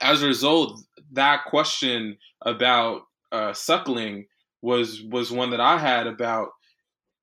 as 0.00 0.22
a 0.22 0.26
result, 0.26 0.80
that 1.12 1.44
question 1.46 2.16
about 2.42 3.02
uh, 3.32 3.52
suckling 3.52 4.26
was 4.62 5.02
was 5.02 5.30
one 5.30 5.50
that 5.50 5.60
I 5.60 5.78
had 5.78 6.06
about. 6.06 6.48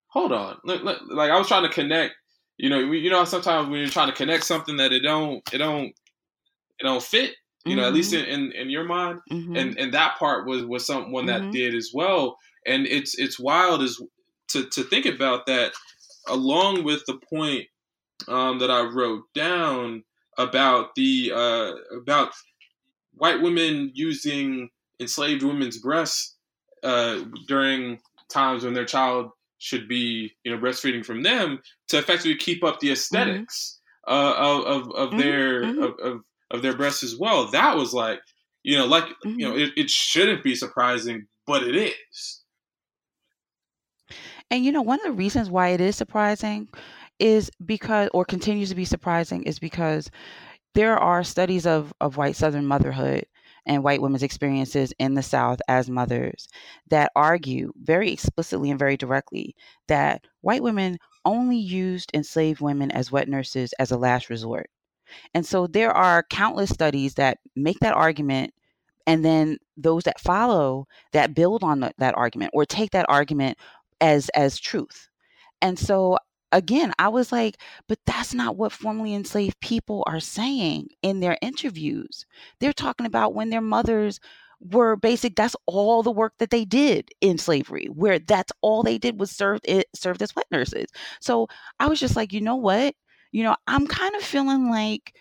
Hold 0.09 0.31
on, 0.31 0.57
like, 0.63 0.81
like 0.83 1.29
I 1.29 1.37
was 1.37 1.47
trying 1.47 1.67
to 1.67 1.73
connect. 1.73 2.15
You 2.57 2.69
know, 2.69 2.79
you 2.79 3.09
know, 3.09 3.23
sometimes 3.25 3.69
when 3.69 3.79
you're 3.79 3.89
trying 3.89 4.09
to 4.09 4.15
connect 4.15 4.43
something 4.45 4.77
that 4.77 4.91
it 4.91 5.01
don't, 5.01 5.43
it 5.53 5.59
don't, 5.59 5.93
it 6.79 6.83
don't 6.83 7.03
fit. 7.03 7.35
You 7.65 7.73
mm-hmm. 7.73 7.81
know, 7.81 7.87
at 7.87 7.93
least 7.93 8.13
mm-hmm. 8.13 8.29
in, 8.29 8.45
in, 8.45 8.51
in 8.53 8.69
your 8.69 8.85
mind, 8.85 9.19
mm-hmm. 9.31 9.55
and 9.55 9.77
and 9.77 9.93
that 9.93 10.17
part 10.17 10.47
was 10.47 10.63
was 10.63 10.85
someone 10.85 11.25
that 11.27 11.41
mm-hmm. 11.41 11.51
did 11.51 11.75
as 11.75 11.91
well. 11.93 12.37
And 12.65 12.87
it's 12.87 13.17
it's 13.19 13.39
wild 13.39 13.81
as 13.83 13.99
to 14.49 14.65
to 14.69 14.83
think 14.83 15.05
about 15.05 15.45
that, 15.47 15.73
along 16.27 16.83
with 16.83 17.05
the 17.05 17.19
point 17.29 17.65
um, 18.27 18.59
that 18.59 18.71
I 18.71 18.81
wrote 18.81 19.23
down 19.35 20.03
about 20.37 20.95
the 20.95 21.31
uh, 21.35 21.73
about 21.95 22.31
white 23.17 23.41
women 23.41 23.91
using 23.93 24.69
enslaved 24.99 25.43
women's 25.43 25.79
breasts 25.79 26.35
uh, 26.83 27.21
during 27.47 27.99
times 28.29 28.63
when 28.63 28.73
their 28.73 28.85
child 28.85 29.31
should 29.59 29.87
be, 29.87 30.31
you 30.43 30.51
know, 30.51 30.61
breastfeeding 30.61 31.05
from 31.05 31.23
them 31.23 31.59
to 31.89 31.97
effectively 31.97 32.35
keep 32.35 32.63
up 32.63 32.79
the 32.79 32.91
esthetics 32.91 33.79
mm-hmm. 34.07 34.13
uh, 34.13 34.33
of 34.33 34.65
of, 34.65 34.91
of 34.91 35.09
mm-hmm. 35.09 35.17
their 35.19 35.63
mm-hmm. 35.63 35.83
Of, 35.83 35.99
of, 35.99 36.21
of 36.51 36.61
their 36.61 36.75
breasts 36.75 37.03
as 37.03 37.17
well. 37.17 37.47
That 37.51 37.75
was 37.75 37.93
like, 37.93 38.21
you 38.63 38.77
know, 38.77 38.85
like 38.85 39.05
you 39.25 39.37
know, 39.37 39.51
mm-hmm. 39.51 39.59
it, 39.59 39.71
it 39.75 39.89
shouldn't 39.89 40.43
be 40.43 40.55
surprising, 40.55 41.27
but 41.45 41.63
it 41.63 41.75
is. 41.75 42.43
And 44.49 44.63
you 44.63 44.71
know, 44.71 44.81
one 44.81 44.99
of 45.01 45.07
the 45.07 45.11
reasons 45.11 45.49
why 45.49 45.69
it 45.69 45.81
is 45.81 45.95
surprising 45.95 46.69
is 47.19 47.51
because, 47.65 48.09
or 48.13 48.23
continues 48.23 48.69
to 48.69 48.75
be 48.75 48.85
surprising, 48.85 49.43
is 49.43 49.59
because 49.59 50.09
there 50.77 50.95
are 50.95 51.23
studies 51.23 51.65
of, 51.65 51.91
of 51.99 52.17
white 52.17 52.35
Southern 52.35 52.67
motherhood 52.67 53.25
and 53.65 53.83
white 53.83 53.99
women's 53.99 54.21
experiences 54.21 54.93
in 54.99 55.15
the 55.15 55.23
South 55.23 55.59
as 55.67 55.89
mothers 55.89 56.47
that 56.91 57.11
argue 57.15 57.73
very 57.81 58.11
explicitly 58.11 58.69
and 58.69 58.77
very 58.77 58.95
directly 58.95 59.55
that 59.87 60.23
white 60.41 60.61
women 60.61 60.99
only 61.25 61.57
used 61.57 62.11
enslaved 62.13 62.61
women 62.61 62.91
as 62.91 63.11
wet 63.11 63.27
nurses 63.27 63.73
as 63.79 63.89
a 63.89 63.97
last 63.97 64.29
resort. 64.29 64.69
And 65.33 65.43
so 65.43 65.65
there 65.65 65.91
are 65.91 66.23
countless 66.29 66.69
studies 66.69 67.15
that 67.15 67.39
make 67.55 67.79
that 67.79 67.95
argument 67.95 68.53
and 69.07 69.25
then 69.25 69.57
those 69.77 70.03
that 70.03 70.19
follow 70.19 70.85
that 71.11 71.33
build 71.33 71.63
on 71.63 71.79
the, 71.79 71.91
that 71.97 72.15
argument 72.15 72.51
or 72.53 72.65
take 72.65 72.91
that 72.91 73.07
argument 73.09 73.57
as 73.99 74.29
as 74.35 74.59
truth. 74.59 75.09
And 75.59 75.79
so 75.79 76.19
again, 76.51 76.93
I 76.99 77.09
was 77.09 77.31
like, 77.31 77.57
but 77.87 77.99
that's 78.05 78.33
not 78.33 78.55
what 78.57 78.71
formerly 78.71 79.13
enslaved 79.13 79.59
people 79.59 80.03
are 80.07 80.19
saying 80.19 80.89
in 81.01 81.19
their 81.19 81.37
interviews. 81.41 82.25
They're 82.59 82.73
talking 82.73 83.05
about 83.05 83.33
when 83.33 83.49
their 83.49 83.61
mothers 83.61 84.19
were 84.59 84.95
basic 84.95 85.35
that's 85.35 85.55
all 85.67 86.01
the 86.01 86.11
work 86.11 86.33
that 86.39 86.49
they 86.49 86.65
did 86.65 87.09
in 87.21 87.37
slavery 87.37 87.85
where 87.93 88.17
that's 88.17 88.51
all 88.61 88.81
they 88.81 88.97
did 88.97 89.19
was 89.19 89.29
served 89.29 89.63
it 89.67 89.85
served 89.93 90.19
as 90.19 90.35
wet 90.35 90.47
nurses 90.49 90.87
so 91.21 91.47
i 91.79 91.87
was 91.87 91.99
just 91.99 92.15
like 92.15 92.33
you 92.33 92.41
know 92.41 92.55
what 92.55 92.95
you 93.31 93.43
know 93.43 93.55
i'm 93.67 93.85
kind 93.85 94.15
of 94.15 94.23
feeling 94.23 94.67
like 94.67 95.13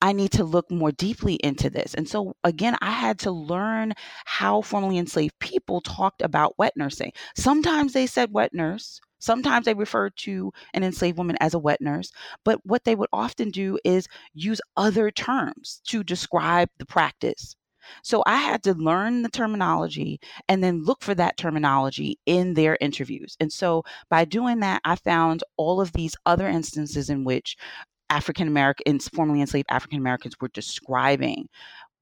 I 0.00 0.12
need 0.12 0.30
to 0.32 0.44
look 0.44 0.70
more 0.70 0.92
deeply 0.92 1.34
into 1.42 1.70
this. 1.70 1.94
And 1.94 2.08
so, 2.08 2.36
again, 2.44 2.76
I 2.80 2.90
had 2.90 3.18
to 3.20 3.32
learn 3.32 3.94
how 4.26 4.62
formerly 4.62 4.98
enslaved 4.98 5.38
people 5.40 5.80
talked 5.80 6.22
about 6.22 6.58
wet 6.58 6.74
nursing. 6.76 7.12
Sometimes 7.36 7.92
they 7.92 8.06
said 8.06 8.32
wet 8.32 8.54
nurse, 8.54 9.00
Sometimes 9.18 9.64
they 9.64 9.74
refer 9.74 10.10
to 10.10 10.52
an 10.74 10.84
enslaved 10.84 11.18
woman 11.18 11.36
as 11.40 11.54
a 11.54 11.58
wet 11.58 11.80
nurse, 11.80 12.12
but 12.44 12.64
what 12.64 12.84
they 12.84 12.94
would 12.94 13.08
often 13.12 13.50
do 13.50 13.78
is 13.84 14.08
use 14.34 14.60
other 14.76 15.10
terms 15.10 15.80
to 15.86 16.04
describe 16.04 16.68
the 16.78 16.86
practice. 16.86 17.56
So 18.02 18.22
I 18.26 18.36
had 18.36 18.62
to 18.64 18.74
learn 18.74 19.22
the 19.22 19.30
terminology 19.30 20.20
and 20.48 20.62
then 20.62 20.84
look 20.84 21.02
for 21.02 21.14
that 21.14 21.36
terminology 21.36 22.18
in 22.26 22.54
their 22.54 22.76
interviews. 22.80 23.36
And 23.40 23.52
so 23.52 23.84
by 24.10 24.24
doing 24.24 24.60
that, 24.60 24.82
I 24.84 24.96
found 24.96 25.42
all 25.56 25.80
of 25.80 25.92
these 25.92 26.14
other 26.26 26.48
instances 26.48 27.08
in 27.08 27.24
which 27.24 27.56
African 28.10 28.48
Americans, 28.48 29.08
formerly 29.08 29.40
enslaved 29.40 29.66
African 29.70 29.98
Americans, 29.98 30.34
were 30.40 30.48
describing 30.48 31.48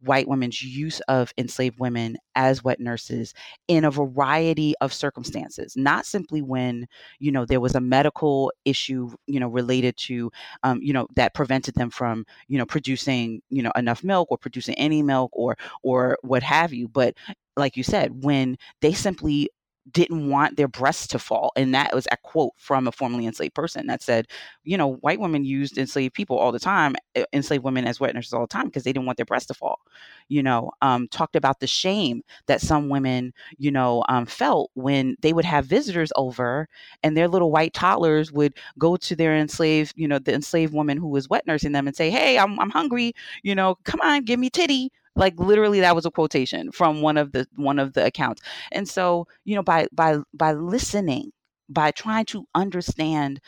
white 0.07 0.29
women's 0.29 0.63
use 0.63 1.01
of 1.09 1.33
enslaved 1.39 1.79
women 1.79 2.17
as 2.35 2.63
wet 2.65 2.81
nurses 2.81 3.35
in 3.69 3.85
a 3.85 3.91
variety 3.91 4.75
of 4.81 4.93
circumstances, 4.93 5.75
not 5.77 6.07
simply 6.07 6.43
when, 6.43 6.87
you 7.19 7.33
know, 7.33 7.45
there 7.45 7.61
was 7.61 7.75
a 7.75 7.81
medical 7.81 8.53
issue, 8.65 9.11
you 9.27 9.41
know, 9.41 9.49
related 9.49 9.97
to, 9.97 10.31
um, 10.63 10.81
you 10.83 10.93
know, 10.93 11.07
that 11.17 11.35
prevented 11.35 11.75
them 11.75 11.91
from, 11.91 12.25
you 12.49 12.59
know, 12.59 12.67
producing, 12.67 13.41
you 13.51 13.63
know, 13.63 13.73
enough 13.77 14.05
milk 14.05 14.29
or 14.31 14.39
producing 14.39 14.75
any 14.77 15.03
milk 15.03 15.31
or, 15.35 15.57
or 15.83 16.19
what 16.23 16.43
have 16.43 16.73
you. 16.73 16.89
But 16.89 17.15
like 17.57 17.77
you 17.77 17.83
said, 17.83 18.23
when 18.25 18.57
they 18.83 18.93
simply 18.93 19.49
didn't 19.93 20.29
want 20.29 20.57
their 20.57 20.69
breasts 20.69 21.07
to 21.09 21.19
fall. 21.19 21.53
And 21.57 21.75
that 21.75 21.95
was 21.95 22.07
a 22.11 22.17
quote 22.17 22.53
from 22.57 22.87
a 22.89 22.93
formerly 22.93 23.27
enslaved 23.27 23.55
person 23.55 23.87
that 23.87 24.03
said, 24.03 24.27
you 24.65 24.77
know, 24.77 24.95
white 24.97 25.21
women 25.21 25.45
used 25.45 25.79
enslaved 25.79 26.15
people 26.15 26.37
all 26.39 26.53
the 26.53 26.59
time, 26.59 26.97
eh, 27.15 27.25
enslaved 27.33 27.65
women 27.65 27.87
as 27.87 28.01
wet 28.01 28.15
nurses 28.15 28.33
all 28.33 28.41
the 28.43 28.47
time 28.49 28.67
because 28.67 28.83
they 28.83 28.93
didn't 28.93 29.07
want 29.07 29.17
their 29.17 29.27
breasts 29.27 29.47
to 29.49 29.55
fall. 29.55 29.81
You 30.29 30.43
know, 30.43 30.73
um, 30.83 31.09
talked 31.09 31.37
about 31.37 31.61
the 31.61 31.67
shame 31.67 32.23
that 32.47 32.61
some 32.61 32.89
women, 32.89 33.33
you 33.59 33.71
know, 33.71 34.05
um, 34.09 34.27
felt 34.27 34.71
when 34.75 35.17
they 35.21 35.33
would 35.33 35.45
have 35.45 35.67
visitors 35.67 36.13
over 36.17 36.69
and 37.03 37.17
their 37.17 37.29
little 37.29 37.53
white 37.53 37.73
toddlers 37.73 38.33
would 38.33 38.55
go 38.79 38.97
to 38.97 39.15
their 39.17 39.37
enslaved, 39.37 39.93
you 39.97 40.09
know, 40.09 40.19
the 40.19 40.35
enslaved 40.35 40.73
woman 40.75 40.99
who 40.99 41.09
was 41.09 41.29
wet 41.29 41.47
nursing 41.47 41.73
them 41.73 41.87
and 41.87 41.97
say, 41.97 42.11
hey, 42.11 42.39
I'm, 42.39 42.59
I'm 42.59 42.71
hungry, 42.71 43.13
you 43.43 43.55
know, 43.55 43.77
come 43.85 44.01
on, 44.01 44.25
give 44.25 44.41
me 44.41 44.51
titty 44.51 44.91
like 45.17 45.39
literally 45.39 45.81
that 45.81 45.95
was 45.97 46.07
a 46.07 46.11
quotation 46.11 46.71
from 46.73 47.03
one 47.03 47.17
of 47.17 47.33
the 47.33 47.47
one 47.57 47.79
of 47.79 47.95
the 47.95 48.05
accounts. 48.07 48.43
And 48.73 48.89
so 48.89 49.27
you 49.45 49.55
know 49.57 49.63
by 49.63 49.89
by 49.93 50.19
by 50.35 50.53
listening 50.53 51.33
by 51.69 51.91
trying 51.91 52.27
to 52.27 52.47
understand 52.55 53.41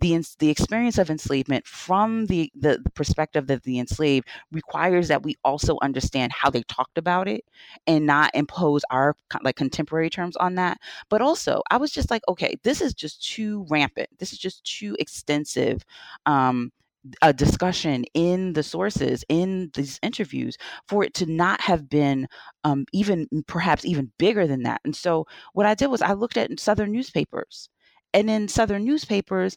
the 0.00 0.22
the 0.40 0.50
experience 0.50 0.98
of 0.98 1.08
enslavement 1.10 1.66
from 1.66 2.26
the, 2.26 2.52
the, 2.54 2.78
the 2.84 2.90
perspective 2.90 3.48
of 3.50 3.62
the 3.62 3.78
enslaved 3.78 4.28
requires 4.52 5.08
that 5.08 5.22
we 5.22 5.36
also 5.42 5.78
understand 5.80 6.32
how 6.32 6.50
they 6.50 6.62
talked 6.64 6.98
about 6.98 7.26
it 7.28 7.44
and 7.86 8.04
not 8.04 8.30
impose 8.34 8.82
our 8.90 9.16
like 9.42 9.56
contemporary 9.56 10.10
terms 10.10 10.36
on 10.36 10.54
that. 10.56 10.78
But 11.08 11.22
also 11.22 11.62
i 11.70 11.76
was 11.78 11.90
just 11.92 12.10
like 12.10 12.22
okay 12.28 12.56
this 12.62 12.80
is 12.80 12.94
just 12.94 13.22
too 13.26 13.66
rampant. 13.70 14.08
This 14.18 14.32
is 14.32 14.38
just 14.38 14.64
too 14.64 14.96
extensive 14.98 15.84
um 16.26 16.72
a 17.22 17.32
discussion 17.32 18.04
in 18.14 18.52
the 18.54 18.62
sources 18.62 19.24
in 19.28 19.70
these 19.74 19.98
interviews 20.02 20.56
for 20.88 21.04
it 21.04 21.14
to 21.14 21.26
not 21.26 21.60
have 21.60 21.88
been 21.88 22.28
um, 22.64 22.84
even 22.92 23.28
perhaps 23.46 23.84
even 23.84 24.12
bigger 24.18 24.46
than 24.46 24.62
that. 24.62 24.80
And 24.84 24.94
so 24.96 25.26
what 25.52 25.66
I 25.66 25.74
did 25.74 25.88
was 25.88 26.02
I 26.02 26.12
looked 26.12 26.36
at 26.36 26.58
Southern 26.60 26.92
newspapers, 26.92 27.68
and 28.14 28.30
in 28.30 28.48
Southern 28.48 28.84
newspapers, 28.84 29.56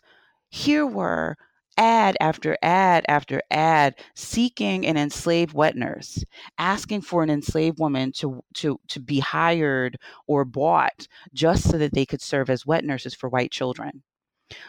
here 0.49 0.85
were 0.85 1.35
ad 1.77 2.17
after 2.19 2.57
ad 2.61 3.05
after 3.07 3.41
ad 3.51 3.95
seeking 4.15 4.85
an 4.85 4.97
enslaved 4.97 5.53
wet 5.53 5.75
nurse, 5.75 6.23
asking 6.57 7.01
for 7.01 7.23
an 7.23 7.29
enslaved 7.29 7.79
woman 7.79 8.11
to 8.11 8.43
to 8.55 8.79
to 8.89 8.99
be 8.99 9.19
hired 9.19 9.97
or 10.27 10.45
bought 10.45 11.07
just 11.33 11.69
so 11.69 11.77
that 11.77 11.93
they 11.93 12.05
could 12.05 12.21
serve 12.21 12.49
as 12.49 12.65
wet 12.65 12.83
nurses 12.83 13.15
for 13.15 13.29
white 13.29 13.51
children. 13.51 14.03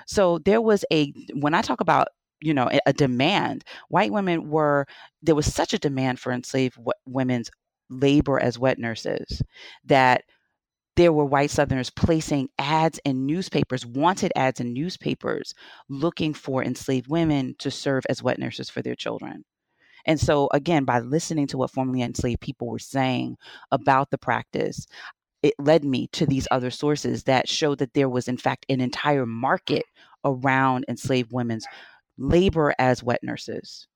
So 0.06 0.38
there 0.38 0.60
was 0.60 0.84
a 0.92 1.12
when 1.34 1.54
I 1.54 1.62
talk 1.62 1.80
about 1.80 2.08
you 2.40 2.54
know 2.54 2.70
a 2.86 2.92
demand. 2.92 3.64
White 3.88 4.12
women 4.12 4.50
were 4.50 4.86
there 5.22 5.34
was 5.34 5.52
such 5.52 5.72
a 5.72 5.78
demand 5.78 6.20
for 6.20 6.32
enslaved 6.32 6.76
w- 6.76 6.92
women's 7.06 7.50
labor 7.90 8.40
as 8.40 8.58
wet 8.58 8.78
nurses 8.78 9.42
that 9.84 10.24
there 10.96 11.12
were 11.12 11.24
white 11.24 11.50
southerners 11.50 11.90
placing 11.90 12.48
ads 12.58 13.00
in 13.04 13.26
newspapers 13.26 13.86
wanted 13.86 14.32
ads 14.36 14.60
in 14.60 14.72
newspapers 14.72 15.54
looking 15.88 16.34
for 16.34 16.62
enslaved 16.64 17.08
women 17.08 17.54
to 17.58 17.70
serve 17.70 18.04
as 18.08 18.22
wet 18.22 18.38
nurses 18.38 18.68
for 18.70 18.82
their 18.82 18.94
children. 18.96 19.44
And 20.06 20.20
so 20.20 20.48
again 20.52 20.84
by 20.84 21.00
listening 21.00 21.46
to 21.48 21.58
what 21.58 21.70
formerly 21.70 22.02
enslaved 22.02 22.40
people 22.40 22.68
were 22.68 22.78
saying 22.78 23.36
about 23.70 24.10
the 24.10 24.18
practice 24.18 24.86
it 25.42 25.54
led 25.58 25.84
me 25.84 26.08
to 26.12 26.26
these 26.26 26.48
other 26.50 26.70
sources 26.70 27.24
that 27.24 27.48
showed 27.48 27.78
that 27.78 27.94
there 27.94 28.08
was 28.08 28.28
in 28.28 28.36
fact 28.36 28.66
an 28.68 28.80
entire 28.80 29.26
market 29.26 29.84
around 30.24 30.84
enslaved 30.88 31.32
women's 31.32 31.66
labor 32.20 32.74
as 32.78 33.02
wet 33.02 33.22
nurses. 33.24 33.88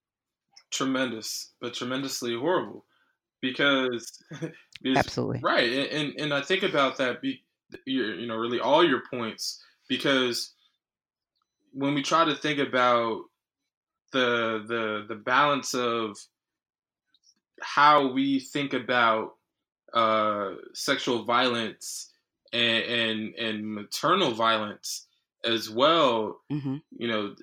Tremendous, 0.73 1.53
but 1.61 1.75
tremendously 1.75 2.35
horrible 2.35 2.85
because, 3.41 4.21
absolutely 4.97 5.41
right. 5.43 5.71
And 5.93 6.15
and 6.19 6.35
I 6.35 6.41
think 6.41 6.65
about 6.65 6.97
that. 6.99 7.23
Be 7.23 7.45
you 7.87 8.27
know 8.27 8.37
really 8.37 8.59
all 8.59 8.85
your 8.85 9.03
points 9.09 9.63
because 9.89 10.55
when 11.73 11.95
we 11.95 12.03
try 12.03 12.25
to 12.25 12.35
think 12.35 12.59
about 12.59 13.23
the 14.13 14.65
the 14.67 15.05
the 15.09 15.21
balance 15.21 15.75
of 15.75 16.17
how 17.61 18.13
we 18.13 18.41
think 18.41 18.73
about 18.73 19.35
uh, 19.93 20.55
sexual 20.73 21.25
violence 21.25 22.13
and, 22.53 22.85
and, 22.85 23.35
and 23.35 23.75
maternal 23.75 24.33
violence 24.33 25.07
as 25.45 25.71
well. 25.71 26.41
Mm-hmm. 26.53 26.77
You 26.97 27.09
know, 27.09 27.35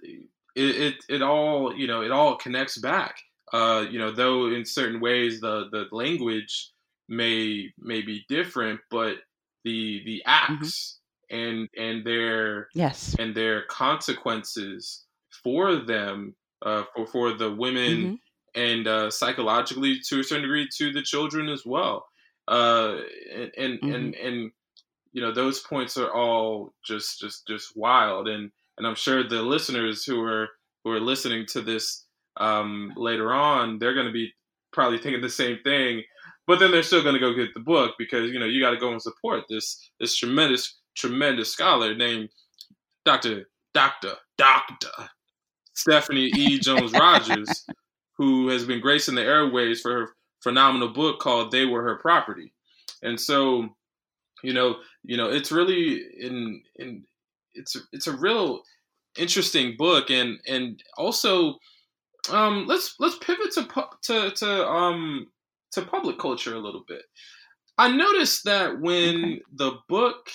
it, 0.56 0.64
it, 0.64 0.96
it 1.10 1.22
all 1.22 1.76
you 1.76 1.88
know 1.88 2.02
it 2.02 2.12
all 2.12 2.36
connects 2.36 2.78
back. 2.78 3.16
Uh, 3.54 3.86
you 3.90 4.00
know, 4.00 4.12
though 4.12 4.48
in 4.48 4.66
certain 4.66 5.00
ways 5.02 5.42
the 5.42 5.66
the 5.72 5.86
language 5.92 6.72
may 7.10 7.72
may 7.78 8.02
be 8.02 8.26
different, 8.30 8.80
but 8.90 9.18
the 9.64 10.02
the 10.06 10.24
mm-hmm. 10.26 10.54
acts 10.56 11.00
mm-hmm. 11.32 11.38
and 11.38 11.70
and 11.78 12.06
their 12.06 12.70
yes 12.74 13.16
and 13.20 13.36
their 13.36 13.64
consequences 13.66 15.06
for 15.44 15.76
them 15.76 16.36
uh, 16.62 16.84
for 16.96 17.08
for 17.08 17.34
the 17.34 17.52
women 17.52 17.98
mm-hmm. 17.98 18.62
and 18.62 18.88
uh, 18.88 19.12
psychologically 19.12 20.00
to 20.08 20.20
a 20.20 20.24
certain 20.24 20.44
degree 20.44 20.68
to 20.78 20.92
the 20.92 21.02
children 21.02 21.50
as 21.50 21.64
well. 21.66 22.06
Uh, 22.48 22.98
and 23.34 23.52
and, 23.58 23.82
mm-hmm. 23.82 23.94
and 23.94 24.16
and 24.16 24.52
you 25.14 25.22
know 25.22 25.34
those 25.34 25.60
points 25.60 25.98
are 25.98 26.12
all 26.12 26.74
just 26.84 27.20
just 27.20 27.48
just 27.48 27.76
wild 27.76 28.28
and 28.28 28.52
and 28.78 28.88
I'm 28.88 28.96
sure 28.96 29.28
the 29.28 29.42
listeners 29.42 30.04
who 30.04 30.22
are 30.24 30.50
who 30.84 30.92
are 30.92 31.00
listening 31.00 31.46
to 31.48 31.62
this 31.62 32.06
um, 32.38 32.94
later 32.96 33.34
on, 33.34 33.78
they're 33.80 33.94
going 33.94 34.08
to 34.08 34.12
be 34.12 34.32
probably 34.72 34.98
thinking 34.98 35.22
the 35.22 35.30
same 35.30 35.60
thing. 35.64 36.04
But 36.48 36.60
then 36.60 36.72
they're 36.72 36.84
still 36.84 37.04
going 37.04 37.14
to 37.14 37.20
go 37.20 37.34
get 37.34 37.54
the 37.54 37.60
book 37.60 37.96
because 37.98 38.32
you 38.32 38.40
know 38.40 38.46
you 38.46 38.62
got 38.62 38.72
to 38.72 38.78
go 38.78 38.92
and 38.92 39.02
support 39.02 39.44
this 39.50 39.92
this 40.00 40.16
tremendous 40.16 40.80
tremendous 40.96 41.52
scholar 41.52 41.96
named 41.96 42.30
Doctor 43.06 43.46
Doctor 43.74 44.16
Doctor 44.38 44.90
Stephanie 45.74 46.32
E. 46.36 46.60
Jones 46.60 46.92
Rogers, 46.94 47.66
who 48.18 48.50
has 48.50 48.66
been 48.66 48.82
gracing 48.82 49.16
the 49.16 49.24
airways 49.24 49.82
for 49.82 49.92
her 49.92 50.10
phenomenal 50.42 50.90
book 50.90 51.20
called 51.20 51.52
"They 51.52 51.66
Were 51.66 51.84
Her 51.84 51.98
Property," 51.98 52.52
and 53.02 53.20
so 53.20 53.70
you 54.44 54.54
know 54.54 54.78
you 55.04 55.16
know 55.16 55.30
it's 55.30 55.52
really 55.52 56.04
in 56.20 56.62
in 56.76 57.04
it's 57.54 57.76
it's 57.92 58.08
a 58.08 58.16
real 58.16 58.62
interesting 59.18 59.76
book 59.78 60.10
and 60.10 60.40
and 60.48 60.82
also 60.98 61.56
um 62.30 62.66
let's 62.68 62.96
let's 63.00 63.18
pivot 63.18 63.52
to 63.52 63.68
to 64.02 64.32
to 64.32 64.68
um 64.68 65.28
to 65.72 65.82
public 65.82 66.18
culture 66.18 66.56
a 66.56 66.60
little 66.60 66.84
bit 66.88 67.04
i 67.78 67.92
noticed 67.92 68.44
that 68.46 68.80
when 68.80 69.16
okay. 69.24 69.42
the 69.56 69.72
book 69.90 70.30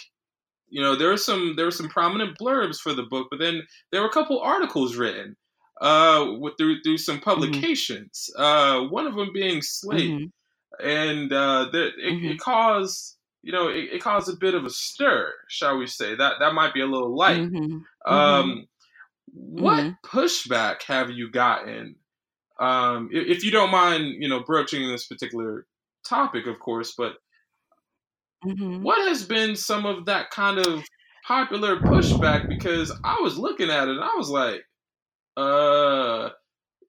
you 0.68 0.82
know 0.82 0.94
there 0.96 1.08
were 1.08 1.16
some 1.16 1.54
there 1.56 1.64
were 1.64 1.70
some 1.70 1.88
prominent 1.88 2.36
blurbs 2.38 2.78
for 2.78 2.92
the 2.92 3.04
book 3.04 3.28
but 3.30 3.38
then 3.38 3.62
there 3.92 4.02
were 4.02 4.08
a 4.08 4.12
couple 4.12 4.40
articles 4.40 4.96
written 4.96 5.36
uh 5.80 6.26
with 6.38 6.54
through 6.58 6.82
through 6.82 6.98
some 6.98 7.16
mm-hmm. 7.16 7.24
publications 7.24 8.28
mm-hmm. 8.38 8.42
uh 8.42 8.88
one 8.88 9.06
of 9.06 9.14
them 9.14 9.30
being 9.32 9.62
slate 9.62 10.10
mm-hmm. 10.10 10.86
and 10.86 11.32
uh 11.32 11.66
there, 11.72 11.86
it, 11.86 11.94
mm-hmm. 11.98 12.26
it 12.26 12.38
caused 12.38 13.16
you 13.42 13.52
know, 13.52 13.68
it, 13.68 13.88
it, 13.92 14.02
caused 14.02 14.28
a 14.28 14.36
bit 14.36 14.54
of 14.54 14.64
a 14.64 14.70
stir, 14.70 15.32
shall 15.48 15.78
we 15.78 15.86
say? 15.86 16.16
That 16.16 16.34
that 16.40 16.54
might 16.54 16.74
be 16.74 16.80
a 16.80 16.86
little 16.86 17.16
light. 17.16 17.42
Mm-hmm. 17.42 18.12
Um, 18.12 18.50
mm-hmm. 18.50 18.60
What 19.32 19.84
mm-hmm. 19.84 20.18
pushback 20.18 20.82
have 20.82 21.10
you 21.10 21.30
gotten? 21.30 21.96
Um, 22.58 23.10
if, 23.12 23.38
if, 23.38 23.44
you 23.44 23.50
don't 23.50 23.70
mind, 23.70 24.14
you 24.18 24.28
know, 24.28 24.40
broaching 24.40 24.88
this 24.88 25.06
particular 25.06 25.66
topic, 26.08 26.46
of 26.46 26.58
course, 26.58 26.94
but 26.96 27.14
mm-hmm. 28.44 28.82
what 28.82 29.06
has 29.08 29.24
been 29.24 29.54
some 29.54 29.84
of 29.84 30.06
that 30.06 30.30
kind 30.30 30.58
of 30.58 30.82
popular 31.26 31.78
pushback? 31.80 32.48
Because 32.48 32.90
I 33.04 33.20
was 33.20 33.38
looking 33.38 33.70
at 33.70 33.88
it 33.88 33.96
and 33.96 34.04
I 34.04 34.14
was 34.16 34.30
like, 34.30 34.62
uh, 35.36 36.30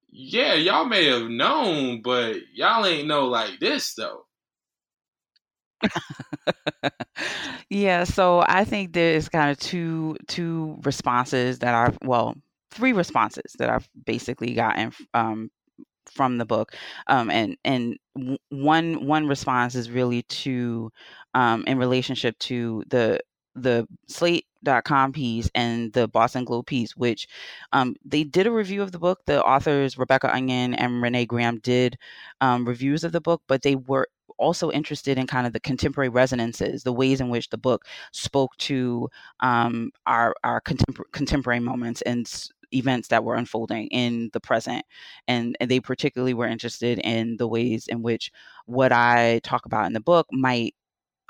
yeah, 0.10 0.54
y'all 0.54 0.86
may 0.86 1.06
have 1.06 1.30
known, 1.30 2.02
but 2.02 2.38
y'all 2.54 2.86
ain't 2.86 3.08
know 3.08 3.26
like 3.26 3.60
this 3.60 3.94
though. 3.94 4.26
yeah, 7.70 8.04
so 8.04 8.44
I 8.48 8.64
think 8.64 8.94
there's 8.94 9.30
kind 9.30 9.52
of 9.52 9.58
two 9.60 10.18
two 10.28 10.78
responses 10.84 11.60
that 11.60 11.74
I've 11.74 11.98
well, 12.04 12.36
three 12.72 12.94
responses 12.94 13.56
that 13.60 13.70
I've 13.70 13.90
basically 14.06 14.54
gotten 14.54 14.92
um, 15.14 15.50
from 16.12 16.38
the 16.38 16.46
book, 16.46 16.74
um, 17.08 17.30
and 17.30 17.58
and 17.66 17.98
one 18.50 19.06
one 19.06 19.28
response 19.28 19.76
is 19.76 19.92
really 19.92 20.24
to 20.24 20.92
um, 21.34 21.64
in 21.68 21.78
relationship 21.78 22.38
to 22.40 22.84
the 22.90 23.20
the 23.56 23.88
slate 24.08 24.46
com 24.84 25.14
piece 25.14 25.50
and 25.56 25.94
the 25.94 26.08
Boston 26.08 26.44
Globe 26.46 26.66
piece, 26.68 26.96
which 26.98 27.28
um, 27.72 27.96
they 28.04 28.24
did 28.24 28.48
a 28.48 28.52
review 28.52 28.82
of 28.82 28.92
the 28.92 29.00
book. 29.00 29.20
The 29.26 29.44
authors, 29.44 29.98
Rebecca 29.98 30.34
Onion 30.34 30.74
and 30.74 31.02
Renee 31.02 31.26
Graham, 31.26 31.60
did 31.60 31.98
um, 32.42 32.66
reviews 32.68 33.04
of 33.04 33.12
the 33.14 33.22
book, 33.22 33.42
but 33.48 33.62
they 33.62 33.76
were 33.76 34.08
also 34.38 34.72
interested 34.72 35.18
in 35.18 35.28
kind 35.28 35.48
of 35.48 35.54
the 35.54 35.60
contemporary 35.60 36.10
resonances, 36.10 36.84
the 36.84 36.94
ways 36.94 37.22
in 37.22 37.30
which 37.30 37.50
the 37.50 37.58
book 37.58 37.86
spoke 38.12 38.56
to 38.58 39.10
um, 39.42 39.92
our 40.06 40.36
our 40.44 40.62
contempor- 40.62 41.12
contemporary 41.12 41.60
moments 41.60 42.02
and 42.04 42.50
events 42.74 43.08
that 43.08 43.24
were 43.24 43.36
unfolding 43.36 43.88
in 43.88 44.30
the 44.34 44.40
present. 44.40 44.84
And, 45.28 45.56
and 45.60 45.72
they 45.72 45.80
particularly 45.80 46.34
were 46.34 46.48
interested 46.48 47.00
in 47.00 47.38
the 47.38 47.48
ways 47.48 47.88
in 47.88 48.02
which 48.02 48.32
what 48.66 48.92
I 48.92 49.40
talk 49.44 49.66
about 49.66 49.88
in 49.88 49.94
the 49.94 50.00
book 50.00 50.28
might 50.32 50.76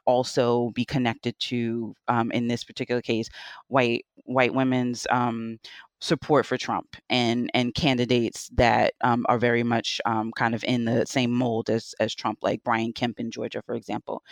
also 0.06 0.72
be 0.72 0.86
connected 0.86 1.38
to, 1.38 1.94
um, 2.08 2.32
in 2.32 2.48
this 2.48 2.64
particular 2.64 3.02
case, 3.02 3.30
white 3.68 4.06
white 4.24 4.54
women's 4.54 5.06
um, 5.10 5.60
support 6.00 6.46
for 6.46 6.58
Trump 6.58 6.96
and 7.10 7.50
and 7.54 7.74
candidates 7.74 8.50
that 8.56 8.94
um, 9.02 9.26
are 9.30 9.40
very 9.40 9.64
much 9.64 10.00
um, 10.06 10.32
kind 10.38 10.54
of 10.56 10.64
in 10.64 10.86
the 10.86 11.06
same 11.06 11.32
mold 11.32 11.70
as 11.70 11.96
as 12.00 12.14
Trump, 12.16 12.40
like 12.42 12.64
Brian 12.64 12.94
Kemp 12.94 13.20
in 13.20 13.32
Georgia, 13.32 13.62
for 13.66 13.76
example. 13.76 14.24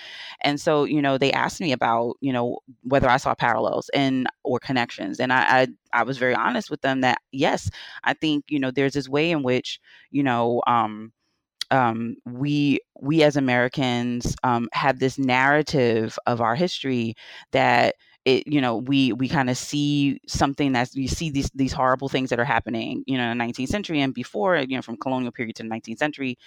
And 0.41 0.59
so, 0.59 0.83
you 0.83 1.01
know, 1.01 1.17
they 1.17 1.31
asked 1.31 1.61
me 1.61 1.71
about 1.71 2.15
you 2.21 2.33
know 2.33 2.59
whether 2.83 3.09
I 3.09 3.17
saw 3.17 3.35
parallels 3.35 3.89
and 3.93 4.27
or 4.43 4.59
connections, 4.59 5.19
and 5.19 5.33
I, 5.33 5.61
I 5.61 5.67
I 5.93 6.03
was 6.03 6.17
very 6.17 6.35
honest 6.35 6.69
with 6.69 6.81
them 6.81 7.01
that 7.01 7.19
yes, 7.31 7.69
I 8.03 8.13
think 8.13 8.45
you 8.49 8.59
know 8.59 8.71
there's 8.71 8.93
this 8.93 9.09
way 9.09 9.31
in 9.31 9.43
which 9.43 9.79
you 10.11 10.23
know. 10.23 10.61
Um, 10.67 11.11
um, 11.71 12.15
we 12.25 12.79
we 13.01 13.23
as 13.23 13.35
Americans 13.35 14.35
um, 14.43 14.69
have 14.73 14.99
this 14.99 15.17
narrative 15.17 16.17
of 16.27 16.39
our 16.41 16.55
history 16.55 17.15
that 17.51 17.95
it 18.25 18.47
you 18.47 18.59
know 18.59 18.77
we 18.77 19.13
we 19.13 19.29
kind 19.29 19.49
of 19.49 19.57
see 19.57 20.19
something 20.27 20.71
that's 20.71 20.95
you 20.95 21.07
see 21.07 21.29
these 21.29 21.49
these 21.55 21.71
horrible 21.71 22.09
things 22.09 22.29
that 22.29 22.39
are 22.39 22.45
happening 22.45 23.03
you 23.05 23.17
know 23.17 23.31
in 23.31 23.37
the 23.37 23.43
19th 23.43 23.67
century 23.69 24.01
and 24.01 24.13
before 24.13 24.57
you 24.57 24.75
know 24.75 24.81
from 24.81 24.97
colonial 24.97 25.31
period 25.31 25.55
to 25.55 25.63
the 25.63 25.69
19th 25.69 25.99
century 25.99 26.37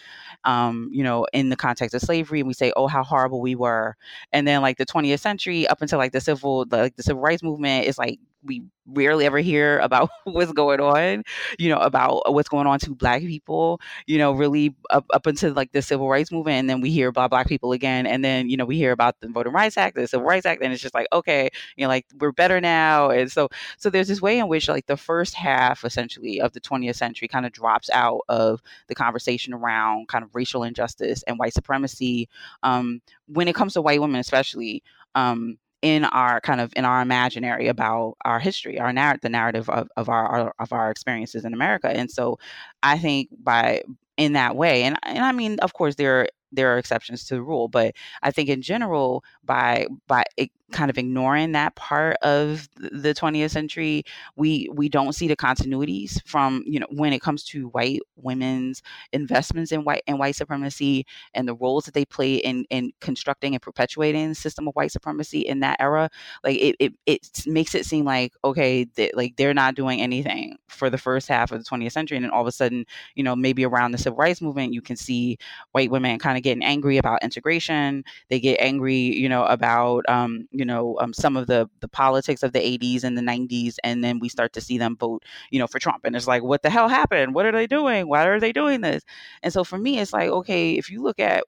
um 0.45 0.89
you 0.93 1.03
know 1.05 1.27
in 1.33 1.49
the 1.49 1.57
context 1.57 1.95
of 1.95 2.01
slavery 2.03 2.41
and 2.41 2.49
we 2.49 2.55
say 2.55 2.73
oh 2.77 2.87
how 2.87 3.03
horrible 3.03 3.41
we 3.41 3.55
were. 3.55 3.97
And 4.33 4.47
then 4.47 4.63
like 4.63 4.79
the 4.79 4.87
20th 4.87 5.21
century 5.21 5.67
up 5.67 5.83
until 5.83 5.99
like 5.99 6.13
the 6.13 6.21
civil 6.21 6.67
like 6.71 6.97
the 6.97 7.03
civil 7.03 7.23
rights 7.23 7.43
movement 7.43 7.87
is 7.87 7.99
like 7.99 8.19
we 8.45 8.63
rarely 8.87 9.27
ever 9.27 9.39
hear 9.39 9.79
about 9.81 10.09
what's 10.25 10.53
going 10.53 10.81
on, 10.81 11.25
you 11.59 11.69
know, 11.69 11.79
about 11.79 12.33
what's 12.33 12.49
going 12.49 12.67
on 12.67 12.79
to 12.81 12.95
black 12.95 13.23
people, 13.23 13.81
you 14.07 14.19
know, 14.19 14.33
really 14.33 14.75
up, 14.91 15.05
up 15.13 15.27
until 15.27 15.53
like 15.53 15.73
the 15.73 15.83
civil 15.83 16.09
rights 16.09 16.33
movement. 16.33 16.59
And 16.61 16.71
then 16.71 16.81
we 16.81 16.91
hear 16.91 17.09
about 17.09 17.31
black 17.31 17.49
people 17.49 17.73
again. 17.73 18.07
And 18.07 18.25
then, 18.25 18.49
you 18.49 18.57
know, 18.57 18.65
we 18.65 18.77
hear 18.77 18.93
about 18.93 19.21
the 19.21 19.29
Voting 19.29 19.53
Rights 19.53 19.77
Act, 19.77 19.97
the 19.97 20.07
Civil 20.07 20.27
Rights 20.27 20.47
Act. 20.47 20.63
And 20.63 20.73
it's 20.73 20.83
just 20.83 20.95
like, 20.95 21.09
okay, 21.13 21.49
you 21.77 21.85
know, 21.85 21.89
like 21.89 22.07
we're 22.19 22.33
better 22.33 22.61
now. 22.61 23.11
And 23.11 23.31
so, 23.31 23.49
so 23.77 23.91
there's 23.91 24.09
this 24.09 24.23
way 24.23 24.39
in 24.39 24.49
which 24.49 24.69
like 24.69 24.87
the 24.87 24.97
first 24.97 25.35
half 25.35 25.85
essentially 25.85 26.41
of 26.41 26.53
the 26.53 26.61
20th 26.61 26.97
century 26.97 27.29
kind 27.29 27.47
of 27.47 27.53
drops 27.53 27.91
out 27.91 28.21
of 28.29 28.63
the 28.89 28.95
conversation 28.95 29.53
around 29.53 30.09
kind 30.09 30.25
of 30.25 30.35
racial 30.35 30.63
injustice 30.63 31.23
and 31.27 31.39
white 31.39 31.55
supremacy. 31.55 32.29
Um, 32.63 33.01
when 33.27 33.49
it 33.49 33.55
comes 33.55 33.75
to 33.75 33.83
white 33.83 34.01
women, 34.01 34.21
especially, 34.21 34.83
um, 35.15 35.59
in 35.83 36.05
our 36.07 36.41
kind 36.41 36.61
of 36.61 36.73
in 36.77 36.85
our 36.85 37.01
imaginary 37.01 37.69
about 37.69 38.17
our 38.25 38.41
history, 38.41 38.81
our 38.81 38.93
narrative, 38.93 39.21
the 39.23 39.29
narrative 39.29 39.69
of, 39.71 39.89
of 39.97 40.09
our, 40.09 40.27
our 40.27 40.55
of 40.59 40.73
our 40.73 40.91
experiences 40.91 41.45
in 41.45 41.55
America. 41.55 41.89
And 41.89 42.11
so 42.11 42.39
I 42.83 42.99
think 42.99 43.29
by 43.43 43.83
in 44.17 44.33
that 44.33 44.57
way, 44.57 44.83
and 44.83 44.99
and 45.05 45.21
I 45.21 45.33
mean, 45.33 45.59
of 45.61 45.75
course, 45.75 45.95
there 45.95 46.21
are 46.21 46.29
there 46.53 46.75
are 46.75 46.79
exceptions 46.79 47.25
to 47.27 47.35
the 47.35 47.43
rule, 47.43 47.69
but 47.69 47.95
I 48.23 48.31
think 48.31 48.49
in 48.49 48.63
general, 48.63 49.23
by 49.45 49.87
by 50.07 50.25
kind 50.73 50.91
of 50.91 50.99
ignoring 50.99 51.53
that 51.53 51.75
part 51.77 52.17
of 52.23 52.69
the 52.77 53.15
20th 53.15 53.51
century, 53.51 54.05
we 54.37 54.69
we 54.73 54.89
don't 54.89 55.15
see 55.15 55.29
the 55.29 55.37
continuities 55.37 56.21
from 56.27 56.63
you 56.67 56.79
know 56.79 56.87
when 56.91 57.13
it 57.13 57.21
comes 57.21 57.43
to 57.45 57.69
white 57.69 58.01
women's 58.17 58.83
investments 59.13 59.73
in 59.73 59.85
white 59.85 60.03
and 60.07 60.19
white 60.19 60.37
supremacy 60.37 61.07
and 61.35 61.49
the 61.49 61.55
roles 61.55 61.85
that 61.85 61.95
they 61.95 62.05
play 62.05 62.37
in 62.37 62.65
in 62.71 62.93
constructing 63.01 63.55
and 63.55 63.63
perpetuating 63.63 64.29
the 64.29 64.35
system 64.35 64.69
of 64.69 64.75
white 64.75 64.93
supremacy 64.93 65.41
in 65.41 65.61
that 65.61 65.77
era. 65.81 66.11
Like 66.45 66.57
it 66.59 66.77
it, 66.79 66.93
it 67.07 67.47
makes 67.47 67.75
it 67.75 67.87
seem 67.87 68.05
like 68.05 68.33
okay, 68.45 68.85
they, 68.95 69.11
like 69.15 69.37
they're 69.37 69.55
not 69.55 69.75
doing 69.75 70.01
anything 70.01 70.57
for 70.69 70.91
the 70.91 70.99
first 70.99 71.29
half 71.29 71.53
of 71.53 71.59
the 71.59 71.65
20th 71.69 71.93
century, 71.93 72.17
and 72.17 72.25
then 72.25 72.31
all 72.31 72.43
of 72.43 72.47
a 72.47 72.53
sudden, 72.53 72.85
you 73.15 73.23
know, 73.23 73.35
maybe 73.37 73.65
around 73.65 73.93
the 73.93 73.99
civil 73.99 74.17
rights 74.17 74.41
movement, 74.43 74.73
you 74.75 74.83
can 74.83 74.97
see 74.97 75.39
white 75.73 75.91
women 75.91 76.19
kind 76.19 76.37
of 76.37 76.43
getting 76.43 76.65
angry 76.65 76.99
about 76.99 77.23
integration. 77.23 78.05
They 78.29 78.41
get 78.41 78.61
angry, 78.61 78.95
you 78.95 79.29
know, 79.29 79.45
about 79.45 80.05
um, 80.09 80.49
you 80.59 80.65
know 80.65 80.97
um, 81.01 81.13
some 81.13 81.37
of 81.37 81.47
the 81.47 81.69
the 81.81 81.89
politics 81.89 82.43
of 82.43 82.53
the 82.53 82.61
80s 82.61 83.05
and 83.05 83.17
the 83.17 83.23
90s 83.23 83.79
and 83.85 84.03
then 84.05 84.19
we 84.19 84.29
start 84.29 84.53
to 84.55 84.61
see 84.61 84.79
them 84.79 84.97
vote 84.97 85.25
you 85.51 85.59
know 85.59 85.67
for 85.67 85.79
trump 85.79 86.05
and 86.05 86.17
it's 86.17 86.27
like 86.27 86.43
what 86.43 86.63
the 86.63 86.71
hell 86.71 86.89
happened? 86.89 87.35
What 87.35 87.47
are 87.47 87.53
they 87.53 87.67
doing? 87.67 88.09
Why 88.09 88.27
are 88.27 88.41
they 88.41 88.53
doing 88.53 88.81
this? 88.83 89.05
And 89.43 89.53
so 89.53 89.65
for 89.65 89.79
me 89.79 89.99
it's 90.01 90.13
like 90.13 90.29
okay 90.31 90.73
if 90.75 90.91
you 90.91 91.03
look 91.03 91.19
at 91.21 91.45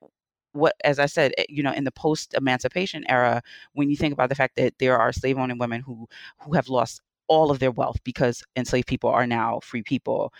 what 0.52 0.74
as 0.84 0.98
i 0.98 1.06
said 1.06 1.32
eh, 1.38 1.44
you 1.48 1.62
know 1.62 1.72
in 1.72 1.84
the 1.84 1.92
post 1.92 2.34
emancipation 2.34 3.04
era 3.08 3.40
when 3.74 3.88
you 3.90 3.96
think 3.96 4.12
about 4.12 4.28
the 4.28 4.34
fact 4.34 4.56
that 4.56 4.74
there 4.78 4.98
are 4.98 5.12
slave 5.12 5.38
owning 5.38 5.58
women 5.58 5.80
who 5.80 6.08
who 6.40 6.54
have 6.54 6.68
lost 6.68 7.00
all 7.28 7.50
of 7.50 7.60
their 7.60 7.70
wealth 7.70 7.98
because 8.04 8.42
enslaved 8.56 8.88
people 8.88 9.10
are 9.10 9.26
now 9.26 9.60
free 9.62 9.82
people 9.82 10.32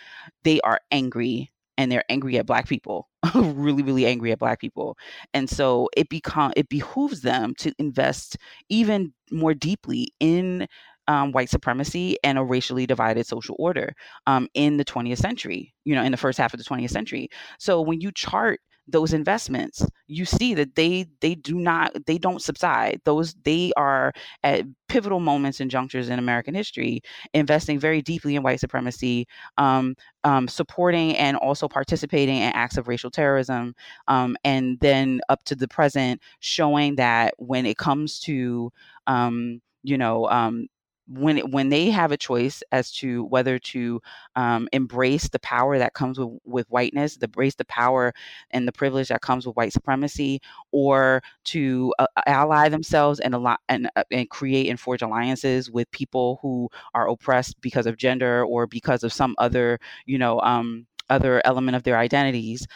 they 0.43 0.59
are 0.61 0.81
angry 0.91 1.49
and 1.81 1.91
they're 1.91 2.05
angry 2.09 2.37
at 2.37 2.45
black 2.45 2.67
people 2.67 3.09
really 3.35 3.81
really 3.81 4.05
angry 4.05 4.31
at 4.31 4.39
black 4.39 4.59
people. 4.59 4.97
And 5.33 5.49
so 5.49 5.89
it 5.97 6.09
become 6.09 6.53
it 6.55 6.69
behooves 6.69 7.21
them 7.21 7.55
to 7.59 7.73
invest 7.79 8.37
even 8.69 9.13
more 9.31 9.53
deeply 9.53 10.13
in 10.19 10.67
um, 11.07 11.31
white 11.31 11.49
supremacy 11.49 12.17
and 12.23 12.37
a 12.37 12.43
racially 12.43 12.85
divided 12.85 13.25
social 13.25 13.55
order 13.57 13.93
um, 14.27 14.47
in 14.53 14.77
the 14.77 14.85
20th 14.85 15.17
century 15.17 15.73
you 15.83 15.95
know 15.95 16.03
in 16.03 16.11
the 16.11 16.17
first 16.17 16.37
half 16.37 16.53
of 16.53 16.59
the 16.59 16.63
20th 16.63 16.91
century. 16.91 17.29
So 17.57 17.81
when 17.81 17.99
you 17.99 18.11
chart 18.11 18.59
those 18.87 19.13
investments 19.13 19.85
you 20.07 20.25
see 20.25 20.53
that 20.53 20.75
they 20.75 21.05
they 21.21 21.35
do 21.35 21.55
not 21.55 21.93
they 22.05 22.17
don't 22.17 22.41
subside. 22.41 22.99
Those 23.05 23.33
they 23.43 23.71
are 23.77 24.11
at 24.43 24.65
pivotal 24.89 25.19
moments 25.19 25.59
and 25.61 25.71
junctures 25.71 26.09
in 26.09 26.19
american 26.19 26.53
history 26.53 27.01
investing 27.33 27.79
very 27.79 28.01
deeply 28.01 28.35
in 28.35 28.43
white 28.43 28.59
supremacy 28.59 29.25
um, 29.57 29.95
um, 30.25 30.47
supporting 30.47 31.15
and 31.15 31.37
also 31.37 31.67
participating 31.67 32.37
in 32.37 32.51
acts 32.51 32.77
of 32.77 32.87
racial 32.89 33.09
terrorism 33.09 33.73
um, 34.09 34.35
and 34.43 34.79
then 34.81 35.21
up 35.29 35.43
to 35.45 35.55
the 35.55 35.67
present 35.67 36.21
showing 36.41 36.95
that 36.95 37.33
when 37.37 37.65
it 37.65 37.77
comes 37.77 38.19
to 38.19 38.71
um, 39.07 39.61
you 39.83 39.97
know 39.97 40.27
um, 40.29 40.67
when 41.07 41.37
it, 41.37 41.49
when 41.51 41.69
they 41.69 41.89
have 41.89 42.11
a 42.11 42.17
choice 42.17 42.63
as 42.71 42.91
to 42.91 43.25
whether 43.25 43.59
to 43.59 44.01
um, 44.35 44.67
embrace 44.71 45.27
the 45.29 45.39
power 45.39 45.77
that 45.77 45.93
comes 45.93 46.19
with, 46.19 46.39
with 46.45 46.67
whiteness, 46.69 47.17
the 47.17 47.25
embrace 47.25 47.55
the 47.55 47.65
power 47.65 48.13
and 48.51 48.67
the 48.67 48.71
privilege 48.71 49.09
that 49.09 49.21
comes 49.21 49.45
with 49.45 49.55
white 49.55 49.73
supremacy, 49.73 50.41
or 50.71 51.21
to 51.45 51.93
uh, 51.99 52.05
ally 52.27 52.69
themselves 52.69 53.19
and, 53.19 53.33
al- 53.35 53.57
and 53.69 53.89
uh, 53.95 54.03
and 54.11 54.29
create 54.29 54.69
and 54.69 54.79
forge 54.79 55.01
alliances 55.01 55.69
with 55.69 55.89
people 55.91 56.39
who 56.41 56.69
are 56.93 57.09
oppressed 57.09 57.59
because 57.61 57.85
of 57.85 57.97
gender 57.97 58.43
or 58.45 58.67
because 58.67 59.03
of 59.03 59.11
some 59.13 59.35
other 59.37 59.79
you 60.05 60.17
know 60.17 60.39
um, 60.41 60.85
other 61.09 61.41
element 61.45 61.75
of 61.75 61.83
their 61.83 61.97
identities 61.97 62.67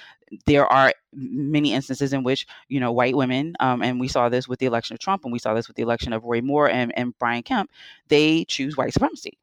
there 0.48 0.66
are 0.66 0.92
many 1.14 1.74
instances 1.74 2.12
in 2.12 2.24
which 2.24 2.48
you 2.68 2.80
know 2.80 2.92
white 2.92 3.16
women 3.16 3.56
um, 3.60 3.82
and 3.82 4.00
we 4.00 4.08
saw 4.08 4.28
this 4.28 4.48
with 4.48 4.60
the 4.60 4.66
election 4.66 4.94
of 4.94 5.00
trump 5.00 5.24
and 5.24 5.32
we 5.32 5.40
saw 5.40 5.54
this 5.54 5.68
with 5.68 5.78
the 5.78 5.84
election 5.84 6.14
of 6.14 6.24
roy 6.24 6.42
moore 6.42 6.70
and, 6.70 6.92
and 6.98 7.18
brian 7.20 7.44
kemp 7.44 7.70
they 8.08 8.44
choose 8.46 8.76
white 8.76 8.94
supremacy 8.94 9.38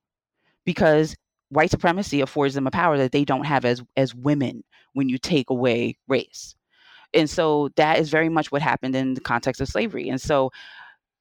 because 0.64 1.16
white 1.52 1.70
supremacy 1.70 2.20
affords 2.20 2.54
them 2.54 2.66
a 2.66 2.70
power 2.70 2.96
that 2.96 3.12
they 3.12 3.24
don't 3.24 3.44
have 3.44 3.64
as 3.64 3.82
as 3.96 4.14
women 4.14 4.64
when 4.94 5.08
you 5.08 5.18
take 5.18 5.50
away 5.50 5.96
race. 6.08 6.54
And 7.14 7.28
so 7.28 7.68
that 7.76 7.98
is 7.98 8.08
very 8.08 8.30
much 8.30 8.50
what 8.50 8.62
happened 8.62 8.96
in 8.96 9.14
the 9.14 9.20
context 9.20 9.60
of 9.60 9.68
slavery. 9.68 10.08
And 10.08 10.20
so 10.20 10.50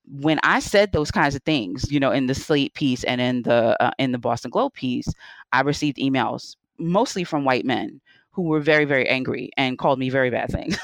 when 0.06 0.40
I 0.42 0.60
said 0.60 0.92
those 0.92 1.12
kinds 1.12 1.36
of 1.36 1.44
things, 1.44 1.92
you 1.92 2.00
know, 2.00 2.12
in 2.12 2.28
the 2.28 2.34
Slate 2.34 2.74
piece 2.74 3.04
and 3.04 3.20
in 3.20 3.44
the 3.44 3.82
uh, 3.82 3.92
in 4.00 4.14
the 4.14 4.18
Boston 4.18 4.52
Globe 4.52 4.74
piece, 4.74 5.08
I 5.52 5.62
received 5.62 5.98
emails 5.98 6.56
mostly 6.82 7.24
from 7.24 7.46
white 7.46 7.66
men 7.66 8.02
who 8.32 8.44
were 8.44 8.62
very, 8.62 8.86
very 8.86 9.08
angry 9.10 9.52
and 9.58 9.78
called 9.78 10.00
me 10.00 10.10
very 10.10 10.30
bad 10.30 10.50
things. 10.50 10.78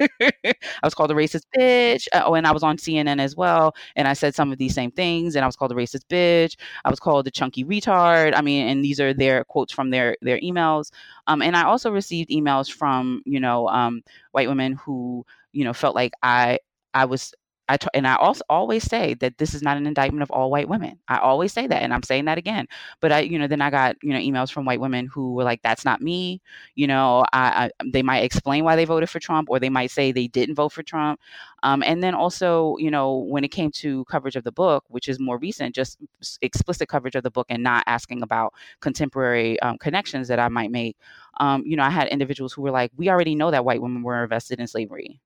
I 0.20 0.54
was 0.82 0.94
called 0.94 1.10
a 1.10 1.14
racist 1.14 1.44
bitch. 1.56 2.08
Uh, 2.12 2.22
oh, 2.24 2.34
and 2.34 2.46
I 2.46 2.52
was 2.52 2.62
on 2.62 2.78
CNN 2.78 3.20
as 3.20 3.36
well. 3.36 3.74
And 3.96 4.08
I 4.08 4.14
said 4.14 4.34
some 4.34 4.50
of 4.50 4.58
these 4.58 4.74
same 4.74 4.90
things. 4.90 5.36
And 5.36 5.44
I 5.44 5.46
was 5.46 5.56
called 5.56 5.72
a 5.72 5.74
racist 5.74 6.04
bitch. 6.10 6.56
I 6.84 6.90
was 6.90 6.98
called 6.98 7.26
a 7.26 7.30
chunky 7.30 7.64
retard. 7.64 8.34
I 8.34 8.40
mean, 8.40 8.66
and 8.68 8.84
these 8.84 8.98
are 9.00 9.12
their 9.12 9.44
quotes 9.44 9.72
from 9.72 9.90
their 9.90 10.16
their 10.22 10.40
emails. 10.40 10.90
Um, 11.26 11.42
and 11.42 11.56
I 11.56 11.64
also 11.64 11.90
received 11.90 12.30
emails 12.30 12.72
from 12.72 13.22
you 13.26 13.40
know 13.40 13.68
um, 13.68 14.02
white 14.32 14.48
women 14.48 14.72
who 14.74 15.24
you 15.52 15.64
know 15.64 15.72
felt 15.74 15.94
like 15.94 16.12
I 16.22 16.58
I 16.94 17.04
was 17.04 17.34
I 17.68 17.76
t- 17.76 17.88
and 17.94 18.06
I 18.06 18.14
also 18.16 18.42
always 18.48 18.84
say 18.84 19.14
that 19.14 19.38
this 19.38 19.54
is 19.54 19.62
not 19.62 19.76
an 19.76 19.86
indictment 19.86 20.22
of 20.22 20.30
all 20.30 20.50
white 20.50 20.68
women. 20.68 20.98
I 21.08 21.18
always 21.18 21.52
say 21.52 21.66
that, 21.66 21.82
and 21.82 21.92
I'm 21.92 22.02
saying 22.04 22.26
that 22.26 22.38
again. 22.38 22.66
But 23.00 23.10
I, 23.12 23.20
you 23.20 23.38
know, 23.38 23.48
then 23.48 23.60
I 23.60 23.70
got 23.70 23.96
you 24.02 24.10
know 24.10 24.18
emails 24.18 24.52
from 24.52 24.64
white 24.64 24.80
women 24.80 25.06
who 25.06 25.34
were 25.34 25.42
like, 25.44 25.62
"That's 25.62 25.84
not 25.84 26.00
me." 26.00 26.40
You 26.76 26.86
know, 26.86 27.24
I, 27.32 27.66
I 27.66 27.70
they 27.84 28.02
might 28.02 28.20
explain 28.20 28.64
why 28.64 28.76
they 28.76 28.84
voted 28.84 29.10
for 29.10 29.18
Trump, 29.18 29.48
or 29.50 29.58
they 29.58 29.68
might 29.68 29.90
say 29.90 30.12
they 30.12 30.28
didn't 30.28 30.54
vote 30.54 30.72
for 30.72 30.82
Trump. 30.84 31.20
Um, 31.64 31.82
and 31.82 32.02
then 32.02 32.14
also, 32.14 32.76
you 32.78 32.90
know, 32.90 33.16
when 33.16 33.42
it 33.44 33.48
came 33.48 33.70
to 33.72 34.04
coverage 34.04 34.36
of 34.36 34.44
the 34.44 34.52
book, 34.52 34.84
which 34.88 35.08
is 35.08 35.18
more 35.18 35.38
recent, 35.38 35.74
just 35.74 35.98
explicit 36.42 36.88
coverage 36.88 37.16
of 37.16 37.24
the 37.24 37.30
book 37.30 37.46
and 37.50 37.62
not 37.62 37.82
asking 37.86 38.22
about 38.22 38.54
contemporary 38.80 39.58
um, 39.60 39.78
connections 39.78 40.28
that 40.28 40.38
I 40.38 40.48
might 40.48 40.70
make. 40.70 40.96
Um, 41.40 41.62
you 41.66 41.76
know, 41.76 41.82
I 41.84 41.90
had 41.90 42.08
individuals 42.08 42.52
who 42.52 42.62
were 42.62 42.70
like, 42.70 42.92
"We 42.96 43.08
already 43.08 43.34
know 43.34 43.50
that 43.50 43.64
white 43.64 43.82
women 43.82 44.02
were 44.02 44.22
invested 44.22 44.60
in 44.60 44.66
slavery." 44.68 45.20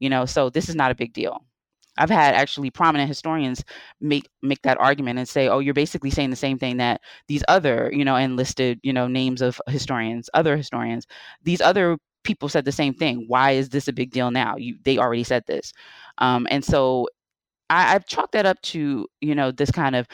You 0.00 0.10
know, 0.10 0.26
so 0.26 0.50
this 0.50 0.68
is 0.68 0.74
not 0.74 0.90
a 0.90 0.94
big 0.94 1.12
deal. 1.12 1.44
I've 1.98 2.10
had 2.10 2.34
actually 2.34 2.70
prominent 2.70 3.08
historians 3.08 3.62
make 4.00 4.28
make 4.42 4.62
that 4.62 4.78
argument 4.80 5.18
and 5.18 5.28
say, 5.28 5.48
"Oh, 5.48 5.58
you're 5.60 5.74
basically 5.74 6.10
saying 6.10 6.30
the 6.30 6.36
same 6.36 6.58
thing 6.58 6.76
that 6.78 7.00
these 7.28 7.44
other, 7.48 7.90
you 7.92 8.04
know, 8.04 8.16
enlisted, 8.16 8.80
you 8.82 8.92
know, 8.92 9.06
names 9.08 9.40
of 9.42 9.60
historians, 9.68 10.28
other 10.34 10.56
historians, 10.56 11.06
these 11.42 11.60
other 11.60 11.98
people 12.24 12.48
said 12.48 12.64
the 12.64 12.72
same 12.72 12.94
thing. 12.94 13.24
Why 13.28 13.52
is 13.52 13.68
this 13.70 13.88
a 13.88 13.92
big 13.92 14.10
deal 14.10 14.30
now? 14.30 14.56
You, 14.56 14.76
they 14.84 14.98
already 14.98 15.24
said 15.24 15.44
this, 15.46 15.72
um, 16.18 16.46
and 16.50 16.64
so 16.64 17.08
I, 17.70 17.94
I've 17.94 18.06
chalked 18.06 18.32
that 18.32 18.46
up 18.46 18.60
to, 18.62 19.06
you 19.20 19.34
know, 19.34 19.50
this 19.50 19.70
kind 19.70 19.96
of 19.96 20.06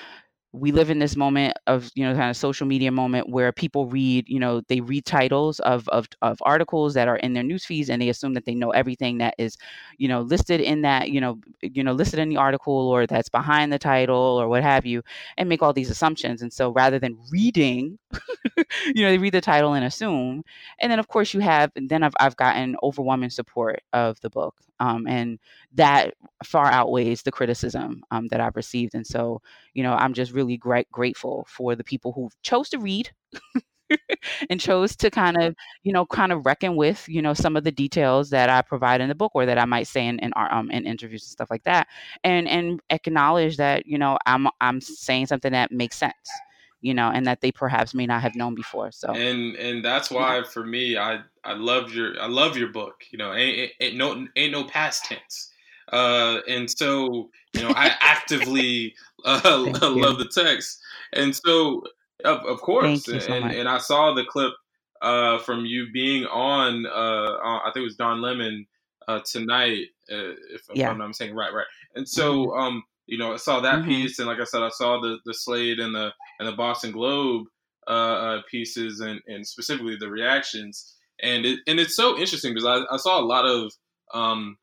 we 0.53 0.72
live 0.72 0.90
in 0.90 0.98
this 0.98 1.14
moment 1.16 1.57
of 1.68 1.90
you 1.94 2.05
know 2.05 2.14
kind 2.14 2.28
of 2.30 2.36
social 2.36 2.66
media 2.66 2.90
moment 2.90 3.28
where 3.28 3.53
people 3.53 3.86
read 3.86 4.28
you 4.28 4.40
know 4.40 4.61
they 4.68 4.80
read 4.80 5.05
titles 5.05 5.61
of, 5.61 5.88
of 5.90 6.07
of 6.22 6.38
articles 6.42 6.94
that 6.94 7.07
are 7.09 7.16
in 7.18 7.34
their 7.34 7.44
news 7.44 7.64
feeds 7.64 7.88
and 7.88 8.03
they 8.03 8.09
assume 8.09 8.34
that 8.34 8.44
they 8.46 8.55
know 8.55 8.70
everything 8.70 9.18
that 9.18 9.34
is 9.38 9.57
you 9.98 10.09
know 10.09 10.22
listed 10.22 10.61
in 10.61 10.82
that 10.82 11.11
you 11.11 11.20
know 11.20 11.38
you 11.62 11.84
know 11.84 11.92
listed 11.92 12.18
in 12.18 12.28
the 12.28 12.36
article 12.36 12.74
or 12.88 13.07
that's 13.07 13.28
behind 13.28 13.72
the 13.72 13.78
title 13.78 14.16
or 14.16 14.48
what 14.48 14.62
have 14.64 14.84
you 14.84 15.03
and 15.38 15.48
make 15.48 15.62
all 15.62 15.72
these 15.72 15.90
assumptions. 15.90 16.42
And 16.42 16.53
so 16.53 16.70
rather 16.72 16.98
than 16.98 17.16
reading 17.30 17.98
you 18.86 19.02
know 19.04 19.11
they 19.11 19.18
read 19.18 19.34
the 19.34 19.40
title 19.40 19.74
and 19.74 19.84
assume 19.84 20.42
and 20.80 20.90
then 20.90 20.98
of 20.98 21.08
course 21.08 21.32
you 21.32 21.40
have 21.40 21.70
then 21.76 22.02
I've, 22.02 22.14
I've 22.18 22.36
gotten 22.36 22.76
overwhelming 22.82 23.30
support 23.30 23.82
of 23.92 24.20
the 24.20 24.30
book 24.30 24.56
um, 24.80 25.06
and 25.06 25.38
that 25.74 26.14
far 26.44 26.66
outweighs 26.66 27.22
the 27.22 27.32
criticism 27.32 28.02
um, 28.11 28.28
that 28.28 28.40
I've 28.40 28.56
received 28.56 28.94
and 28.94 29.06
so 29.06 29.42
you 29.74 29.82
know 29.82 29.92
I'm 29.92 30.14
just 30.14 30.32
really 30.32 30.56
great, 30.56 30.90
grateful 30.90 31.46
for 31.48 31.76
the 31.76 31.84
people 31.84 32.12
who 32.12 32.30
chose 32.42 32.68
to 32.70 32.78
read 32.78 33.11
and 34.50 34.61
chose 34.61 34.96
to 34.96 35.11
kind 35.11 35.40
of, 35.42 35.54
you 35.82 35.92
know, 35.92 36.06
kind 36.06 36.32
of 36.32 36.46
reckon 36.46 36.76
with, 36.76 37.08
you 37.08 37.20
know, 37.22 37.34
some 37.34 37.56
of 37.56 37.64
the 37.64 37.72
details 37.72 38.30
that 38.30 38.48
I 38.48 38.62
provide 38.62 39.00
in 39.00 39.08
the 39.08 39.14
book 39.14 39.32
or 39.34 39.46
that 39.46 39.58
I 39.58 39.64
might 39.64 39.86
say 39.86 40.06
in, 40.06 40.18
in, 40.20 40.32
um, 40.36 40.70
in 40.70 40.86
interviews 40.86 41.22
and 41.22 41.30
stuff 41.30 41.50
like 41.50 41.64
that. 41.64 41.88
And, 42.24 42.48
and 42.48 42.80
acknowledge 42.90 43.56
that, 43.56 43.86
you 43.86 43.98
know, 43.98 44.18
I'm, 44.26 44.48
I'm 44.61 44.80
saying 44.80 45.26
something 45.26 45.52
that 45.52 45.72
makes 45.72 45.96
sense 45.96 46.14
you 46.80 46.94
know, 46.94 47.10
and 47.10 47.26
that 47.26 47.40
they 47.40 47.52
perhaps 47.52 47.94
may 47.94 48.06
not 48.06 48.22
have 48.22 48.34
known 48.34 48.54
before. 48.54 48.92
So 48.92 49.12
and 49.12 49.56
and 49.56 49.84
that's 49.84 50.10
why 50.10 50.38
yeah. 50.38 50.44
for 50.44 50.64
me, 50.64 50.96
I 50.96 51.20
I 51.44 51.54
love 51.54 51.92
your 51.92 52.20
I 52.20 52.26
love 52.26 52.56
your 52.56 52.68
book. 52.68 53.04
You 53.10 53.18
know, 53.18 53.34
ain't, 53.34 53.72
ain't 53.80 53.96
no 53.96 54.26
ain't 54.36 54.52
no 54.52 54.64
past 54.64 55.04
tense. 55.04 55.52
Uh, 55.92 56.38
and 56.48 56.70
so 56.70 57.30
you 57.52 57.62
know, 57.62 57.72
I 57.76 57.92
actively 58.00 58.94
uh, 59.24 59.40
love 59.82 60.18
the 60.18 60.30
text, 60.32 60.80
and 61.12 61.34
so 61.34 61.84
of, 62.24 62.44
of 62.46 62.60
course, 62.60 63.08
and, 63.08 63.22
so 63.22 63.32
and 63.32 63.68
I 63.68 63.78
saw 63.78 64.14
the 64.14 64.24
clip 64.24 64.52
uh, 65.02 65.38
from 65.38 65.64
you 65.64 65.90
being 65.92 66.26
on, 66.26 66.86
uh, 66.86 67.38
I 67.42 67.70
think 67.72 67.82
it 67.82 67.86
was 67.86 67.96
Don 67.96 68.20
Lemon 68.20 68.66
uh, 69.08 69.20
tonight, 69.20 69.86
uh, 70.12 70.34
if, 70.50 70.62
yeah. 70.74 70.90
I'm, 70.90 71.00
I'm 71.00 71.12
saying 71.12 71.34
right, 71.34 71.52
right. 71.52 71.66
And 71.94 72.08
so, 72.08 72.46
mm-hmm. 72.46 72.60
um, 72.60 72.82
you 73.11 73.18
know, 73.18 73.32
I 73.32 73.36
saw 73.38 73.58
that 73.61 73.80
mm-hmm. 73.80 73.88
piece, 73.88 74.20
and 74.20 74.28
like 74.28 74.38
I 74.38 74.44
said, 74.44 74.62
I 74.62 74.68
saw 74.68 75.00
the 75.00 75.18
the 75.26 75.34
Slate 75.34 75.80
and 75.80 75.94
the 75.94 76.12
and 76.38 76.48
the 76.48 76.52
Boston 76.52 76.92
Globe 76.92 77.48
uh, 77.88 77.90
uh, 77.90 78.42
pieces, 78.48 79.00
and 79.00 79.20
and 79.26 79.44
specifically 79.44 79.96
the 79.98 80.08
reactions, 80.08 80.94
and 81.20 81.44
it 81.44 81.58
and 81.66 81.80
it's 81.80 81.96
so 81.96 82.16
interesting 82.16 82.54
because 82.54 82.66
I, 82.66 82.94
I 82.94 82.96
saw 82.98 83.20
a 83.20 83.26
lot 83.26 83.46
of 83.46 83.72
um, 84.14 84.56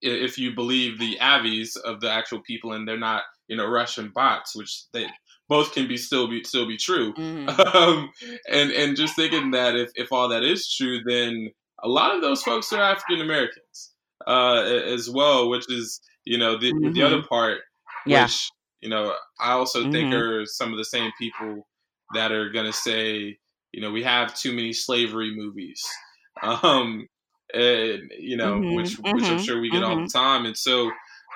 if 0.00 0.38
you 0.38 0.54
believe 0.54 1.00
the 1.00 1.18
avies 1.20 1.74
of 1.74 2.00
the 2.00 2.10
actual 2.10 2.40
people, 2.46 2.72
and 2.72 2.86
they're 2.86 2.96
not 2.96 3.24
you 3.48 3.56
know 3.56 3.66
Russian 3.66 4.12
bots, 4.14 4.54
which 4.54 4.84
they 4.92 5.06
both 5.48 5.72
can 5.72 5.88
be 5.88 5.96
still 5.96 6.28
be 6.28 6.44
still 6.44 6.68
be 6.68 6.76
true. 6.76 7.12
Mm-hmm. 7.14 7.48
Um, 7.76 8.10
and 8.48 8.70
and 8.70 8.96
just 8.96 9.16
thinking 9.16 9.50
that 9.50 9.74
if 9.74 9.90
if 9.96 10.12
all 10.12 10.28
that 10.28 10.44
is 10.44 10.72
true, 10.72 11.00
then 11.04 11.50
a 11.82 11.88
lot 11.88 12.14
of 12.14 12.22
those 12.22 12.42
folks 12.42 12.72
are 12.72 12.80
African 12.80 13.20
Americans 13.20 13.92
uh, 14.24 14.62
as 14.62 15.10
well, 15.10 15.50
which 15.50 15.64
is 15.68 16.00
you 16.26 16.38
know 16.38 16.58
the 16.58 16.72
mm-hmm. 16.72 16.92
the 16.92 17.02
other 17.02 17.22
part, 17.22 17.60
yeah. 18.04 18.24
which 18.24 18.50
you 18.80 18.90
know 18.90 19.14
I 19.40 19.52
also 19.52 19.82
mm-hmm. 19.82 19.92
think 19.92 20.14
are 20.14 20.44
some 20.44 20.72
of 20.72 20.78
the 20.78 20.84
same 20.84 21.10
people 21.18 21.66
that 22.14 22.32
are 22.32 22.50
gonna 22.50 22.72
say 22.72 23.38
you 23.72 23.80
know 23.80 23.90
we 23.90 24.02
have 24.02 24.34
too 24.34 24.52
many 24.52 24.72
slavery 24.72 25.34
movies. 25.34 25.82
Um, 26.42 27.08
and 27.54 28.12
you 28.18 28.36
know, 28.36 28.54
mm-hmm, 28.54 28.74
which 28.74 28.98
which 28.98 29.06
I'm 29.06 29.20
mm-hmm, 29.20 29.42
sure 29.42 29.60
we 29.60 29.70
get 29.70 29.82
all 29.82 29.96
the 29.96 30.02
mm-hmm. 30.02 30.18
time. 30.18 30.46
And 30.46 30.56
so, 30.56 30.90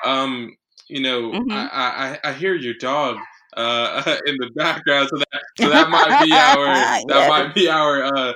um, 0.05 0.57
you 0.89 1.01
know, 1.01 1.31
mm-hmm. 1.31 1.51
I, 1.51 2.19
I, 2.23 2.31
I 2.31 2.33
hear 2.33 2.55
your 2.55 2.75
dog 2.75 3.17
uh 3.57 4.03
in 4.27 4.37
the 4.39 4.51
background, 4.55 5.09
so 5.11 5.19
that 5.19 5.43
so 5.59 5.69
that 5.69 5.89
might 5.89 6.25
be 6.25 6.33
our 6.35 6.67
that 7.07 7.29
might 7.29 7.55
be 7.55 7.69
our 7.69 8.05
uh 8.05 8.33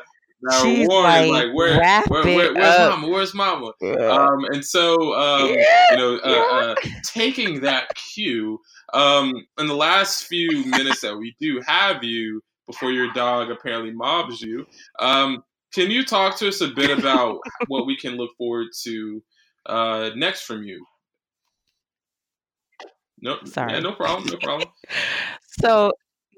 She's 0.62 0.88
warning, 0.88 1.30
like, 1.30 1.46
like 1.46 1.54
where, 1.54 1.78
where, 2.08 2.24
where, 2.24 2.54
where's 2.54 2.78
up. 2.78 2.90
mama? 2.90 3.08
Where's 3.08 3.34
mama? 3.34 3.72
Yeah. 3.80 3.94
Um, 3.94 4.44
and 4.46 4.64
so 4.64 5.14
um, 5.14 5.54
yeah, 5.54 5.90
you 5.90 5.96
know, 5.96 6.20
uh, 6.24 6.28
uh, 6.28 6.74
taking 7.04 7.60
that 7.60 7.94
cue, 7.94 8.60
um, 8.92 9.32
in 9.58 9.66
the 9.66 9.74
last 9.74 10.24
few 10.24 10.64
minutes 10.66 11.00
that 11.00 11.16
we 11.16 11.34
do 11.40 11.62
have 11.66 12.04
you 12.04 12.42
before 12.66 12.92
your 12.92 13.12
dog 13.12 13.50
apparently 13.50 13.92
mobs 13.92 14.42
you, 14.42 14.66
um, 14.98 15.42
can 15.72 15.90
you 15.90 16.04
talk 16.04 16.36
to 16.38 16.48
us 16.48 16.60
a 16.60 16.68
bit 16.68 16.96
about 16.96 17.40
what 17.68 17.86
we 17.86 17.96
can 17.96 18.16
look 18.16 18.30
forward 18.36 18.68
to 18.82 19.22
uh, 19.66 20.10
next 20.14 20.42
from 20.42 20.62
you? 20.62 20.84
No, 23.20 23.38
sorry, 23.44 23.72
yeah, 23.72 23.80
no 23.80 23.92
problem, 23.92 24.28
no 24.28 24.36
problem. 24.36 24.68
so 25.60 25.92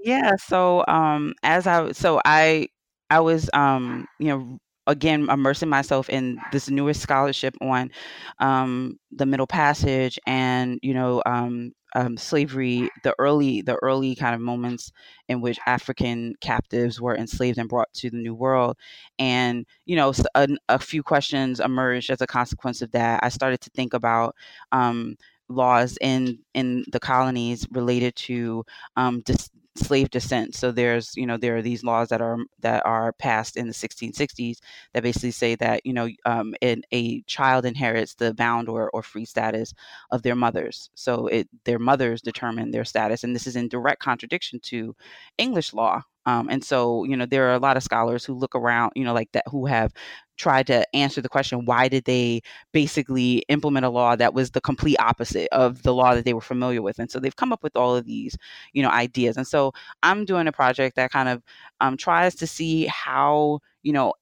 yeah, 0.05 0.37
so 0.37 0.85
um, 0.87 1.35
as 1.43 1.67
I 1.67 1.91
so 1.93 2.21
I 2.25 2.69
I 3.11 3.21
was 3.21 3.49
um, 3.55 4.07
you 4.19 4.29
know 4.29 4.59
again 4.87 5.29
immersing 5.31 5.69
myself 5.69 6.09
in 6.09 6.39
this 6.53 6.71
newest 6.71 7.01
scholarship 7.01 7.55
on 7.61 7.91
um, 8.39 8.99
the 9.11 9.27
Middle 9.27 9.47
Passage 9.47 10.19
and 10.27 10.79
you 10.83 10.95
know 10.95 11.23
um, 11.27 11.73
um, 11.95 12.17
slavery, 12.17 12.89
the 13.05 13.15
early 13.19 13.63
the 13.63 13.77
early 13.83 14.15
kind 14.15 14.35
of 14.35 14.41
moments 14.41 14.93
in 15.29 15.41
which 15.41 15.59
African 15.67 16.35
captives 16.41 17.01
were 17.01 17.17
enslaved 17.17 17.59
and 17.59 17.69
brought 17.69 17.93
to 17.95 18.11
the 18.11 18.17
New 18.19 18.35
World, 18.35 18.77
and 19.19 19.65
you 19.87 19.97
know 19.97 20.13
a, 20.35 20.49
a 20.69 20.79
few 20.79 21.03
questions 21.03 21.61
emerged 21.61 22.11
as 22.11 22.21
a 22.21 22.27
consequence 22.27 22.83
of 22.83 22.91
that. 22.93 23.21
I 23.23 23.29
started 23.29 23.61
to 23.63 23.71
think 23.71 23.95
about 23.95 24.35
um, 24.73 25.17
laws 25.49 25.97
in 26.01 26.39
in 26.55 26.85
the 26.93 27.01
colonies 27.01 27.67
related 27.73 28.15
to 28.17 28.65
um, 28.97 29.23
dis- 29.25 29.51
slave 29.79 30.11
descent. 30.11 30.55
So 30.55 30.73
there's, 30.73 31.17
you 31.17 31.27
know, 31.27 31.37
there 31.37 31.57
are 31.57 31.63
these 31.63 31.85
laws 31.85 32.09
that 32.09 32.21
are 32.21 32.39
that 32.61 32.85
are 32.87 33.13
passed 33.15 33.57
in 33.57 33.67
the 33.67 33.75
1660s 33.75 34.59
that 34.93 35.03
basically 35.03 35.31
say 35.31 35.55
that, 35.57 35.85
you 35.85 35.93
know, 35.93 36.09
um, 36.25 36.55
a 36.93 37.23
child 37.23 37.65
inherits 37.67 38.15
the 38.15 38.35
bound 38.35 38.69
or, 38.69 38.91
or 38.91 39.03
free 39.03 39.25
status 39.25 39.75
of 40.11 40.23
their 40.23 40.37
mothers. 40.37 40.91
So 40.95 41.27
it 41.29 41.49
their 41.65 41.79
mothers 41.79 42.23
determine 42.23 42.71
their 42.71 42.85
status, 42.85 43.25
and 43.25 43.35
this 43.35 43.47
is 43.47 43.57
in 43.57 43.69
direct 43.69 44.03
contradiction 44.03 44.61
to 44.65 44.95
English 45.39 45.73
law. 45.73 46.03
Um, 46.27 46.49
and 46.51 46.63
so, 46.65 47.05
you 47.05 47.17
know, 47.17 47.27
there 47.27 47.49
are 47.49 47.55
a 47.55 47.59
lot 47.59 47.77
of 47.77 47.83
scholars 47.83 48.25
who 48.25 48.35
look 48.35 48.55
around, 48.55 48.93
you 48.97 49.05
know, 49.05 49.15
like 49.15 49.31
that, 49.33 49.45
who 49.49 49.67
have 49.67 49.93
tried 50.37 50.67
to 50.67 50.85
answer 50.95 51.23
the 51.23 51.29
question 51.31 51.65
why 51.65 51.89
did 51.89 52.05
they 52.05 52.43
basically 52.73 53.39
implement 53.49 53.87
a 53.87 53.89
law 53.89 54.15
that 54.15 54.35
was 54.35 54.51
the 54.51 54.61
complete 54.61 54.97
opposite 54.99 55.49
of 55.51 55.83
the 55.83 55.95
law 55.95 56.15
that 56.15 56.27
they 56.27 56.35
were 56.35 56.43
familiar 56.43 56.83
with 56.83 56.99
and 56.99 57.11
so 57.11 57.19
they've 57.19 57.37
come 57.37 57.55
up 57.55 57.63
with 57.63 57.75
all 57.75 57.97
of 57.97 58.05
these 58.05 58.37
you 58.75 58.83
know 58.83 58.91
ideas 58.91 59.39
and 59.39 59.47
so 59.47 59.73
i'm 60.03 60.27
doing 60.27 60.47
a 60.47 60.53
project 60.53 60.95
that 60.97 61.11
kind 61.11 61.31
of 61.31 61.43
um, 61.81 61.97
tries 61.97 62.35
to 62.35 62.47
see 62.47 62.85
how 62.87 63.59
you 63.83 63.95
know 63.95 64.13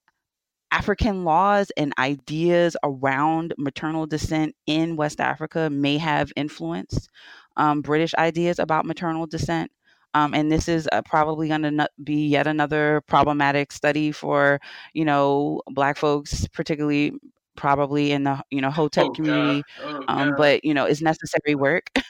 African 0.73 1.25
laws 1.25 1.71
and 1.77 1.93
ideas 1.99 2.77
around 2.83 3.55
maternal 3.59 4.07
descent 4.07 4.57
in 4.67 4.97
West 4.97 5.21
Africa 5.21 5.71
may 5.71 5.99
have 5.99 6.33
influenced 6.37 7.09
um, 7.57 7.81
British 7.81 8.13
ideas 8.17 8.59
about 8.59 8.85
maternal 8.85 9.27
descent. 9.27 9.71
Um, 10.15 10.35
and 10.35 10.51
this 10.51 10.69
is 10.69 10.89
uh, 10.93 11.03
probably 11.03 11.49
going 11.49 11.63
to 11.63 11.89
be 12.03 12.27
yet 12.29 12.47
another 12.47 13.03
problematic 13.07 13.73
study 13.73 14.13
for, 14.13 14.61
you 14.93 15.05
know, 15.05 15.61
Black 15.71 15.97
folks, 15.97 16.47
particularly 16.49 17.13
probably 17.57 18.11
in 18.13 18.25
the 18.25 18.43
you 18.51 18.61
know 18.61 18.71
Hotep 18.71 19.07
oh, 19.07 19.11
community. 19.13 19.63
oh, 19.85 20.03
um, 20.09 20.35
but 20.37 20.65
you 20.65 20.75
know 20.75 20.85
it's 20.87 21.03
necessary 21.03 21.55
work. 21.55 21.91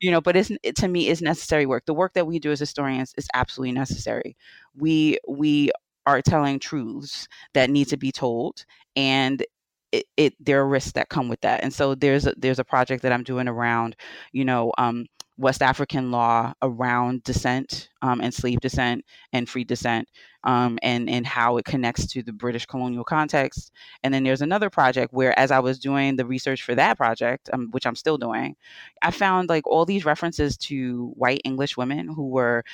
You 0.00 0.10
know 0.10 0.22
but 0.22 0.34
it's 0.34 0.50
it, 0.62 0.76
to 0.76 0.88
me 0.88 1.08
is 1.08 1.20
necessary 1.20 1.66
work. 1.66 1.84
The 1.84 1.92
work 1.92 2.14
that 2.14 2.26
we 2.26 2.38
do 2.38 2.50
as 2.50 2.58
historians 2.58 3.12
is 3.18 3.28
absolutely 3.34 3.72
necessary. 3.72 4.34
We 4.74 5.18
we 5.28 5.70
are 6.06 6.22
telling 6.22 6.58
truths 6.58 7.28
that 7.52 7.68
need 7.68 7.88
to 7.88 7.98
be 7.98 8.10
told 8.10 8.64
and 8.96 9.44
it, 9.92 10.04
it, 10.16 10.34
there 10.40 10.60
are 10.60 10.68
risks 10.68 10.92
that 10.92 11.10
come 11.10 11.28
with 11.28 11.40
that. 11.42 11.62
And 11.62 11.72
so 11.72 11.94
there's 11.94 12.26
a, 12.26 12.34
there's 12.38 12.58
a 12.58 12.64
project 12.64 13.02
that 13.02 13.12
i'm 13.12 13.22
doing 13.22 13.46
around 13.48 13.96
you 14.32 14.44
know 14.44 14.72
um, 14.78 15.06
west 15.38 15.62
african 15.62 16.10
law 16.10 16.52
around 16.62 17.22
descent 17.24 17.88
um, 18.02 18.20
and 18.20 18.34
slave 18.34 18.60
descent 18.60 19.04
and 19.32 19.48
free 19.48 19.64
descent 19.64 20.08
um, 20.44 20.78
and 20.82 21.08
and 21.08 21.26
how 21.26 21.56
it 21.56 21.64
connects 21.64 22.06
to 22.06 22.22
the 22.22 22.32
british 22.32 22.66
colonial 22.66 23.04
context 23.04 23.72
and 24.02 24.12
then 24.12 24.24
there's 24.24 24.42
another 24.42 24.70
project 24.70 25.12
where 25.12 25.38
as 25.38 25.50
i 25.50 25.58
was 25.58 25.78
doing 25.78 26.16
the 26.16 26.26
research 26.26 26.62
for 26.62 26.74
that 26.74 26.96
project 26.96 27.48
um, 27.52 27.68
which 27.70 27.86
i'm 27.86 27.96
still 27.96 28.18
doing 28.18 28.56
i 29.02 29.10
found 29.10 29.48
like 29.48 29.66
all 29.66 29.84
these 29.86 30.04
references 30.04 30.56
to 30.56 31.12
white 31.16 31.40
english 31.44 31.76
women 31.76 32.08
who 32.08 32.28
were 32.28 32.64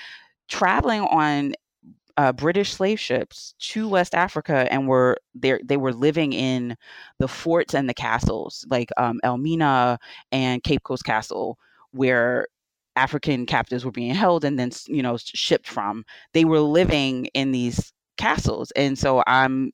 traveling 0.48 1.02
on 1.02 1.54
uh, 2.16 2.32
British 2.32 2.72
slave 2.72 3.00
ships 3.00 3.54
to 3.58 3.88
West 3.88 4.14
Africa 4.14 4.68
and 4.70 4.86
were 4.86 5.16
there. 5.34 5.60
They 5.64 5.76
were 5.76 5.92
living 5.92 6.32
in 6.32 6.76
the 7.18 7.28
forts 7.28 7.74
and 7.74 7.88
the 7.88 7.94
castles, 7.94 8.64
like 8.70 8.90
um, 8.96 9.20
Elmina 9.24 9.98
and 10.30 10.62
Cape 10.62 10.82
Coast 10.84 11.04
Castle, 11.04 11.58
where 11.90 12.46
African 12.97 13.47
captives 13.47 13.84
were 13.84 13.90
being 13.90 14.14
held 14.14 14.45
and 14.45 14.59
then 14.59 14.70
you 14.86 15.03
know 15.03 15.16
shipped 15.18 15.68
from. 15.68 16.05
They 16.32 16.45
were 16.45 16.61
living 16.61 17.26
in 17.34 17.53
these 17.53 17.92
castles, 18.16 18.70
and 18.72 18.99
so 18.99 19.22
I'm 19.26 19.72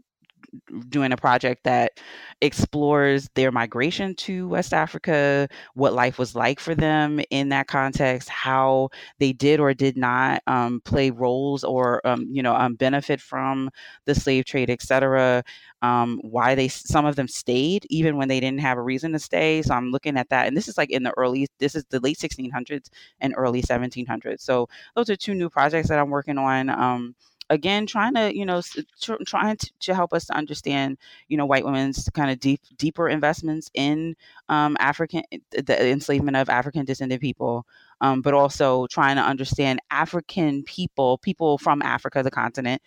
doing 0.88 1.12
a 1.12 1.16
project 1.16 1.64
that 1.64 2.00
explores 2.40 3.28
their 3.34 3.52
migration 3.52 4.14
to 4.16 4.48
West 4.48 4.72
Africa, 4.72 5.48
what 5.74 5.92
life 5.92 6.18
was 6.18 6.34
like 6.34 6.60
for 6.60 6.74
them 6.74 7.20
in 7.30 7.48
that 7.50 7.66
context, 7.66 8.28
how 8.28 8.88
they 9.18 9.32
did 9.32 9.60
or 9.60 9.74
did 9.74 9.96
not 9.96 10.42
um, 10.46 10.80
play 10.84 11.10
roles 11.10 11.64
or 11.64 12.06
um, 12.06 12.26
you 12.30 12.42
know 12.42 12.54
um, 12.54 12.74
benefit 12.74 13.20
from 13.20 13.70
the 14.06 14.14
slave 14.14 14.44
trade, 14.44 14.70
etc. 14.70 15.42
Um, 15.82 16.20
why 16.22 16.54
they 16.54 16.68
some 16.68 17.06
of 17.06 17.16
them 17.16 17.28
stayed 17.28 17.86
even 17.90 18.16
when 18.16 18.28
they 18.28 18.40
didn't 18.40 18.60
have 18.60 18.78
a 18.78 18.82
reason 18.82 19.12
to 19.12 19.18
stay. 19.18 19.62
So 19.62 19.74
I'm 19.74 19.90
looking 19.90 20.16
at 20.16 20.28
that, 20.30 20.46
and 20.46 20.56
this 20.56 20.68
is 20.68 20.76
like 20.78 20.90
in 20.90 21.02
the 21.02 21.12
early, 21.16 21.46
this 21.58 21.74
is 21.74 21.84
the 21.90 22.00
late 22.00 22.18
1600s 22.18 22.90
and 23.20 23.34
early 23.36 23.62
1700s. 23.62 24.40
So 24.40 24.68
those 24.94 25.10
are 25.10 25.16
two 25.16 25.34
new 25.34 25.50
projects 25.50 25.88
that 25.88 25.98
I'm 25.98 26.10
working 26.10 26.38
on. 26.38 27.14
Again 27.50 27.84
trying 27.84 28.14
to 28.14 28.34
you 28.34 28.46
know 28.46 28.62
tr- 29.02 29.22
trying 29.26 29.56
to, 29.56 29.70
to, 29.80 29.94
help 29.94 30.12
us 30.12 30.26
to 30.26 30.36
understand 30.36 30.96
you 31.26 31.36
know 31.36 31.44
white 31.44 31.64
women's 31.64 32.08
kind 32.14 32.30
of 32.30 32.38
deep 32.38 32.60
deeper 32.76 33.08
investments 33.08 33.70
in 33.74 34.14
um, 34.48 34.76
african 34.78 35.22
eh, 35.32 35.38
the 35.66 35.90
enslavement 35.90 36.36
of 36.36 36.48
african 36.48 36.84
descended 36.84 37.20
people 37.20 37.66
um, 38.00 38.22
but 38.22 38.34
also 38.34 38.86
trying 38.86 39.16
to 39.16 39.22
understand 39.22 39.80
african 39.90 40.62
people 40.62 41.18
people 41.18 41.58
from 41.58 41.82
africa 41.82 42.22
the 42.22 42.30
continent 42.30 42.80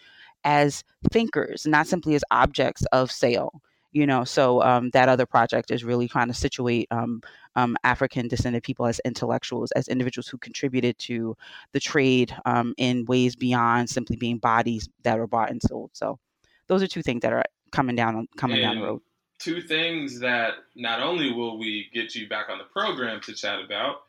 as 0.45 0.85
thinkers 1.11 1.67
not 1.67 1.85
simply 1.85 2.15
as 2.15 2.23
objects 2.31 2.85
of 2.93 3.11
sale 3.11 3.61
you 3.93 4.05
know 4.05 4.23
so 4.23 4.61
um, 4.61 4.89
that 4.89 5.07
other 5.07 5.25
project 5.25 5.71
is 5.71 5.83
really 5.83 6.07
trying 6.07 6.27
to 6.27 6.33
situate 6.33 6.87
um, 6.91 7.21
um, 7.55 7.77
african 7.83 8.27
descended 8.27 8.63
people 8.63 8.85
as 8.85 8.99
intellectuals 9.05 9.71
as 9.71 9.87
individuals 9.87 10.27
who 10.27 10.37
contributed 10.37 10.97
to 10.99 11.35
the 11.71 11.79
trade 11.79 12.35
um, 12.45 12.73
in 12.77 13.05
ways 13.05 13.35
beyond 13.35 13.89
simply 13.89 14.15
being 14.15 14.37
bodies 14.37 14.89
that 15.03 15.19
are 15.19 15.27
bought 15.27 15.51
and 15.51 15.61
sold. 15.61 15.91
So 15.93 16.19
those 16.67 16.81
are 16.83 16.87
two 16.87 17.01
things 17.01 17.21
that 17.21 17.33
are 17.33 17.43
coming 17.71 17.95
down 17.95 18.27
coming 18.37 18.57
and 18.57 18.63
down 18.63 18.75
the 18.79 18.87
road. 18.87 19.01
two 19.39 19.61
things 19.61 20.19
that 20.19 20.53
not 20.75 21.01
only 21.01 21.31
will 21.31 21.57
we 21.57 21.89
get 21.93 22.15
you 22.15 22.27
back 22.27 22.47
on 22.49 22.57
the 22.57 22.65
program 22.65 23.19
to 23.21 23.33
chat 23.33 23.59
about 23.63 24.03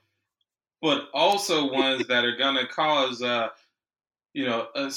but 0.83 1.09
also 1.15 1.73
ones 1.73 2.07
that 2.09 2.25
are 2.25 2.37
going 2.37 2.57
to 2.57 2.67
cause 2.67 3.23
uh, 3.23 3.49
you 4.33 4.47
know 4.47 4.69
uh, 4.75 4.91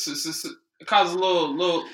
cause 0.86 1.14
a 1.14 1.18
little 1.18 1.56
little 1.56 1.86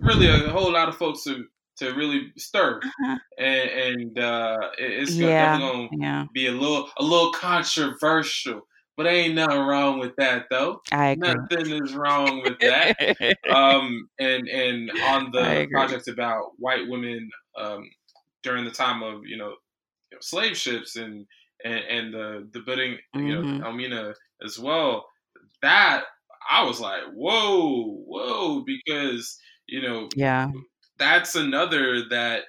really 0.00 0.28
a 0.28 0.50
whole 0.50 0.72
lot 0.72 0.88
of 0.88 0.96
folks 0.96 1.22
to 1.24 1.46
to 1.78 1.94
really 1.94 2.32
stir, 2.36 2.80
uh-huh. 2.82 3.18
and, 3.38 3.70
and 3.70 4.18
uh, 4.18 4.58
it's 4.78 5.14
yeah, 5.14 5.58
definitely 5.58 5.88
gonna 5.92 6.02
yeah. 6.02 6.24
be 6.32 6.46
a 6.46 6.52
little 6.52 6.88
a 6.98 7.02
little 7.02 7.32
controversial. 7.32 8.62
But 8.96 9.06
ain't 9.06 9.34
nothing 9.34 9.60
wrong 9.60 9.98
with 9.98 10.16
that 10.16 10.46
though. 10.50 10.80
I 10.90 11.08
agree. 11.08 11.34
Nothing 11.34 11.84
is 11.84 11.94
wrong 11.94 12.40
with 12.42 12.58
that. 12.60 13.36
um, 13.54 14.08
and 14.18 14.48
and 14.48 14.90
on 15.02 15.30
the 15.32 15.68
project 15.70 16.08
about 16.08 16.52
white 16.58 16.88
women 16.88 17.28
um, 17.58 17.90
during 18.42 18.64
the 18.64 18.70
time 18.70 19.02
of 19.02 19.26
you 19.26 19.36
know, 19.36 19.50
you 20.10 20.16
know 20.16 20.20
slave 20.20 20.56
ships 20.56 20.96
and 20.96 21.26
and, 21.62 21.74
and 21.74 22.14
the 22.14 22.48
the 22.52 22.60
building 22.60 22.96
mm-hmm. 23.14 23.26
you 23.26 23.34
know 23.34 23.42
mm-hmm. 23.42 23.64
Elmina 23.64 24.14
as 24.42 24.58
well. 24.58 25.06
That 25.60 26.04
I 26.48 26.64
was 26.64 26.80
like, 26.80 27.02
whoa, 27.14 27.96
whoa, 28.06 28.64
because 28.64 29.38
you 29.66 29.82
know, 29.82 30.08
yeah, 30.14 30.48
that's 30.98 31.34
another 31.34 32.08
that 32.10 32.44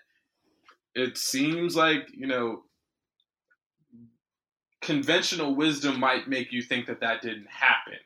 it 0.96 1.18
seems 1.18 1.76
like 1.76 2.08
you 2.14 2.28
know 2.28 2.64
conventional 4.82 5.56
wisdom 5.56 6.00
might 6.00 6.28
make 6.28 6.52
you 6.52 6.62
think 6.62 6.88
that 6.88 7.02
that 7.02 7.22
didn't 7.22 7.48
happen 7.50 8.00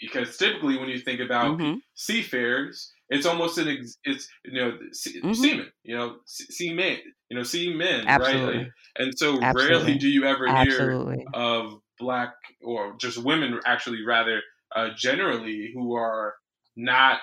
because 0.00 0.36
typically 0.36 0.78
when 0.78 0.88
you 0.88 0.98
think 0.98 1.20
about 1.20 1.58
mm-hmm. 1.58 1.76
seafarers 1.94 2.92
it's 3.08 3.26
almost 3.26 3.58
an 3.58 3.68
ex- 3.68 3.98
it's 4.04 4.28
you 4.44 4.52
know 4.52 4.70
mm-hmm. 4.72 5.32
seamen 5.32 5.66
you 5.82 5.96
know 5.96 6.16
seamen 6.26 6.98
you 7.28 7.36
know 7.36 7.42
seamen 7.42 8.06
Absolutely. 8.06 8.58
right 8.58 8.66
and 8.96 9.12
so 9.16 9.40
Absolutely. 9.40 9.76
rarely 9.76 9.98
do 9.98 10.08
you 10.08 10.24
ever 10.24 10.48
Absolutely. 10.48 11.16
hear 11.18 11.26
of 11.34 11.74
black 11.98 12.34
or 12.62 12.94
just 12.98 13.18
women 13.18 13.58
actually 13.66 14.04
rather 14.04 14.40
uh, 14.74 14.88
generally 14.96 15.70
who 15.74 15.94
are 15.94 16.34
not 16.76 17.20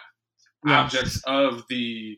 yes. 0.65 0.73
objects 0.73 1.21
of 1.25 1.63
the 1.69 2.17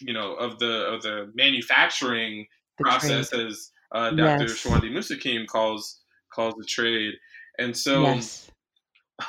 you 0.00 0.12
know 0.12 0.34
of 0.34 0.58
the 0.58 0.86
of 0.86 1.02
the 1.02 1.30
manufacturing 1.34 2.46
the 2.78 2.84
process 2.84 3.30
trade. 3.30 3.46
as 3.46 3.70
uh, 3.92 4.10
Dr. 4.10 4.44
Yes. 4.44 4.60
Sowande' 4.60 4.84
Mustakeem 4.84 5.46
calls 5.46 6.00
calls 6.32 6.54
the 6.54 6.64
trade, 6.64 7.14
and 7.58 7.76
so 7.76 8.02
yes. 8.02 8.50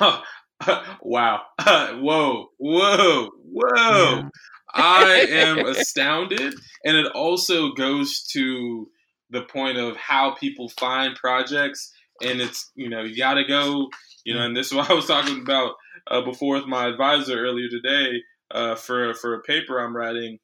wow, 1.02 1.42
whoa, 1.62 2.50
whoa, 2.58 3.28
whoa. 3.44 4.16
Yeah. 4.16 4.28
I 4.74 5.26
am 5.30 5.58
astounded, 5.66 6.54
and 6.84 6.96
it 6.96 7.06
also 7.12 7.72
goes 7.72 8.24
to 8.32 8.90
the 9.30 9.42
point 9.42 9.78
of 9.78 9.96
how 9.96 10.34
people 10.34 10.68
find 10.70 11.14
projects, 11.16 11.92
and 12.22 12.40
it's 12.40 12.70
you 12.74 12.90
know 12.90 13.02
you 13.02 13.16
got 13.16 13.34
to 13.34 13.44
go, 13.44 13.88
you 14.24 14.34
know, 14.34 14.42
and 14.42 14.56
this 14.56 14.68
is 14.68 14.74
what 14.74 14.90
I 14.90 14.94
was 14.94 15.06
talking 15.06 15.40
about 15.40 15.74
uh, 16.10 16.22
before 16.22 16.56
with 16.56 16.66
my 16.66 16.86
advisor 16.86 17.38
earlier 17.38 17.68
today 17.68 18.22
uh, 18.50 18.74
for 18.74 19.14
for 19.14 19.34
a 19.34 19.42
paper 19.42 19.78
I'm 19.78 19.96
writing, 19.96 20.38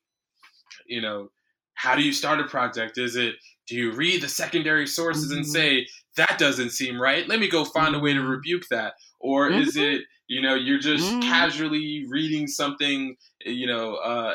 you 0.87 1.01
know, 1.01 1.29
how 1.75 1.95
do 1.95 2.03
you 2.03 2.13
start 2.13 2.41
a 2.41 2.45
project? 2.45 2.99
Is 2.99 3.17
it 3.17 3.35
do 3.67 3.77
you 3.77 3.93
read 3.93 4.23
the 4.23 4.29
secondary 4.29 4.87
sources 4.87 5.31
mm-hmm. 5.31 5.39
and 5.39 5.47
say 5.47 5.87
that 6.17 6.39
doesn't 6.39 6.71
seem 6.71 7.01
right? 7.01 7.29
Let 7.29 7.41
me 7.41 7.49
go 7.49 7.65
find 7.65 7.95
a 7.95 7.99
way 7.99 8.13
to 8.13 8.21
mm-hmm. 8.21 8.29
rebuke 8.29 8.65
that, 8.71 8.95
or 9.21 9.49
mm-hmm. 9.49 9.63
is 9.63 9.77
it 9.77 10.03
you 10.29 10.41
know 10.41 10.55
you're 10.55 10.79
just 10.79 11.05
mm-hmm. 11.05 11.21
casually 11.21 12.05
reading 12.09 12.47
something 12.47 13.17
you 13.45 13.67
know 13.67 13.97
uh 13.97 14.35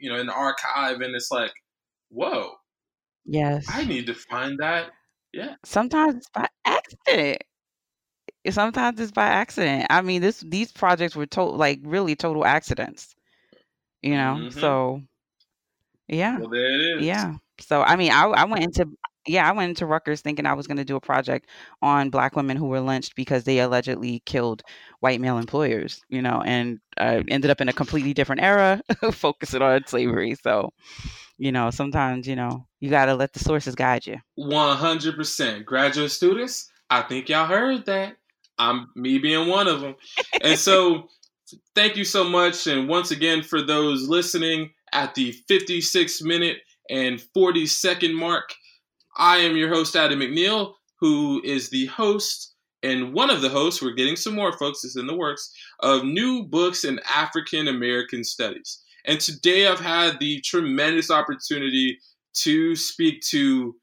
you 0.00 0.10
know 0.10 0.18
an 0.18 0.30
archive 0.30 1.00
and 1.00 1.14
it's 1.14 1.30
like 1.30 1.52
whoa 2.08 2.52
yes 3.24 3.66
I 3.68 3.84
need 3.84 4.06
to 4.06 4.14
find 4.14 4.58
that 4.60 4.90
yeah 5.32 5.56
sometimes 5.64 6.26
by 6.32 6.48
accident 6.64 7.42
sometimes 8.50 9.00
it's 9.00 9.12
by 9.12 9.26
accident. 9.26 9.86
I 9.90 10.02
mean, 10.02 10.22
this 10.22 10.40
these 10.40 10.72
projects 10.72 11.16
were 11.16 11.26
total 11.26 11.56
like 11.56 11.80
really 11.82 12.16
total 12.16 12.44
accidents. 12.44 13.14
You 14.02 14.12
know, 14.14 14.36
mm-hmm. 14.38 14.58
so 14.58 15.02
yeah, 16.06 16.38
well, 16.38 16.48
there 16.48 16.70
it 16.70 16.98
is. 16.98 17.04
Yeah. 17.04 17.34
So 17.60 17.82
I 17.82 17.96
mean, 17.96 18.12
I 18.12 18.24
I 18.26 18.44
went 18.44 18.64
into 18.64 18.88
yeah, 19.28 19.48
I 19.48 19.52
went 19.52 19.70
into 19.70 19.86
Rutgers 19.86 20.20
thinking 20.20 20.46
I 20.46 20.54
was 20.54 20.66
going 20.66 20.78
to 20.78 20.84
do 20.84 20.96
a 20.96 21.00
project 21.00 21.48
on 21.82 22.10
black 22.10 22.34
women 22.34 22.56
who 22.56 22.66
were 22.66 22.80
lynched 22.80 23.14
because 23.14 23.44
they 23.44 23.60
allegedly 23.60 24.22
killed 24.24 24.62
white 25.00 25.20
male 25.20 25.38
employers, 25.38 26.00
you 26.08 26.22
know, 26.22 26.42
and 26.44 26.78
I 26.96 27.22
ended 27.28 27.50
up 27.50 27.60
in 27.60 27.68
a 27.68 27.72
completely 27.72 28.14
different 28.14 28.42
era 28.42 28.80
focusing 29.12 29.62
on 29.62 29.86
slavery. 29.86 30.34
So, 30.42 30.70
you 31.36 31.52
know, 31.52 31.70
sometimes, 31.70 32.26
you 32.26 32.36
know, 32.36 32.66
you 32.80 32.90
got 32.90 33.06
to 33.06 33.14
let 33.14 33.32
the 33.32 33.40
sources 33.40 33.74
guide 33.74 34.06
you. 34.06 34.16
100%. 34.38 35.64
Graduate 35.64 36.10
students, 36.10 36.70
I 36.88 37.02
think 37.02 37.28
y'all 37.28 37.46
heard 37.46 37.86
that. 37.86 38.16
I'm 38.58 38.88
me 38.94 39.18
being 39.18 39.48
one 39.48 39.68
of 39.68 39.80
them. 39.80 39.94
And 40.42 40.58
so, 40.58 41.08
thank 41.74 41.96
you 41.96 42.04
so 42.04 42.24
much. 42.24 42.66
And 42.66 42.88
once 42.88 43.10
again, 43.10 43.42
for 43.42 43.62
those 43.62 44.08
listening 44.08 44.70
at 44.92 45.14
the 45.14 45.32
56 45.48 46.22
minute 46.22 46.58
and 46.90 47.20
40 47.34 47.66
second 47.66 48.14
mark, 48.14 48.54
I 49.16 49.38
am 49.38 49.56
your 49.56 49.68
host, 49.68 49.96
Adam 49.96 50.20
McNeil, 50.20 50.74
who 51.00 51.40
is 51.44 51.70
the 51.70 51.86
host 51.86 52.54
and 52.82 53.12
one 53.12 53.30
of 53.30 53.42
the 53.42 53.48
hosts. 53.48 53.82
We're 53.82 53.92
getting 53.92 54.16
some 54.16 54.34
more 54.34 54.52
folks, 54.56 54.84
is 54.84 54.96
in 54.96 55.06
the 55.06 55.16
works 55.16 55.52
of 55.80 56.04
new 56.04 56.44
books 56.44 56.84
in 56.84 57.00
African 57.12 57.68
American 57.68 58.24
studies. 58.24 58.82
And 59.04 59.20
today 59.20 59.66
I've 59.66 59.80
had 59.80 60.18
the 60.20 60.40
tremendous 60.42 61.10
opportunity 61.10 61.98
to 62.34 62.76
speak 62.76 63.22
to 63.30 63.74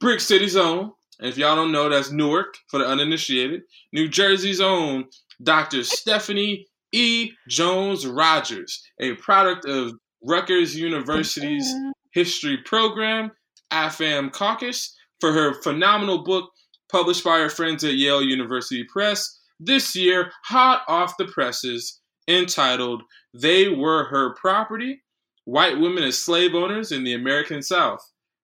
Brick 0.00 0.20
City's 0.20 0.56
own 0.56 0.92
and 1.20 1.28
if 1.28 1.38
y'all 1.38 1.56
don't 1.56 1.72
know, 1.72 1.88
that's 1.88 2.10
Newark 2.10 2.54
for 2.68 2.78
the 2.78 2.86
uninitiated. 2.86 3.62
New 3.92 4.08
Jersey's 4.08 4.60
own 4.60 5.04
Dr. 5.42 5.84
Stephanie 5.84 6.66
E. 6.92 7.32
Jones 7.48 8.06
Rogers, 8.06 8.82
a 9.00 9.14
product 9.14 9.64
of 9.64 9.92
Rutgers 10.22 10.76
University's 10.76 11.72
history 12.12 12.58
program, 12.64 13.30
AFAM 13.72 14.32
Caucus, 14.32 14.96
for 15.20 15.32
her 15.32 15.54
phenomenal 15.62 16.24
book 16.24 16.50
published 16.90 17.22
by 17.22 17.38
her 17.38 17.48
friends 17.50 17.84
at 17.84 17.94
Yale 17.94 18.22
University 18.22 18.84
Press 18.84 19.38
this 19.60 19.94
year, 19.94 20.32
hot 20.44 20.82
off 20.88 21.18
the 21.18 21.26
presses, 21.26 22.00
entitled 22.26 23.02
They 23.34 23.68
Were 23.68 24.04
Her 24.04 24.34
Property 24.34 25.02
White 25.44 25.78
Women 25.78 26.04
as 26.04 26.18
Slave 26.18 26.54
Owners 26.54 26.92
in 26.92 27.04
the 27.04 27.12
American 27.12 27.60
South. 27.60 28.00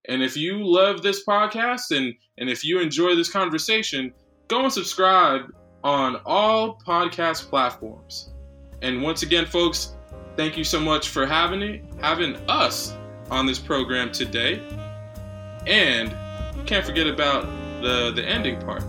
And 0.09 0.23
if 0.23 0.37
you 0.37 0.65
love 0.65 1.03
this 1.03 1.25
podcast 1.25 1.97
and, 1.97 2.15
and 2.39 2.49
if 2.49 2.65
you 2.65 2.81
enjoy 2.81 3.15
this 3.15 3.31
conversation, 3.31 4.13
go 4.49 4.63
and 4.63 4.73
subscribe 4.73 5.53
on 5.83 6.21
all 6.25 6.79
podcast 6.87 7.49
platforms. 7.49 8.31
And 8.83 9.03
once 9.03 9.23
again, 9.23 9.47
folks, 9.47 9.95
thank 10.37 10.57
you 10.57 10.65
so 10.65 10.79
much 10.79 11.09
for 11.09 11.27
having 11.27 11.61
me, 11.61 11.83
having 12.01 12.37
us 12.49 12.95
on 13.31 13.47
this 13.47 13.59
program 13.59 14.13
today. 14.13 14.63
And 15.67 16.15
can't 16.67 16.85
forget 16.85 17.07
about 17.07 17.47
the 17.83 18.13
the 18.15 18.25
ending 18.25 18.61
part. 18.61 18.85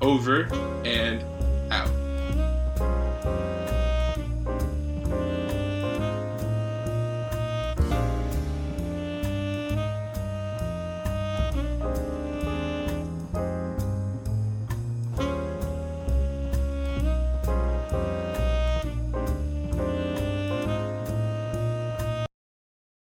Over 0.00 0.44
and 0.84 1.24
out. 1.72 1.90